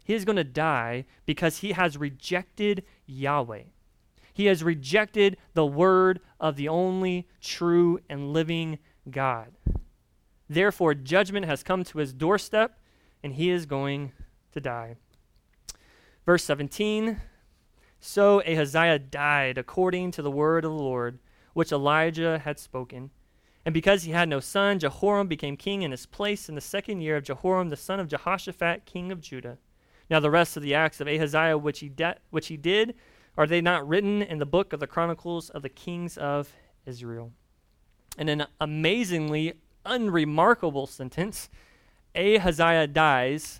He 0.03 0.13
is 0.13 0.25
going 0.25 0.35
to 0.35 0.43
die 0.43 1.05
because 1.25 1.59
he 1.59 1.71
has 1.71 1.97
rejected 1.97 2.83
Yahweh. 3.05 3.63
He 4.33 4.47
has 4.47 4.63
rejected 4.63 5.37
the 5.53 5.65
word 5.65 6.19
of 6.39 6.55
the 6.55 6.67
only 6.67 7.27
true 7.39 7.99
and 8.09 8.33
living 8.33 8.79
God. 9.09 9.53
Therefore, 10.49 10.93
judgment 10.93 11.45
has 11.45 11.63
come 11.63 11.83
to 11.85 11.99
his 11.99 12.13
doorstep, 12.13 12.77
and 13.23 13.33
he 13.33 13.49
is 13.49 13.65
going 13.65 14.11
to 14.51 14.59
die. 14.59 14.97
Verse 16.25 16.43
17 16.43 17.21
So 17.99 18.41
Ahaziah 18.41 18.99
died 18.99 19.57
according 19.57 20.11
to 20.11 20.21
the 20.21 20.31
word 20.31 20.65
of 20.65 20.71
the 20.71 20.77
Lord, 20.77 21.19
which 21.53 21.71
Elijah 21.71 22.39
had 22.39 22.59
spoken. 22.59 23.11
And 23.65 23.73
because 23.73 24.03
he 24.03 24.11
had 24.11 24.27
no 24.27 24.39
son, 24.39 24.79
Jehoram 24.79 25.27
became 25.27 25.55
king 25.55 25.83
in 25.83 25.91
his 25.91 26.05
place 26.05 26.49
in 26.49 26.55
the 26.55 26.61
second 26.61 27.01
year 27.01 27.15
of 27.15 27.23
Jehoram, 27.23 27.69
the 27.69 27.77
son 27.77 27.99
of 27.99 28.07
Jehoshaphat, 28.07 28.85
king 28.85 29.11
of 29.11 29.21
Judah. 29.21 29.57
Now, 30.09 30.19
the 30.19 30.29
rest 30.29 30.57
of 30.57 30.63
the 30.63 30.75
acts 30.75 30.99
of 30.99 31.07
Ahaziah 31.07 31.57
which 31.57 31.79
he, 31.79 31.89
de- 31.89 32.17
which 32.29 32.47
he 32.47 32.57
did, 32.57 32.93
are 33.37 33.47
they 33.47 33.61
not 33.61 33.87
written 33.87 34.21
in 34.21 34.37
the 34.37 34.45
book 34.45 34.73
of 34.73 34.79
the 34.79 34.87
Chronicles 34.87 35.49
of 35.49 35.61
the 35.61 35.69
kings 35.69 36.17
of 36.17 36.53
Israel? 36.85 37.31
And 38.17 38.29
an 38.29 38.45
amazingly 38.59 39.53
unremarkable 39.85 40.87
sentence 40.87 41.49
Ahaziah 42.15 42.87
dies 42.87 43.59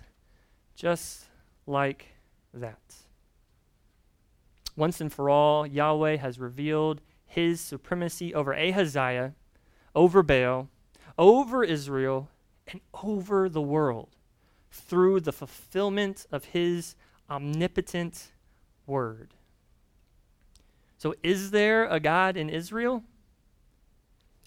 just 0.76 1.24
like 1.66 2.06
that. 2.52 2.78
Once 4.76 5.00
and 5.00 5.12
for 5.12 5.30
all, 5.30 5.66
Yahweh 5.66 6.16
has 6.16 6.38
revealed 6.38 7.00
his 7.26 7.60
supremacy 7.60 8.34
over 8.34 8.52
Ahaziah, 8.52 9.34
over 9.94 10.22
Baal, 10.22 10.68
over 11.18 11.62
Israel, 11.62 12.28
and 12.66 12.80
over 13.02 13.48
the 13.48 13.62
world 13.62 14.08
through 14.70 15.20
the 15.20 15.32
fulfillment 15.32 16.26
of 16.32 16.46
his 16.46 16.96
omnipotent 17.30 18.32
word. 18.86 19.34
So, 20.98 21.14
is 21.22 21.50
there 21.50 21.84
a 21.84 22.00
God 22.00 22.36
in 22.36 22.48
Israel? 22.48 23.04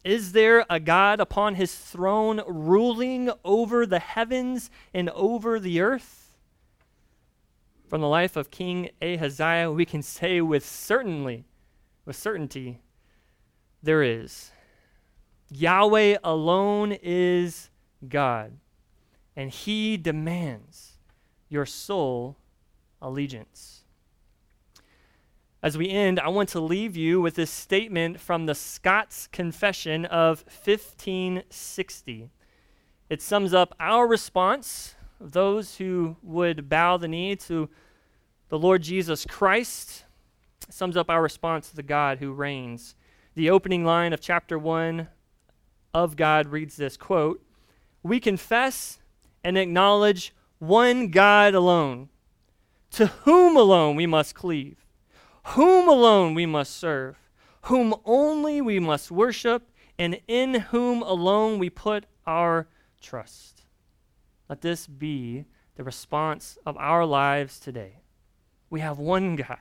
Is 0.03 0.31
there 0.31 0.65
a 0.69 0.79
God 0.79 1.19
upon 1.19 1.55
his 1.55 1.75
throne 1.75 2.41
ruling 2.47 3.29
over 3.43 3.85
the 3.85 3.99
heavens 3.99 4.69
and 4.93 5.09
over 5.09 5.59
the 5.59 5.81
earth? 5.81 6.35
From 7.89 8.01
the 8.01 8.07
life 8.07 8.35
of 8.35 8.51
King 8.51 8.89
Ahaziah, 9.01 9.71
we 9.71 9.85
can 9.85 10.01
say 10.01 10.41
with 10.41 10.65
certainly, 10.65 11.45
with 12.05 12.15
certainty, 12.15 12.79
there 13.81 14.03
is. 14.03 14.51
Yahweh 15.49 16.17
alone 16.23 16.97
is 17.01 17.69
God, 18.07 18.53
and 19.35 19.49
he 19.49 19.97
demands 19.97 20.93
your 21.49 21.65
sole 21.65 22.35
allegiance. 23.01 23.83
As 25.63 25.77
we 25.77 25.89
end, 25.89 26.19
I 26.19 26.27
want 26.27 26.49
to 26.49 26.59
leave 26.59 26.95
you 26.95 27.19
with 27.19 27.35
this 27.35 27.49
statement 27.49 28.19
from 28.19 28.45
the 28.45 28.53
Scots 28.53 29.27
Confession 29.27 30.05
of 30.05 30.43
1560. 30.45 32.29
It 33.09 33.21
sums 33.21 33.53
up 33.53 33.73
our 33.79 34.05
response 34.05 34.95
of 35.19 35.31
those 35.31 35.77
who 35.77 36.17
would 36.21 36.69
bow 36.69 36.97
the 36.97 37.07
knee 37.07 37.35
to 37.37 37.69
the 38.49 38.59
Lord 38.59 38.83
Jesus 38.83 39.25
Christ. 39.25 40.03
Sums 40.69 40.95
up 40.95 41.09
our 41.09 41.21
response 41.21 41.69
to 41.69 41.75
the 41.75 41.83
God 41.83 42.19
who 42.19 42.33
reigns. 42.33 42.95
The 43.33 43.49
opening 43.49 43.83
line 43.83 44.13
of 44.13 44.21
chapter 44.21 44.59
1 44.59 45.07
of 45.93 46.15
God 46.15 46.47
reads 46.47 46.75
this 46.75 46.97
quote, 46.97 47.43
We 48.03 48.19
confess 48.19 48.99
and 49.43 49.57
acknowledge 49.57 50.33
one 50.59 51.09
God 51.09 51.53
alone, 51.53 52.09
to 52.91 53.07
whom 53.07 53.55
alone 53.55 53.95
we 53.95 54.05
must 54.05 54.35
cleave 54.35 54.87
whom 55.55 55.87
alone 55.87 56.33
we 56.33 56.45
must 56.45 56.75
serve, 56.75 57.17
whom 57.63 57.95
only 58.03 58.59
we 58.59 58.79
must 58.79 59.09
worship 59.09 59.69
and 59.97 60.19
in 60.27 60.55
whom 60.55 61.01
alone 61.01 61.57
we 61.57 61.69
put 61.69 62.05
our 62.25 62.67
trust. 63.01 63.63
Let 64.49 64.61
this 64.61 64.87
be 64.87 65.45
the 65.75 65.83
response 65.83 66.57
of 66.65 66.75
our 66.77 67.05
lives 67.05 67.59
today. 67.59 68.01
We 68.69 68.81
have 68.81 68.99
one 68.99 69.37
God, 69.37 69.59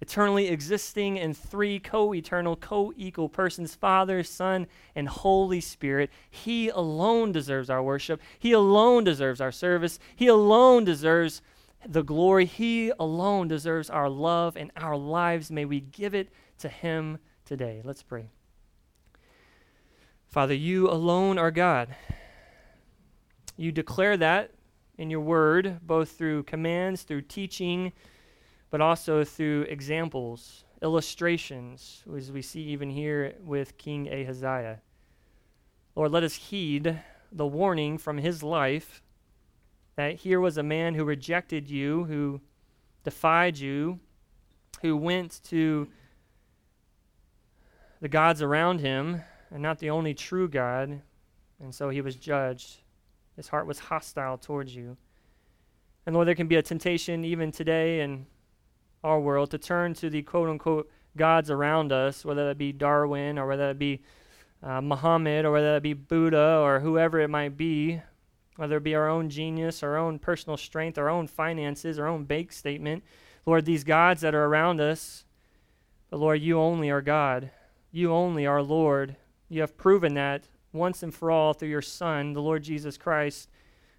eternally 0.00 0.48
existing 0.48 1.16
in 1.16 1.34
three 1.34 1.78
co 1.78 2.14
eternal, 2.14 2.56
co 2.56 2.92
equal 2.96 3.28
persons 3.28 3.74
Father, 3.74 4.22
Son, 4.22 4.66
and 4.94 5.08
Holy 5.08 5.60
Spirit. 5.60 6.10
He 6.30 6.68
alone 6.68 7.32
deserves 7.32 7.70
our 7.70 7.82
worship. 7.82 8.20
He 8.38 8.52
alone 8.52 9.04
deserves 9.04 9.40
our 9.40 9.52
service. 9.52 9.98
He 10.16 10.26
alone 10.26 10.84
deserves 10.84 11.42
the 11.86 12.02
glory. 12.02 12.46
He 12.46 12.92
alone 12.98 13.48
deserves 13.48 13.90
our 13.90 14.08
love 14.08 14.56
and 14.56 14.70
our 14.76 14.96
lives. 14.96 15.50
May 15.50 15.64
we 15.64 15.80
give 15.80 16.14
it 16.14 16.30
to 16.58 16.68
Him 16.68 17.18
today. 17.44 17.82
Let's 17.84 18.02
pray. 18.02 18.30
Father, 20.26 20.54
you 20.54 20.88
alone 20.88 21.38
are 21.38 21.50
God. 21.50 21.94
You 23.56 23.72
declare 23.72 24.16
that 24.16 24.52
in 24.96 25.10
your 25.10 25.20
word, 25.20 25.80
both 25.82 26.12
through 26.12 26.44
commands, 26.44 27.02
through 27.02 27.22
teaching, 27.22 27.92
but 28.70 28.80
also 28.80 29.24
through 29.24 29.62
examples, 29.62 30.64
illustrations, 30.80 32.04
as 32.16 32.32
we 32.32 32.40
see 32.40 32.62
even 32.62 32.90
here 32.90 33.34
with 33.44 33.76
King 33.76 34.08
Ahaziah. 34.08 34.80
Lord, 35.96 36.12
let 36.12 36.22
us 36.22 36.34
heed 36.34 37.00
the 37.32 37.46
warning 37.46 37.98
from 37.98 38.18
his 38.18 38.42
life 38.42 39.02
that 39.96 40.16
here 40.16 40.40
was 40.40 40.56
a 40.56 40.62
man 40.62 40.94
who 40.94 41.04
rejected 41.04 41.68
you, 41.68 42.04
who 42.04 42.40
defied 43.04 43.58
you, 43.58 43.98
who 44.82 44.96
went 44.96 45.40
to 45.44 45.88
the 48.00 48.08
gods 48.08 48.40
around 48.40 48.80
him, 48.80 49.20
and 49.50 49.62
not 49.62 49.78
the 49.78 49.90
only 49.90 50.14
true 50.14 50.48
God, 50.48 51.02
and 51.60 51.74
so 51.74 51.90
he 51.90 52.00
was 52.00 52.16
judged. 52.16 52.78
His 53.36 53.48
heart 53.48 53.66
was 53.66 53.78
hostile 53.78 54.38
towards 54.38 54.74
you. 54.74 54.96
And 56.06 56.14
Lord, 56.14 56.28
there 56.28 56.34
can 56.34 56.46
be 56.46 56.56
a 56.56 56.62
temptation 56.62 57.24
even 57.24 57.52
today 57.52 58.00
in 58.00 58.26
our 59.02 59.20
world 59.20 59.50
to 59.50 59.58
turn 59.58 59.94
to 59.94 60.10
the 60.10 60.22
quote 60.22 60.48
unquote 60.48 60.90
gods 61.16 61.50
around 61.50 61.92
us, 61.92 62.24
whether 62.24 62.46
that 62.46 62.58
be 62.58 62.72
Darwin 62.72 63.38
or 63.38 63.46
whether 63.46 63.68
that 63.68 63.78
be 63.78 64.00
uh, 64.62 64.80
Muhammad 64.80 65.44
or 65.44 65.52
whether 65.52 65.74
that 65.74 65.82
be 65.82 65.94
Buddha 65.94 66.58
or 66.62 66.80
whoever 66.80 67.18
it 67.20 67.28
might 67.28 67.56
be, 67.56 68.00
whether 68.56 68.76
it 68.76 68.84
be 68.84 68.94
our 68.94 69.08
own 69.08 69.30
genius, 69.30 69.82
our 69.82 69.96
own 69.96 70.18
personal 70.18 70.56
strength, 70.56 70.98
our 70.98 71.08
own 71.08 71.26
finances, 71.26 71.98
our 71.98 72.06
own 72.06 72.24
bank 72.24 72.52
statement. 72.52 73.02
Lord, 73.46 73.64
these 73.64 73.84
gods 73.84 74.20
that 74.20 74.34
are 74.34 74.44
around 74.44 74.80
us, 74.80 75.24
but 76.10 76.20
Lord, 76.20 76.42
you 76.42 76.58
only 76.58 76.90
are 76.90 77.00
God. 77.00 77.50
You 77.90 78.12
only 78.12 78.46
are 78.46 78.62
Lord. 78.62 79.16
You 79.48 79.62
have 79.62 79.76
proven 79.76 80.14
that 80.14 80.48
once 80.72 81.02
and 81.02 81.12
for 81.12 81.30
all 81.30 81.54
through 81.54 81.68
your 81.68 81.82
Son, 81.82 82.32
the 82.32 82.42
Lord 82.42 82.62
Jesus 82.62 82.96
Christ, 82.96 83.48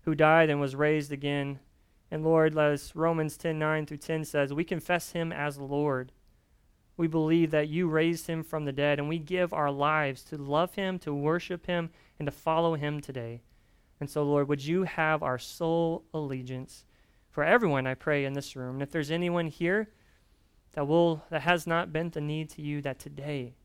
who 0.03 0.15
died 0.15 0.49
and 0.49 0.61
was 0.61 0.75
raised 0.75 1.11
again. 1.11 1.59
And 2.11 2.23
Lord, 2.23 2.57
as 2.57 2.95
Romans 2.95 3.37
10 3.37 3.57
9 3.57 3.85
through 3.85 3.97
10 3.97 4.25
says, 4.25 4.53
we 4.53 4.63
confess 4.63 5.13
him 5.13 5.31
as 5.31 5.57
Lord. 5.57 6.11
We 6.97 7.07
believe 7.07 7.51
that 7.51 7.69
you 7.69 7.87
raised 7.87 8.27
him 8.27 8.43
from 8.43 8.65
the 8.65 8.73
dead, 8.73 8.99
and 8.99 9.07
we 9.07 9.17
give 9.17 9.53
our 9.53 9.71
lives 9.71 10.23
to 10.25 10.37
love 10.37 10.75
him, 10.75 10.99
to 10.99 11.13
worship 11.13 11.65
him, 11.65 11.89
and 12.19 12.27
to 12.27 12.31
follow 12.31 12.75
him 12.75 12.99
today. 12.99 13.41
And 13.99 14.09
so, 14.09 14.23
Lord, 14.23 14.49
would 14.49 14.63
you 14.63 14.83
have 14.83 15.23
our 15.23 15.39
sole 15.39 16.03
allegiance 16.13 16.85
for 17.29 17.43
everyone, 17.43 17.87
I 17.87 17.93
pray, 17.93 18.25
in 18.25 18.33
this 18.33 18.55
room. 18.55 18.75
And 18.75 18.83
if 18.83 18.91
there's 18.91 19.09
anyone 19.09 19.47
here 19.47 19.89
that 20.73 20.85
will 20.85 21.23
that 21.29 21.43
has 21.43 21.65
not 21.65 21.93
bent 21.93 22.13
the 22.13 22.21
knee 22.21 22.45
to 22.45 22.61
you, 22.61 22.81
that 22.81 22.99
today 22.99 23.55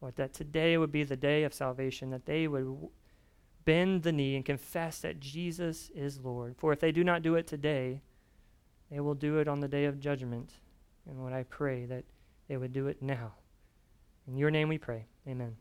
Lord, 0.00 0.16
that 0.16 0.32
today 0.32 0.78
would 0.78 0.92
be 0.92 1.04
the 1.04 1.16
day 1.16 1.44
of 1.44 1.52
salvation, 1.52 2.10
that 2.10 2.24
they 2.24 2.48
would 2.48 2.88
bend 3.64 4.02
the 4.02 4.12
knee 4.12 4.36
and 4.36 4.44
confess 4.44 5.00
that 5.00 5.20
Jesus 5.20 5.90
is 5.94 6.20
Lord. 6.20 6.56
For 6.58 6.72
if 6.72 6.80
they 6.80 6.92
do 6.92 7.04
not 7.04 7.22
do 7.22 7.34
it 7.34 7.46
today, 7.46 8.02
they 8.90 9.00
will 9.00 9.14
do 9.14 9.38
it 9.38 9.48
on 9.48 9.60
the 9.60 9.68
day 9.68 9.84
of 9.84 10.00
judgment. 10.00 10.54
And 11.08 11.18
Lord, 11.18 11.32
I 11.32 11.44
pray 11.44 11.86
that 11.86 12.04
they 12.48 12.56
would 12.56 12.72
do 12.72 12.88
it 12.88 13.02
now. 13.02 13.34
In 14.26 14.36
your 14.36 14.50
name 14.50 14.68
we 14.68 14.78
pray. 14.78 15.06
Amen. 15.28 15.56